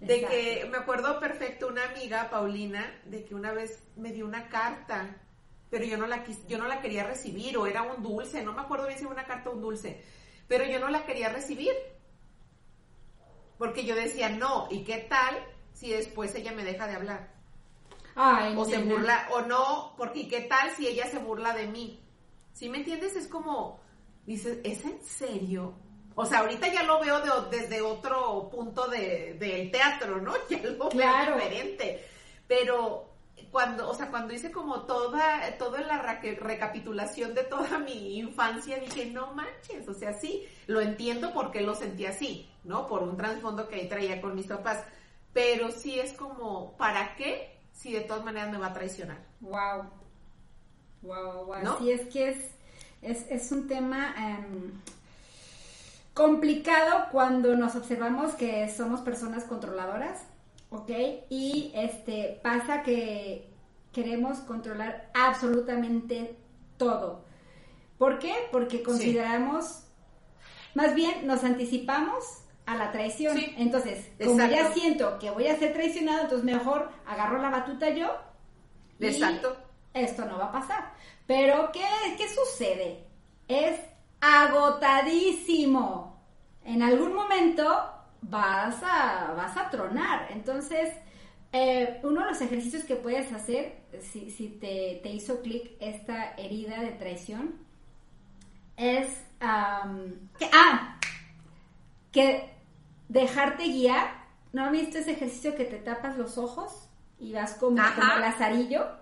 [0.00, 4.48] de que me acuerdo perfecto una amiga, Paulina, de que una vez me dio una
[4.48, 5.16] carta,
[5.70, 8.62] pero yo no la yo no la quería recibir o era un dulce, no me
[8.62, 10.02] acuerdo bien si era una carta o un dulce,
[10.46, 11.72] pero yo no la quería recibir.
[13.58, 15.36] Porque yo decía, "No, ¿y qué tal
[15.72, 17.38] si después ella me deja de hablar?"
[18.56, 22.00] o se burla o no, porque ¿y qué tal si ella se burla de mí?
[22.52, 23.14] ¿Sí me entiendes?
[23.14, 23.80] Es como
[24.26, 25.74] dices, ¿es en serio?
[26.20, 30.32] O sea, ahorita ya lo veo desde otro punto del de, teatro, ¿no?
[30.48, 32.04] Ya lo veo diferente.
[32.48, 33.10] Pero
[33.52, 39.06] cuando, o sea, cuando hice como toda, toda la recapitulación de toda mi infancia, dije,
[39.06, 42.88] no manches, o sea, sí, lo entiendo porque lo sentí así, ¿no?
[42.88, 44.82] Por un trasfondo que traía con mis papás.
[45.32, 47.60] Pero sí es como, ¿para qué?
[47.72, 49.18] Si de todas maneras me va a traicionar.
[49.38, 49.88] Wow.
[51.02, 51.62] Wow, wow.
[51.62, 51.78] ¿No?
[51.78, 52.28] Sí, es que
[53.02, 54.16] es, es, un tema...
[54.18, 54.72] Em,
[56.18, 60.24] complicado cuando nos observamos que somos personas controladoras,
[60.68, 60.90] ¿ok?
[61.30, 63.48] Y este pasa que
[63.92, 66.36] queremos controlar absolutamente
[66.76, 67.24] todo.
[67.98, 68.34] ¿Por qué?
[68.50, 69.84] Porque consideramos,
[70.74, 72.24] más bien nos anticipamos
[72.66, 73.38] a la traición.
[73.56, 78.08] Entonces, como ya siento que voy a ser traicionado, entonces mejor agarro la batuta yo.
[78.98, 79.56] Exacto.
[79.94, 80.92] esto no va a pasar.
[81.28, 81.84] Pero, ¿qué,
[82.16, 83.04] qué sucede?
[83.46, 83.78] Es
[84.20, 86.18] agotadísimo.
[86.64, 87.64] En algún momento
[88.22, 90.28] vas a, vas a tronar.
[90.30, 90.92] Entonces,
[91.52, 96.80] eh, uno de los ejercicios que puedes hacer, si, si te, hizo clic esta herida
[96.80, 97.54] de traición,
[98.76, 99.08] es
[100.38, 100.98] que, ah,
[102.12, 102.54] que
[103.08, 104.26] dejarte guiar.
[104.52, 106.88] ¿No has visto ese ejercicio que te tapas los ojos
[107.18, 108.97] y vas como, como lazarillo?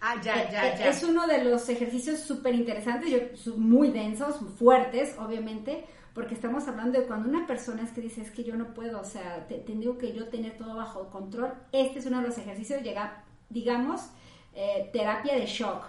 [0.00, 0.88] Ah, ya, ya, eh, ya.
[0.88, 7.06] Es uno de los ejercicios súper interesantes, muy densos, fuertes, obviamente, porque estamos hablando de
[7.06, 10.12] cuando una persona es que dice, es que yo no puedo, o sea, tengo que
[10.12, 11.52] yo tener todo bajo control.
[11.72, 14.10] Este es uno de los ejercicios, llega, digamos,
[14.54, 15.84] eh, terapia de shock.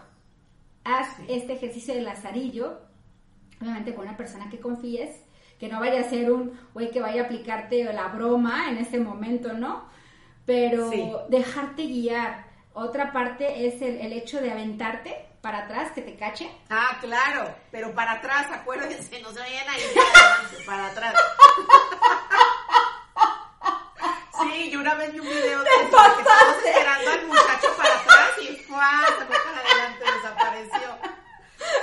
[0.83, 2.79] haz este ejercicio de lazarillo,
[3.61, 5.21] obviamente con una persona que confíes,
[5.59, 8.99] que no vaya a ser un güey que vaya a aplicarte la broma en ese
[8.99, 9.83] momento, ¿no?
[10.45, 10.89] Pero
[11.29, 12.50] dejarte guiar.
[12.73, 16.49] Otra parte es el, el hecho de aventarte para atrás, que te cache.
[16.69, 19.85] Ah, claro, pero para atrás, acuérdense, no se vayan a ir
[20.65, 21.15] para atrás.
[24.41, 27.95] Sí, yo una vez vi un video de eso, que estábamos esperando al muchacho para
[27.95, 28.83] atrás y fue,
[29.19, 31.11] se fue para adelante, desapareció.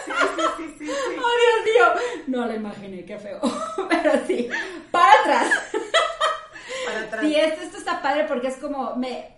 [0.05, 1.16] Sí, sí, sí, sí, sí.
[1.20, 2.24] Oh, Dios mío.
[2.28, 3.40] No lo imaginé, qué feo.
[3.89, 4.48] Pero sí,
[4.90, 5.52] para atrás.
[6.86, 7.20] Para atrás.
[7.20, 9.38] Sí, esto, esto está padre porque es como, me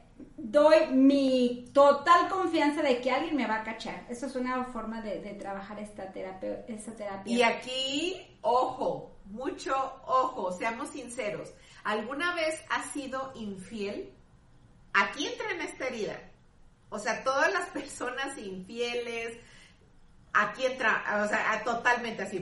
[2.82, 4.06] de que alguien me va a cachar.
[4.08, 7.32] Eso es una forma de, de trabajar esta terapia, esta terapia.
[7.32, 9.74] Y aquí, ojo, mucho
[10.06, 11.52] ojo, seamos sinceros.
[11.84, 14.12] ¿Alguna vez has sido infiel?
[14.92, 16.18] Aquí entra en esta herida.
[16.90, 19.38] O sea, todas las personas infieles,
[20.32, 22.40] aquí entra, o sea, totalmente así,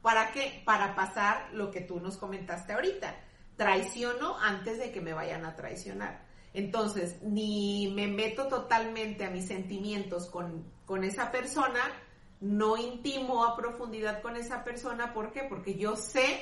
[0.00, 0.62] ¿para qué?
[0.64, 3.14] Para pasar lo que tú nos comentaste ahorita.
[3.56, 6.23] Traiciono antes de que me vayan a traicionar.
[6.54, 11.80] Entonces, ni me meto totalmente a mis sentimientos con, con esa persona,
[12.40, 15.42] no intimo a profundidad con esa persona, ¿por qué?
[15.48, 16.40] Porque yo sé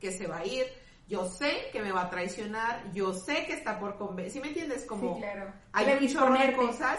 [0.00, 0.66] que se va a ir,
[1.08, 4.48] yo sé que me va a traicionar, yo sé que está por convencer, ¿sí me
[4.48, 4.84] entiendes?
[4.84, 5.52] Como sí, claro.
[5.72, 6.98] hay de cosas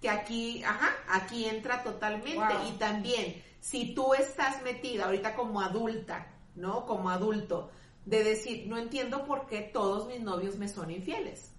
[0.00, 2.52] que aquí, ajá, aquí entra totalmente.
[2.68, 6.26] Y también, si tú estás metida ahorita como adulta,
[6.56, 6.84] ¿no?
[6.84, 7.70] Como adulto,
[8.04, 11.51] de decir, no entiendo por qué todos mis novios me son infieles.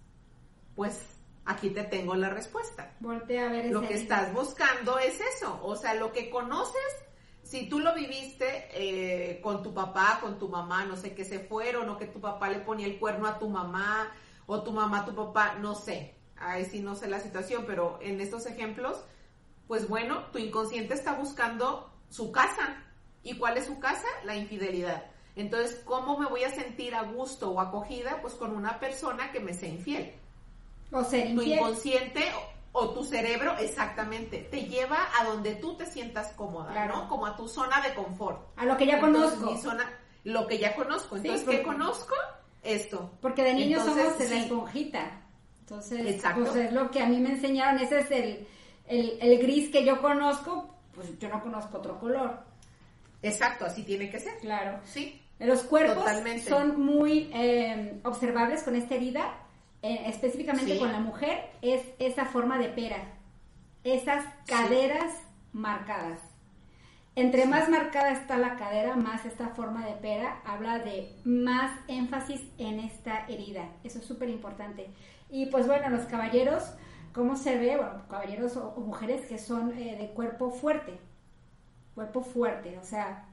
[0.76, 1.06] Pues
[1.46, 2.96] aquí te tengo la respuesta.
[3.00, 7.04] Voltea a ver Lo que estás buscando es eso, o sea, lo que conoces
[7.44, 11.40] si tú lo viviste eh, con tu papá, con tu mamá, no sé, que se
[11.40, 14.12] fueron o que tu papá le ponía el cuerno a tu mamá
[14.48, 18.00] o tu mamá a tu papá, no sé, ahí sí no sé la situación, pero
[18.02, 19.04] en estos ejemplos,
[19.68, 22.84] pues bueno, tu inconsciente está buscando su casa.
[23.22, 24.08] ¿Y cuál es su casa?
[24.24, 25.06] La infidelidad.
[25.36, 28.20] Entonces, ¿cómo me voy a sentir a gusto o acogida?
[28.22, 30.14] Pues con una persona que me sea infiel.
[30.94, 31.60] O ser infiel.
[31.60, 32.32] Tu inconsciente
[32.74, 37.08] o tu cerebro exactamente te lleva a donde tú te sientas cómoda, ¿no?
[37.08, 38.42] Como a tu zona de confort.
[38.58, 39.52] A lo que ya conozco.
[39.52, 39.92] Mi zona,
[40.24, 41.18] lo que ya conozco.
[41.18, 42.16] Entonces, ¿qué conozco?
[42.64, 43.12] Esto.
[43.22, 45.22] Porque de niños somos de la esponjita.
[45.62, 47.80] Entonces, pues es lo que a mí me enseñaron.
[47.80, 48.48] Ese es el,
[48.88, 50.76] el, gris que yo conozco.
[50.94, 52.44] Pues yo no conozco otro color.
[53.22, 54.38] Exacto, así tiene que ser.
[54.40, 54.80] Claro.
[54.84, 55.22] Sí.
[55.40, 56.06] Los cuerpos
[56.48, 59.43] son muy eh, observables con esta herida
[59.84, 63.04] eh, específicamente con la mujer, es esa forma de pera,
[63.84, 65.14] esas caderas
[65.52, 66.22] marcadas.
[67.16, 72.42] Entre más marcada está la cadera, más esta forma de pera habla de más énfasis
[72.58, 73.70] en esta herida.
[73.84, 74.90] Eso es súper importante.
[75.30, 76.64] Y pues bueno, los caballeros,
[77.14, 77.76] ¿cómo se ve?
[77.76, 80.98] Bueno, caballeros o, mujeres que son eh, de cuerpo fuerte.
[81.94, 83.26] Cuerpo fuerte, o sea,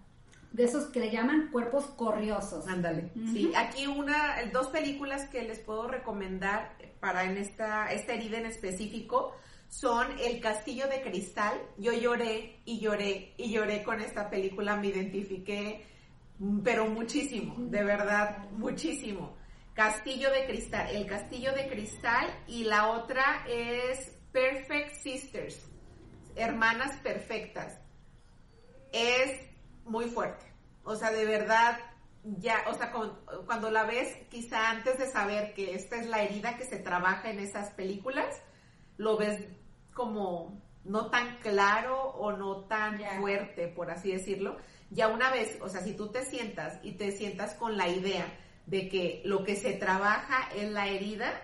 [0.53, 2.67] de esos que le llaman cuerpos corriosos.
[2.67, 3.13] Ándale.
[3.33, 8.47] Sí, aquí una, dos películas que les puedo recomendar para en esta, esta herida en
[8.47, 9.35] específico
[9.69, 11.55] son El Castillo de Cristal.
[11.79, 15.87] Yo lloré y lloré y lloré con esta película, me identifiqué,
[16.65, 19.37] pero muchísimo, de verdad, muchísimo.
[19.75, 25.71] Castillo de Cristal, El Castillo de Cristal y la otra es Perfect Sisters,
[26.35, 27.79] Hermanas Perfectas.
[28.93, 29.50] Es
[29.91, 30.47] muy fuerte.
[30.85, 31.79] O sea, de verdad,
[32.23, 32.93] ya, o sea,
[33.45, 37.31] cuando la ves, quizá antes de saber que esta es la herida que se trabaja
[37.31, 38.41] en esas películas,
[38.97, 39.45] lo ves
[39.93, 44.57] como no tan claro o no tan fuerte, por así decirlo.
[44.91, 48.27] Ya una vez, o sea, si tú te sientas y te sientas con la idea
[48.67, 51.43] de que lo que se trabaja en la herida,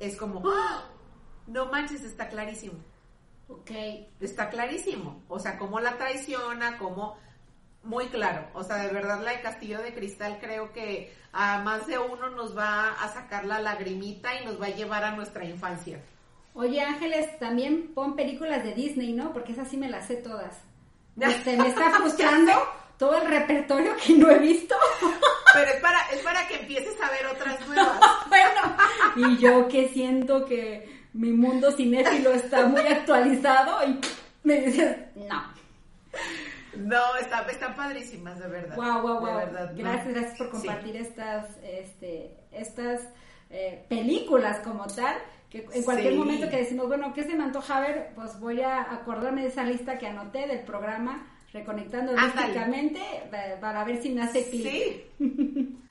[0.00, 0.90] es como, ¡Ah!
[1.46, 2.74] no manches, está clarísimo.
[3.48, 3.70] Ok.
[4.20, 5.22] Está clarísimo.
[5.28, 7.16] O sea, cómo la traiciona, cómo
[7.84, 8.46] muy claro.
[8.54, 12.30] O sea, de verdad la de Castillo de Cristal creo que a más de uno
[12.30, 16.00] nos va a sacar la lagrimita y nos va a llevar a nuestra infancia.
[16.54, 19.32] Oye Ángeles, también pon películas de Disney, ¿no?
[19.32, 20.60] Porque esas sí me las sé todas.
[21.20, 22.52] Este, me está frustrando
[22.98, 24.74] todo el repertorio que no he visto.
[25.54, 28.00] Pero es para, es para que empieces a ver otras nuevas.
[28.28, 28.76] bueno,
[29.16, 34.00] y yo que siento que mi mundo cinéfilo está muy actualizado y
[34.42, 35.44] me dices, no.
[36.76, 38.76] No, están, están padrísimas, de verdad.
[38.76, 39.40] Wow, wow, wow.
[39.74, 43.08] gracias, gracias por compartir estas, este, estas
[43.50, 45.16] eh, películas como tal.
[45.50, 48.12] Que en cualquier momento que decimos, bueno, ¿qué se me antoja ver?
[48.14, 53.00] Pues voy a acordarme de esa lista que anoté del programa Reconectando Drásticamente
[53.60, 54.64] para ver si me hace clic.
[55.18, 55.78] Sí.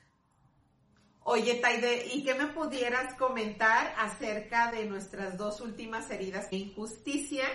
[1.25, 6.51] Oye, Taide, ¿y qué me pudieras comentar acerca de nuestras dos últimas heridas?
[6.51, 7.45] Injusticia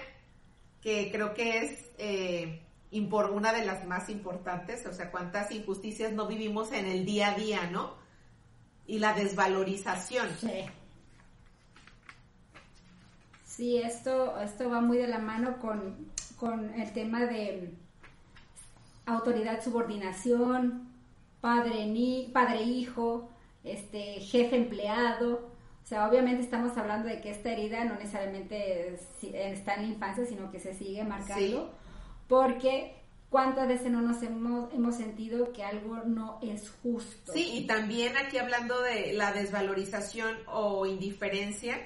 [0.81, 6.27] que creo que es eh, una de las más importantes, o sea, cuántas injusticias no
[6.27, 7.95] vivimos en el día a día, ¿no?
[8.87, 10.29] Y la desvalorización.
[10.41, 10.65] Sí.
[13.45, 17.75] Sí, esto, esto va muy de la mano con, con el tema de
[19.05, 20.89] autoridad, subordinación,
[21.41, 23.29] padre, ni, padre hijo,
[23.65, 25.51] este, jefe empleado.
[25.85, 30.25] O sea, obviamente estamos hablando de que esta herida no necesariamente está en la infancia,
[30.27, 31.75] sino que se sigue marcando.
[32.29, 32.95] Porque
[33.31, 37.33] cuántas veces no nos hemos, hemos sentido que algo no es justo.
[37.33, 41.79] Sí, y también aquí hablando de la desvalorización o indiferencia,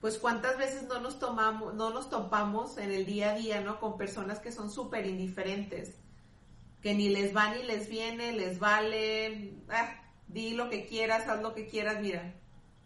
[0.00, 3.80] pues cuántas veces no nos tomamos, no nos topamos en el día a día, ¿no?
[3.80, 5.96] Con personas que son súper indiferentes,
[6.82, 11.42] que ni les va ni les viene, les vale, ah, di lo que quieras, haz
[11.42, 12.34] lo que quieras, mira,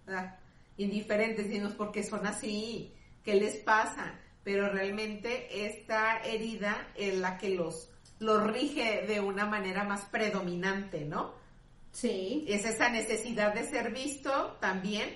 [0.09, 0.39] ah,
[0.79, 2.95] indiferentes, dinos porque son así,
[3.25, 4.19] ¿qué les pasa?
[4.45, 11.05] Pero realmente esta herida es la que los, los rige de una manera más predominante,
[11.05, 11.35] ¿no?
[11.93, 12.45] Sí.
[12.49, 15.11] Es esa necesidad de ser visto también,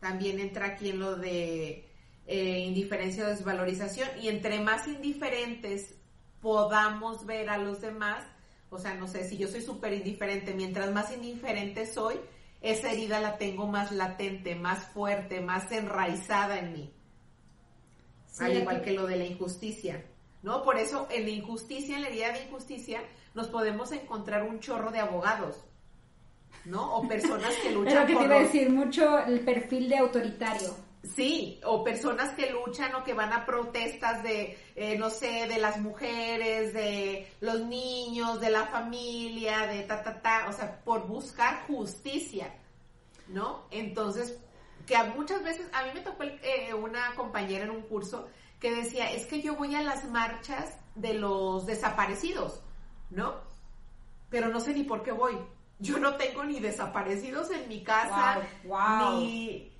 [0.00, 1.88] también entra aquí en lo de
[2.26, 5.94] eh, indiferencia o desvalorización, y entre más indiferentes
[6.40, 8.24] podamos ver a los demás,
[8.70, 12.16] o sea, no sé, si yo soy súper indiferente, mientras más indiferente soy,
[12.60, 16.92] esa herida la tengo más latente, más fuerte, más enraizada en mí.
[18.40, 20.04] Al igual que lo de la injusticia,
[20.42, 20.62] ¿no?
[20.62, 23.00] Por eso en la injusticia, en la herida de injusticia,
[23.34, 25.64] nos podemos encontrar un chorro de abogados,
[26.64, 26.96] ¿no?
[26.96, 30.74] O personas que luchan Pero que te iba a decir mucho el perfil de autoritario.
[31.16, 35.58] Sí, o personas que luchan o que van a protestas de, eh, no sé, de
[35.58, 41.08] las mujeres, de los niños, de la familia, de ta, ta, ta, o sea, por
[41.08, 42.54] buscar justicia,
[43.26, 43.66] ¿no?
[43.72, 44.38] Entonces,
[44.92, 48.28] que muchas veces, a mí me tocó eh, una compañera en un curso
[48.60, 52.62] que decía, es que yo voy a las marchas de los desaparecidos,
[53.10, 53.34] ¿no?
[54.28, 55.36] Pero no sé ni por qué voy.
[55.78, 58.40] Yo no tengo ni desaparecidos en mi casa,
[59.18, 59.72] ni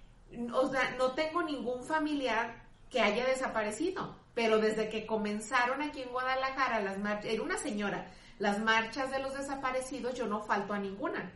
[0.52, 6.10] o sea, no tengo ningún familiar que haya desaparecido, pero desde que comenzaron aquí en
[6.10, 10.78] Guadalajara las marchas, era una señora, las marchas de los desaparecidos, yo no falto a
[10.78, 11.30] ninguna.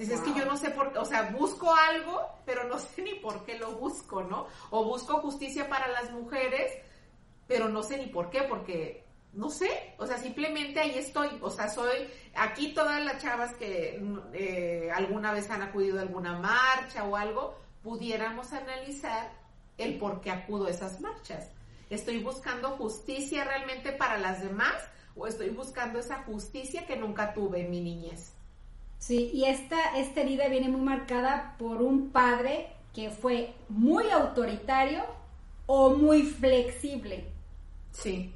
[0.00, 3.16] Dices que yo no sé por qué, o sea, busco algo, pero no sé ni
[3.16, 4.46] por qué lo busco, ¿no?
[4.70, 6.72] O busco justicia para las mujeres,
[7.46, 9.04] pero no sé ni por qué, porque
[9.34, 14.02] no sé, o sea, simplemente ahí estoy, o sea, soy aquí todas las chavas que
[14.32, 19.30] eh, alguna vez han acudido a alguna marcha o algo, pudiéramos analizar
[19.76, 21.50] el por qué acudo a esas marchas.
[21.90, 24.76] ¿Estoy buscando justicia realmente para las demás
[25.14, 28.32] o estoy buscando esa justicia que nunca tuve en mi niñez?
[29.00, 35.02] Sí, y esta, esta herida viene muy marcada por un padre que fue muy autoritario
[35.66, 37.24] o muy flexible.
[37.92, 38.32] Sí.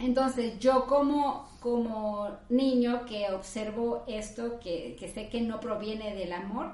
[0.00, 6.72] Entonces, yo como, como niño que observo esto, que, sé que no proviene del amor,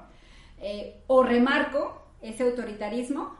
[0.59, 3.35] eh, o remarco ese autoritarismo,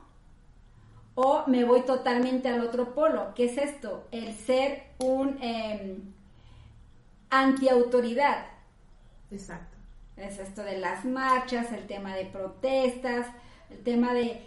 [1.16, 3.34] o me voy totalmente al otro polo.
[3.34, 4.06] ¿Qué es esto?
[4.12, 5.98] El ser un eh,
[7.32, 8.46] antiautoridad.
[9.32, 9.75] Exacto.
[10.18, 13.28] Es esto de las marchas, el tema de protestas,
[13.70, 14.42] el tema de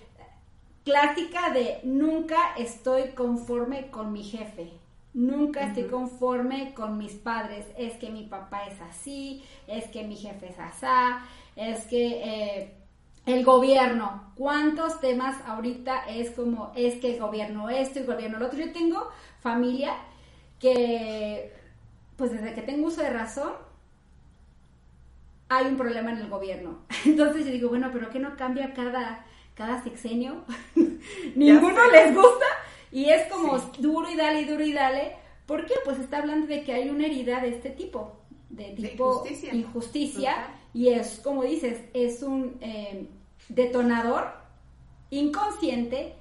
[0.84, 4.72] clásica de nunca estoy conforme con mi jefe.
[5.12, 7.66] Nunca estoy conforme con mis padres.
[7.76, 11.20] Es que mi papá es así, es que mi jefe es asá,
[11.56, 12.74] es que eh,
[13.26, 14.32] el gobierno.
[14.36, 18.58] ¿Cuántos temas ahorita es como, es que el gobierno esto y el gobierno lo otro?
[18.58, 19.08] Yo tengo
[19.40, 19.94] familia
[20.58, 21.52] que,
[22.16, 23.52] pues desde que tengo uso de razón,
[25.48, 26.80] hay un problema en el gobierno.
[27.04, 30.44] Entonces yo digo, bueno, pero ¿qué no cambia cada, cada sexenio?
[31.34, 32.46] Ninguno les gusta
[32.90, 35.16] y es como duro y dale duro y dale.
[35.46, 35.74] ¿Por qué?
[35.84, 38.20] Pues está hablando de que hay una herida de este tipo,
[38.50, 43.08] de tipo injusticia, y es, como dices, es un eh,
[43.48, 44.30] detonador
[45.10, 46.14] inconsciente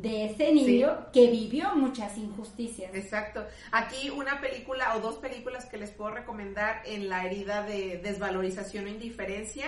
[0.00, 2.94] de ese niño que vivió muchas injusticias.
[2.94, 3.44] Exacto.
[3.72, 8.86] Aquí una película o dos películas que les puedo recomendar en la herida de desvalorización
[8.86, 9.66] o indiferencia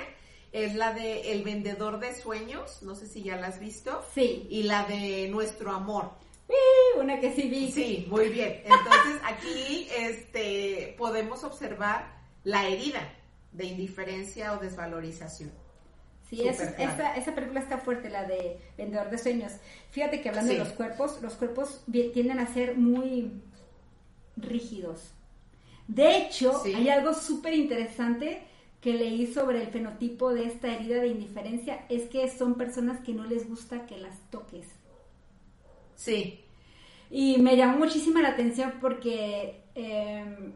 [0.52, 4.04] es la de El vendedor de sueños, no sé si ya la has visto.
[4.14, 4.46] Sí.
[4.50, 6.22] Y la de Nuestro amor
[6.98, 7.70] una que sí vi.
[7.70, 8.62] Sí, muy bien.
[8.64, 12.12] Entonces aquí este, podemos observar
[12.44, 13.14] la herida
[13.52, 15.50] de indiferencia o desvalorización.
[16.32, 19.52] Sí, esa, película está fuerte, la de Vendedor de Sueños.
[19.90, 21.84] Fíjate que hablando de los cuerpos, los cuerpos
[22.14, 23.32] tienden a ser muy
[24.36, 25.12] rígidos.
[25.88, 28.44] De hecho, hay algo súper interesante
[28.80, 33.12] que leí sobre el fenotipo de esta herida de indiferencia, es que son personas que
[33.12, 34.66] no les gusta que las toques.
[35.96, 36.40] Sí.
[37.10, 40.54] Y me llamó muchísima la atención porque em,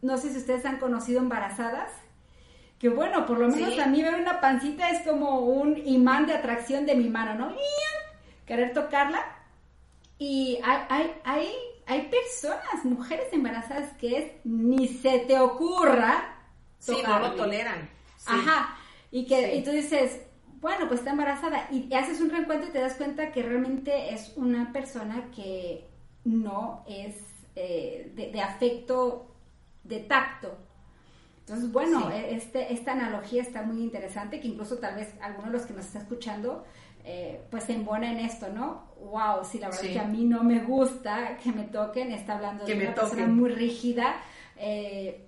[0.00, 1.90] no sé si ustedes han conocido embarazadas,
[2.80, 6.32] que bueno, por lo menos a mí ver una pancita es como un imán de
[6.32, 7.54] atracción de mi mano, ¿no?
[8.46, 9.22] Querer tocarla.
[10.18, 11.52] Y hay, hay, hay,
[11.86, 16.36] hay personas, mujeres embarazadas que es ni se te ocurra.
[16.78, 17.88] Sí, no lo toleran.
[18.26, 18.76] Ajá.
[19.10, 20.22] Y que y tú dices,
[20.60, 21.68] bueno, pues está embarazada.
[21.70, 25.86] Y haces un reencuentro y te das cuenta que realmente es una persona que
[26.24, 27.16] no es
[27.56, 29.34] eh, de, afecto,
[29.84, 30.56] de tacto.
[31.50, 35.52] Entonces, bueno, e, este, esta analogía está muy interesante, que incluso tal vez alguno de
[35.54, 36.64] los que nos está escuchando,
[37.04, 38.84] eh, pues se embona en esto, ¿no?
[39.00, 42.36] Wow, si la verdad es que a mí no me gusta que me toquen, está
[42.36, 44.14] hablando de una persona muy rígida,
[44.56, 45.26] eh,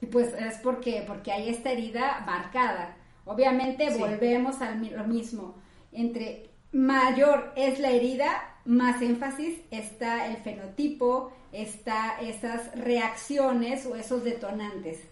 [0.00, 2.96] y pues es porque, porque hay esta herida marcada.
[3.26, 5.56] Obviamente volvemos a lo mismo.
[5.92, 14.24] Entre mayor es la herida, más énfasis está el fenotipo, está esas reacciones o esos
[14.24, 15.02] detonantes.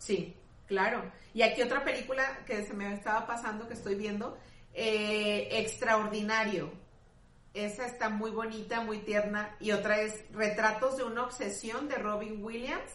[0.00, 0.34] Sí,
[0.66, 1.12] claro.
[1.34, 4.36] Y aquí otra película que se me estaba pasando, que estoy viendo,
[4.72, 6.72] eh, Extraordinario.
[7.52, 9.54] Esa está muy bonita, muy tierna.
[9.60, 12.90] Y otra es Retratos de una obsesión de Robin Williams.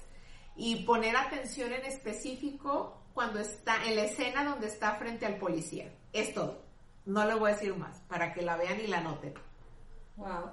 [0.58, 5.94] Y poner atención en específico cuando está en la escena donde está frente al policía.
[6.12, 6.64] Es todo.
[7.06, 9.34] No le voy a decir más para que la vean y la noten.
[10.16, 10.50] Wow.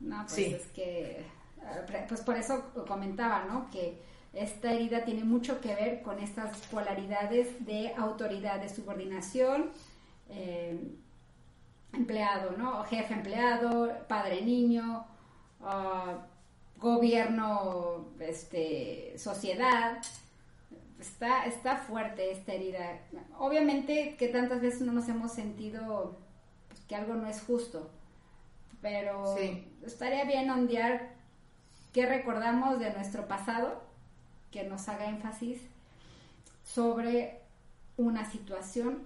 [0.00, 3.70] No, pues es que, eh, pues por eso comentaba, ¿no?
[3.70, 4.02] Que
[4.34, 9.70] esta herida tiene mucho que ver con estas polaridades de autoridad, de subordinación,
[10.28, 10.78] eh,
[11.92, 12.82] empleado, ¿no?
[12.84, 15.06] Jefe empleado, padre niño,
[16.78, 20.02] gobierno, este, sociedad
[21.00, 23.00] está, está fuerte esta herida.
[23.38, 26.18] Obviamente que tantas veces no nos hemos sentido
[26.68, 27.90] pues, que algo no es justo,
[28.82, 29.36] pero
[29.86, 31.14] estaría bien ondear
[31.92, 33.83] qué recordamos de nuestro pasado,
[34.54, 35.60] que nos haga énfasis
[36.62, 37.40] sobre
[37.96, 39.02] una situación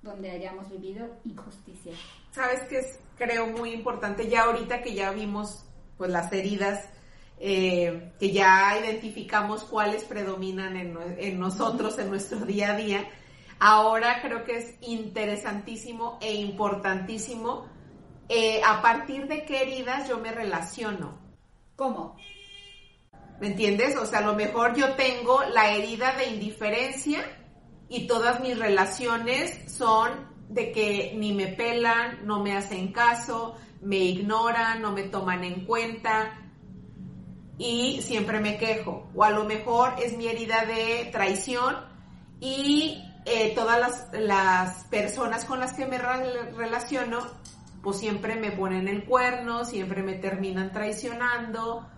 [0.00, 1.92] donde hayamos vivido injusticia.
[2.30, 5.64] Sabes que es, creo, muy importante ya ahorita que ya vimos
[5.98, 6.88] pues las heridas
[7.40, 13.04] eh, que ya identificamos cuáles predominan en, nosotros, en nuestro día a día.
[13.58, 17.66] Ahora creo que es interesantísimo e importantísimo
[18.28, 21.18] eh, a partir de qué heridas yo me relaciono.
[21.74, 22.16] ¿Cómo?
[23.42, 23.96] ¿Me entiendes?
[23.96, 27.24] O sea, a lo mejor yo tengo la herida de indiferencia
[27.88, 33.96] y todas mis relaciones son de que ni me pelan, no me hacen caso, me
[33.96, 36.38] ignoran, no me toman en cuenta,
[37.58, 39.08] y siempre me quejo.
[39.12, 41.76] O a lo mejor es mi herida de traición
[42.38, 47.18] y eh, todas las, personas con las que me relaciono,
[47.82, 51.88] pues siempre me ponen el cuerno, siempre me terminan traicionando.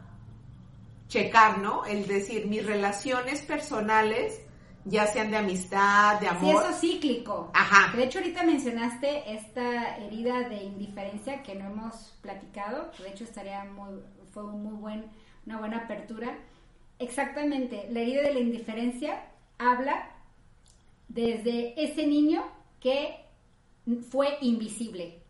[1.09, 1.85] Checar, ¿no?
[1.85, 4.41] El decir, mis relaciones personales,
[4.85, 6.41] ya sean de amistad, de amor.
[6.43, 7.51] Sí, eso es cíclico.
[7.55, 7.95] Ajá.
[7.97, 12.91] De hecho, ahorita mencionaste esta herida de indiferencia que no hemos platicado.
[12.99, 14.01] De hecho, estaría muy,
[14.33, 15.11] fue un muy buen
[15.47, 16.39] una buena apertura.
[16.99, 19.27] Exactamente, la herida de la indiferencia
[19.59, 20.11] habla
[21.09, 22.45] desde ese niño
[22.81, 23.17] que
[24.11, 25.23] fue invisible.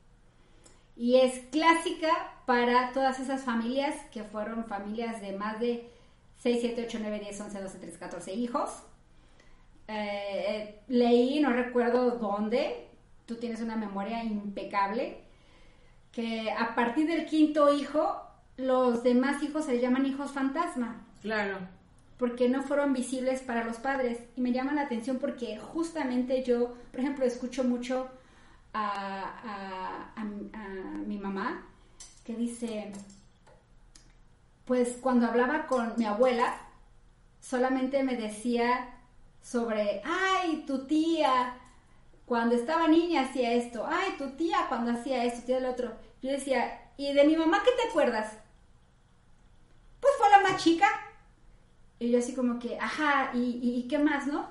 [0.96, 5.88] Y es clásica para todas esas familias que fueron familias de más de
[6.36, 8.82] 6, 7, 8, 9, 10, 11, 12, 13, 14 hijos.
[9.88, 12.88] Eh, leí, no recuerdo dónde,
[13.26, 15.22] tú tienes una memoria impecable,
[16.12, 18.20] que a partir del quinto hijo
[18.56, 21.06] los demás hijos se llaman hijos fantasma.
[21.22, 21.58] Claro.
[22.18, 24.20] Porque no fueron visibles para los padres.
[24.36, 28.08] Y me llama la atención porque justamente yo, por ejemplo, escucho mucho
[28.72, 30.24] a, a,
[31.06, 31.66] mi mamá
[32.24, 32.92] que dice,
[34.64, 36.58] pues cuando hablaba con mi abuela,
[37.40, 38.98] solamente me decía
[39.42, 41.58] sobre, ay, tu tía,
[42.24, 45.92] cuando estaba niña hacía esto, ay, tu tía cuando hacía esto, tía el otro.
[46.22, 48.32] Yo decía, ¿y de mi mamá qué te acuerdas?
[50.04, 50.86] pues fue la más chica.
[51.98, 54.46] Y yo así como que, ajá, ¿y, qué más, no?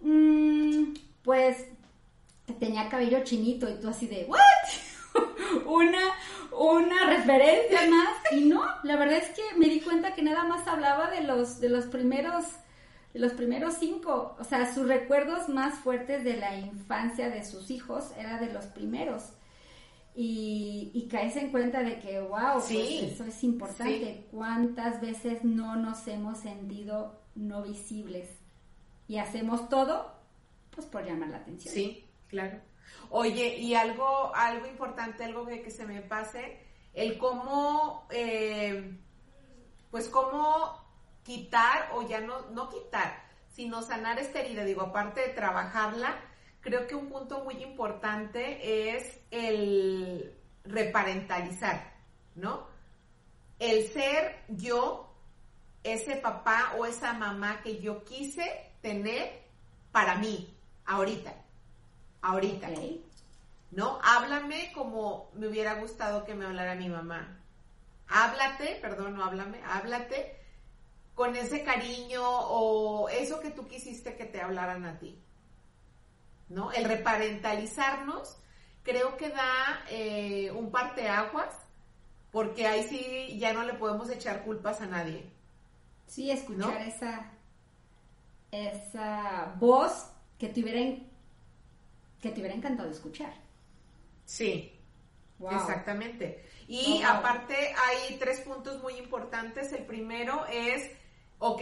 [0.00, 1.66] Mm, pues
[2.58, 4.38] tenía cabello chinito y tú así de, ¿what?
[5.66, 6.00] una,
[6.58, 8.32] una referencia más.
[8.32, 11.60] Y no, la verdad es que me di cuenta que nada más hablaba de los,
[11.60, 12.44] de los primeros,
[13.12, 14.36] de los primeros cinco.
[14.38, 18.66] O sea, sus recuerdos más fuertes de la infancia de sus hijos era de los
[18.66, 19.24] primeros
[20.14, 24.26] y, y caes en cuenta de que, wow, pues eso es importante.
[24.30, 28.28] ¿Cuántas veces no nos hemos sentido no visibles?
[29.08, 30.12] Y hacemos todo,
[30.70, 31.74] pues por llamar la atención.
[31.74, 32.58] Sí, claro.
[33.10, 36.60] Oye, y algo, algo importante, algo que, se me pase,
[36.94, 38.98] el cómo, eh,
[39.90, 40.82] pues cómo
[41.22, 44.64] quitar o ya no, no quitar, sino sanar esta herida.
[44.64, 46.16] Digo, aparte de trabajarla,
[46.60, 50.34] creo que un punto muy importante es el
[50.64, 51.92] reparentalizar,
[52.34, 52.66] ¿no?
[53.58, 55.14] El ser yo,
[55.82, 59.42] ese papá o esa mamá que yo quise tener
[59.90, 60.56] para mí,
[60.86, 61.34] ahorita,
[62.22, 62.68] ahorita.
[63.70, 63.98] ¿No?
[64.02, 67.38] Háblame como me hubiera gustado que me hablara mi mamá.
[68.08, 70.36] Háblate, perdón, no háblame, háblate
[71.14, 75.18] con ese cariño o eso que tú quisiste que te hablaran a ti.
[76.48, 76.72] ¿No?
[76.72, 78.36] El reparentalizarnos
[78.82, 81.54] creo que da eh, un parteaguas
[82.30, 85.30] porque ahí sí ya no le podemos echar culpas a nadie.
[86.06, 87.30] Sí, escuchar esa,
[88.50, 91.02] esa voz que te, hubiera,
[92.22, 93.34] que te hubiera encantado escuchar.
[94.24, 94.80] Sí,
[95.50, 96.44] exactamente.
[96.68, 99.72] Y aparte hay tres puntos muy importantes.
[99.72, 100.90] El primero es,
[101.38, 101.60] ok,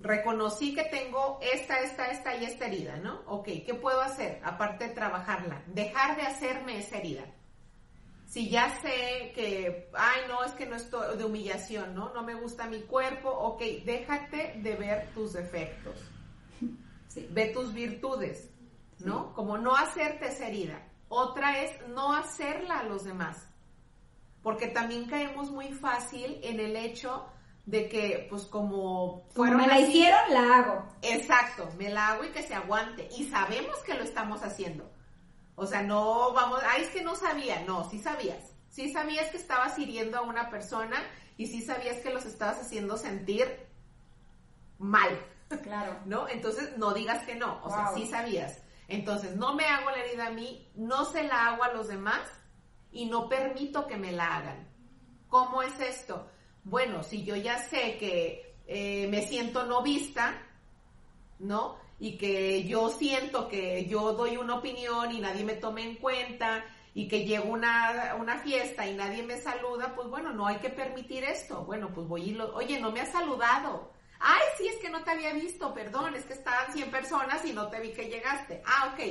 [0.00, 3.20] reconocí que tengo esta, esta, esta y esta herida, ¿no?
[3.26, 4.40] Ok, ¿qué puedo hacer?
[4.42, 7.24] Aparte de trabajarla, dejar de hacerme esa herida.
[8.26, 12.12] Si ya sé que, ay, no, es que no estoy de humillación, ¿no?
[12.12, 15.98] No me gusta mi cuerpo, ok, déjate de ver tus defectos.
[17.30, 18.50] Ve tus virtudes,
[19.00, 19.32] ¿no?
[19.34, 20.82] Como no hacerte esa herida.
[21.08, 23.48] Otra es no hacerla a los demás.
[24.42, 27.26] Porque también caemos muy fácil en el hecho
[27.66, 29.58] de que, pues como fueron.
[29.58, 30.88] me la hicieron, la hago.
[31.02, 33.08] Exacto, me la hago y que se aguante.
[33.18, 34.90] Y sabemos que lo estamos haciendo.
[35.54, 37.62] O sea, no vamos, ay, es que no sabía.
[37.64, 38.54] No, sí sabías.
[38.70, 40.96] Sí sabías que estabas hiriendo a una persona
[41.36, 43.66] y sí sabías que los estabas haciendo sentir
[44.78, 45.18] mal.
[45.62, 45.98] Claro.
[46.06, 46.28] ¿No?
[46.28, 47.60] Entonces, no digas que no.
[47.64, 48.62] O sea, sí sabías.
[48.88, 52.22] Entonces, no me hago la herida a mí, no se la hago a los demás
[52.90, 54.66] y no permito que me la hagan.
[55.28, 56.26] ¿Cómo es esto?
[56.64, 60.42] Bueno, si yo ya sé que eh, me siento no vista,
[61.38, 61.76] ¿no?
[62.00, 66.64] Y que yo siento que yo doy una opinión y nadie me tome en cuenta
[66.94, 70.56] y que llego a una, una, fiesta y nadie me saluda, pues bueno, no hay
[70.56, 71.64] que permitir esto.
[71.64, 73.92] Bueno, pues voy y lo, oye, no me has saludado.
[74.20, 77.52] Ay, sí, es que no te había visto, perdón, es que estaban 100 personas y
[77.52, 78.62] no te vi que llegaste.
[78.66, 79.04] Ah, ok.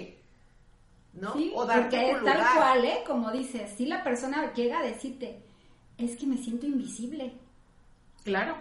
[1.13, 1.34] ¿No?
[1.55, 3.03] o porque tal cual, ¿eh?
[3.05, 5.41] Como dices, si la persona llega a decirte,
[5.97, 7.34] es que me siento invisible.
[8.23, 8.55] Claro.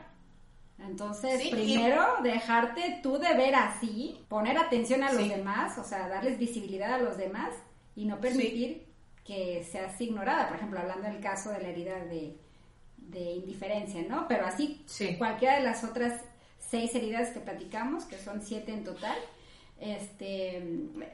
[0.79, 6.39] Entonces, primero, dejarte tú de ver así, poner atención a los demás, o sea, darles
[6.39, 7.55] visibilidad a los demás
[7.95, 8.87] y no permitir
[9.25, 10.49] que seas ignorada.
[10.49, 12.37] Por ejemplo, hablando del caso de la herida de,
[12.99, 14.29] de indiferencia, ¿no?
[14.29, 14.85] Pero así,
[15.19, 16.23] cualquiera de las otras
[16.69, 19.17] seis heridas que platicamos, que son siete en total.
[19.79, 20.63] Este,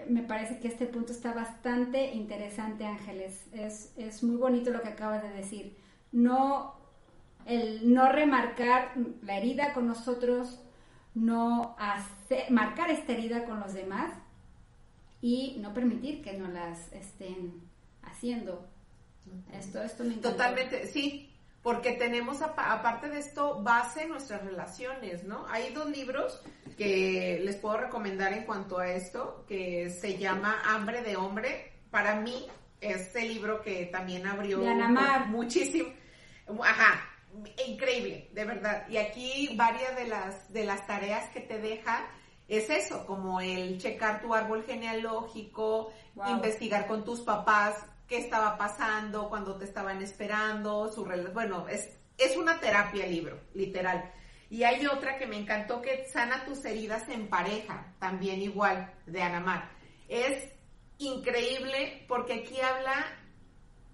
[0.08, 3.46] me parece que este punto está bastante interesante, Ángeles.
[3.52, 5.76] Es, es muy bonito lo que acabas de decir.
[6.12, 6.74] No,
[7.46, 8.92] el no remarcar
[9.22, 10.60] la herida con nosotros,
[11.14, 14.12] no hacer, marcar esta herida con los demás
[15.20, 17.62] y no permitir que nos las estén
[18.02, 18.66] haciendo.
[19.52, 21.31] Esto, esto me Totalmente, sí,
[21.62, 25.46] porque tenemos aparte de esto base en nuestras relaciones, ¿no?
[25.48, 26.42] Hay dos libros
[26.76, 31.72] que les puedo recomendar en cuanto a esto, que se llama Hambre de Hombre.
[31.90, 32.46] Para mí,
[32.80, 34.60] este libro que también abrió
[35.28, 35.90] muchísimo,
[36.64, 37.00] ajá,
[37.68, 38.88] increíble, de verdad.
[38.88, 42.08] Y aquí varias de las, de las tareas que te deja
[42.48, 45.92] es eso, como el checar tu árbol genealógico,
[46.26, 47.76] investigar con tus papás
[48.12, 51.02] qué estaba pasando, cuando te estaban esperando, su
[51.32, 54.12] bueno, es, es una terapia libro, literal.
[54.50, 59.22] Y hay otra que me encantó que sana tus heridas en pareja, también igual, de
[59.22, 59.70] Anamar.
[60.08, 60.46] Es
[60.98, 63.02] increíble porque aquí habla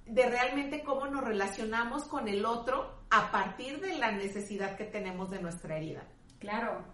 [0.05, 5.31] de realmente cómo nos relacionamos con el otro a partir de la necesidad que tenemos
[5.31, 6.03] de nuestra herida.
[6.41, 6.85] Claro.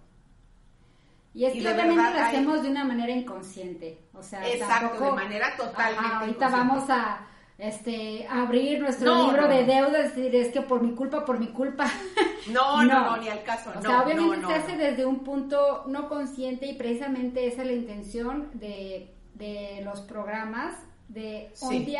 [1.34, 3.98] Y es que obviamente lo hacemos de una manera inconsciente.
[4.14, 7.26] O sea, Exacto, de manera totalmente Ahorita vamos a
[7.58, 11.48] este abrir nuestro libro de deudas y decir, es que por mi culpa, por mi
[11.48, 11.86] culpa.
[12.52, 13.72] No, no, no, ni al caso.
[13.74, 17.72] O sea, obviamente se hace desde un punto no consciente y precisamente esa es la
[17.72, 20.76] intención de, de los programas,
[21.08, 21.96] de sí.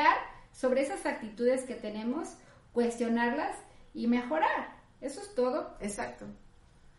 [0.53, 2.37] sobre esas actitudes que tenemos,
[2.73, 3.57] cuestionarlas
[3.95, 4.77] y mejorar.
[5.01, 5.77] Eso es todo.
[5.81, 6.27] Exacto.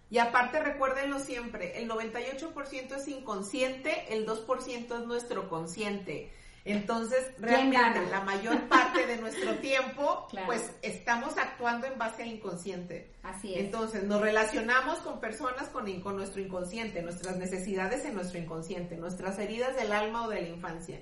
[0.10, 6.32] Y aparte recuérdenlo siempre, el 98% es inconsciente, el 2% es nuestro consciente.
[6.64, 13.12] Entonces, realmente la mayor parte de nuestro tiempo, pues estamos actuando en base al inconsciente.
[13.22, 13.60] Así es.
[13.60, 19.38] Entonces, nos relacionamos con personas con, con nuestro inconsciente, nuestras necesidades en nuestro inconsciente, nuestras
[19.38, 21.02] heridas del alma o de la infancia.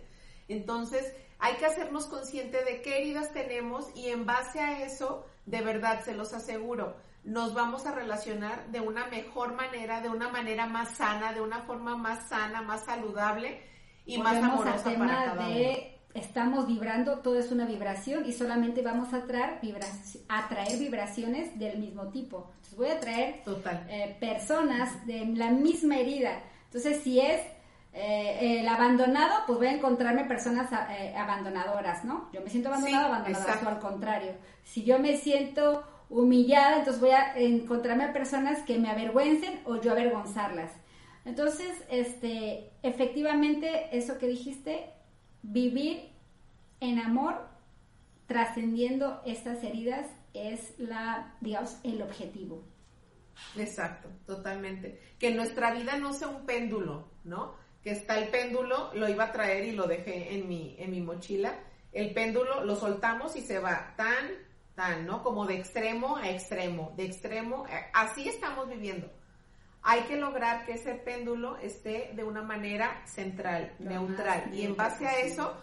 [0.50, 5.62] Entonces, hay que hacernos consciente de qué heridas tenemos y en base a eso, de
[5.62, 10.66] verdad, se los aseguro, nos vamos a relacionar de una mejor manera, de una manera
[10.68, 13.62] más sana, de una forma más sana, más saludable
[14.06, 19.14] y más amorosa para cada de estamos vibrando, todo es una vibración y solamente vamos
[19.14, 19.60] a traer,
[20.30, 22.52] atraer vibraciones del mismo tipo.
[22.56, 23.42] Entonces voy a traer
[23.90, 26.42] eh, personas de la misma herida.
[26.66, 27.42] Entonces si es
[27.94, 32.30] eh, el abandonado, pues voy a encontrarme personas eh, abandonadoras, ¿no?
[32.32, 34.34] Yo me siento abandonado, abandonada, o al contrario.
[34.64, 35.84] Si yo me siento
[36.14, 40.72] humillada, entonces voy a encontrarme a personas que me avergüencen o yo avergonzarlas.
[41.26, 44.92] Entonces, este, efectivamente, eso que dijiste,
[45.42, 46.12] vivir
[46.80, 47.48] en amor,
[48.28, 52.64] trascendiendo estas heridas, es la, digamos, el objetivo.
[53.58, 55.00] Exacto, totalmente.
[55.18, 57.56] Que nuestra vida no sea un péndulo, ¿no?
[57.82, 61.02] Que está el péndulo, lo iba a traer y lo dejé en mi, en mi
[61.02, 61.58] mochila.
[61.92, 64.30] El péndulo lo soltamos y se va tan,
[64.76, 65.24] tan, ¿no?
[65.24, 69.10] Como de extremo a extremo, de extremo, así estamos viviendo
[69.84, 74.50] hay que lograr que ese péndulo esté de una manera central, neutral.
[74.54, 75.58] Y en base a eso,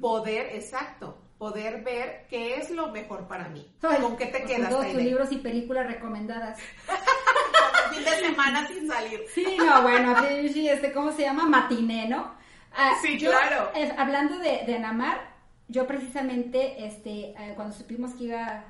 [0.00, 3.74] poder, exacto, poder ver qué es lo mejor para mí.
[3.80, 4.70] ¿Con qué te quedas?
[4.70, 6.60] Tus libros y películas recomendadas.
[7.92, 9.24] fin de semana sin salir.
[9.34, 11.44] Sí, no, bueno, este, ¿cómo se llama?
[11.46, 12.32] Matiné, ¿no?
[12.76, 13.70] Ah, sí, claro.
[13.74, 15.33] Eh, hablando de, de Namar,
[15.68, 18.64] yo precisamente, este, eh, cuando supimos que iba,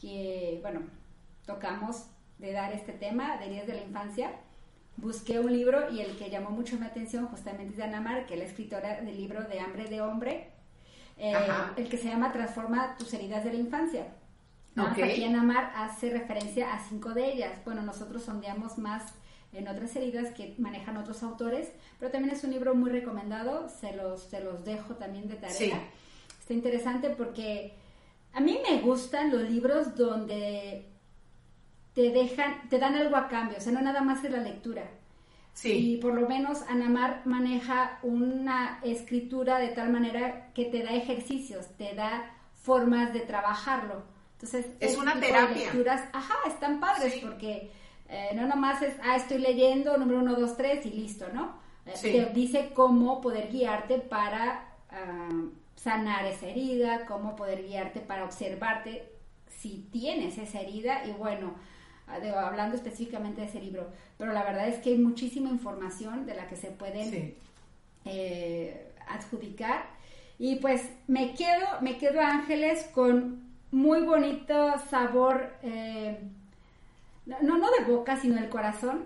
[0.00, 0.80] que, bueno,
[1.44, 2.06] tocamos
[2.38, 4.30] de dar este tema de heridas de la infancia,
[4.96, 8.26] busqué un libro y el que llamó mucho mi atención justamente es de Ana Mar,
[8.26, 10.50] que es la escritora del libro de Hambre de Hombre,
[11.18, 11.34] eh,
[11.76, 14.06] el que se llama Transforma tus heridas de la infancia.
[14.76, 17.58] Aquí Ana Mar hace referencia a cinco de ellas.
[17.64, 19.14] Bueno, nosotros sondeamos más
[19.52, 23.96] en otras heridas que manejan otros autores, pero también es un libro muy recomendado, se
[23.96, 25.82] los, se los dejo también de tarea.
[26.46, 27.74] Está interesante porque
[28.32, 30.86] a mí me gustan los libros donde
[31.92, 34.88] te dejan, te dan algo a cambio, o sea, no nada más es la lectura.
[35.54, 35.72] Sí.
[35.72, 41.66] Y por lo menos Anamar maneja una escritura de tal manera que te da ejercicios,
[41.76, 42.32] te da
[42.62, 44.04] formas de trabajarlo.
[44.34, 45.64] Entonces, es una terapia.
[45.64, 47.72] lecturas, ajá, están padres porque
[48.08, 51.58] eh, no nada más es, ah, estoy leyendo número uno, dos, tres y listo, ¿no?
[51.86, 55.28] Eh, te dice cómo poder guiarte para ah,
[55.86, 59.08] sanar esa herida, cómo poder guiarte para observarte
[59.48, 61.54] si tienes esa herida y bueno,
[62.08, 66.36] Ah, hablando específicamente de ese libro, pero la verdad es que hay muchísima información de
[66.36, 67.36] la que se puede
[68.04, 69.86] eh, adjudicar.
[70.38, 76.20] Y pues me quedo, me quedo Ángeles con muy bonito sabor, eh,
[77.24, 79.04] no, no de boca, sino del corazón,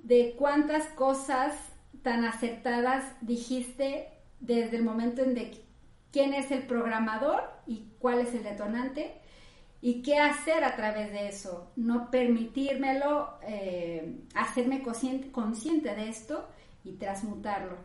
[0.00, 1.54] de cuántas cosas
[2.02, 4.08] tan acertadas dijiste
[4.40, 5.63] desde el momento en de
[6.14, 9.20] quién es el programador y cuál es el detonante
[9.86, 11.70] ¿Y qué hacer a través de eso?
[11.76, 16.48] No permitírmelo, eh, hacerme consciente, consciente de esto
[16.84, 17.76] y transmutarlo.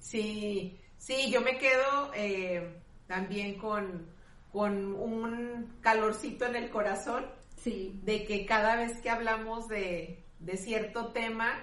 [0.00, 4.06] Sí, sí, yo me quedo eh, también con,
[4.50, 7.26] con un calorcito en el corazón.
[7.58, 8.00] Sí.
[8.04, 11.62] De que cada vez que hablamos de, de cierto tema,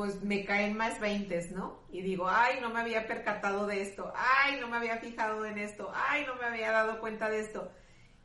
[0.00, 1.82] pues me caen más veintes, ¿no?
[1.92, 5.58] Y digo, ay, no me había percatado de esto, ay, no me había fijado en
[5.58, 7.70] esto, ay, no me había dado cuenta de esto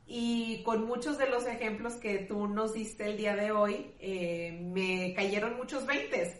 [0.07, 4.57] y con muchos de los ejemplos que tú nos diste el día de hoy, eh,
[4.61, 6.39] me cayeron muchos veintes,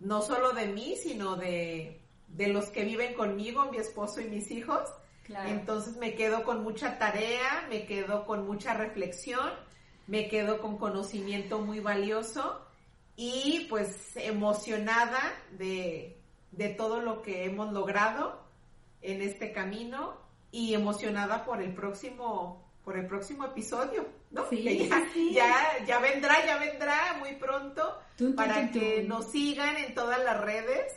[0.00, 4.50] no solo de mí, sino de, de, los que viven conmigo, mi esposo y mis
[4.50, 4.82] hijos.
[5.46, 9.48] Entonces me quedo con mucha tarea, me quedo con mucha reflexión,
[10.06, 12.60] me quedo con conocimiento muy valioso
[13.16, 15.20] y pues emocionada
[15.52, 16.18] de,
[16.52, 18.42] de todo lo que hemos logrado
[19.02, 20.16] en este camino
[20.50, 24.46] y emocionada por el próximo por el próximo episodio, ¿no?
[24.50, 24.90] Sí,
[25.32, 27.98] ya, ya, vendrá, ya vendrá muy pronto
[28.36, 30.92] para que nos sigan en todas las redes,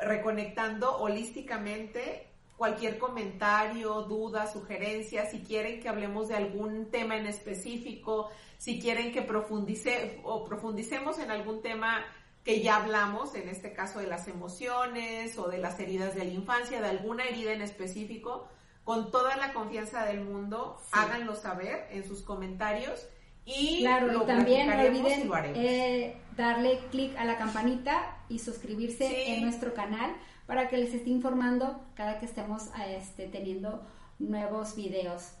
[0.00, 2.25] reconectando holísticamente.
[2.56, 9.12] Cualquier comentario, duda, sugerencia, si quieren que hablemos de algún tema en específico, si quieren
[9.12, 12.04] que profundice o profundicemos en algún tema
[12.44, 16.30] que ya hablamos, en este caso de las emociones o de las heridas de la
[16.30, 18.48] infancia, de alguna herida en específico,
[18.84, 23.06] con toda la confianza del mundo, háganlo saber en sus comentarios
[23.44, 29.74] y claro, también no olviden eh, darle clic a la campanita y suscribirse en nuestro
[29.74, 30.16] canal
[30.46, 33.84] para que les esté informando cada que estemos este, teniendo
[34.18, 35.32] nuevos videos.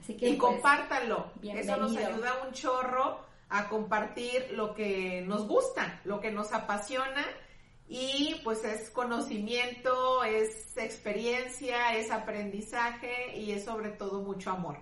[0.00, 1.32] Así que y pues, compártanlo.
[1.42, 7.24] Eso nos ayuda un chorro a compartir lo que nos gusta, lo que nos apasiona
[7.88, 14.78] y pues es conocimiento, es experiencia, es aprendizaje y es sobre todo mucho amor.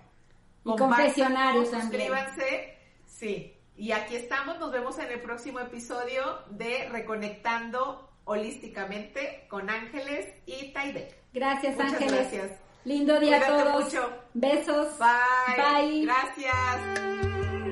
[0.63, 1.89] Y confesionarios también.
[1.91, 2.77] Suscríbanse,
[3.07, 3.55] sí.
[3.75, 10.71] Y aquí estamos, nos vemos en el próximo episodio de Reconectando Holísticamente con Ángeles y
[10.71, 11.07] Taide.
[11.33, 12.31] Gracias Muchas Ángeles.
[12.31, 12.51] Gracias.
[12.85, 13.85] Lindo día Cuídate a todos.
[13.85, 14.13] mucho.
[14.35, 14.87] Besos.
[14.99, 15.57] Bye.
[15.57, 16.05] Bye.
[16.05, 17.68] Gracias.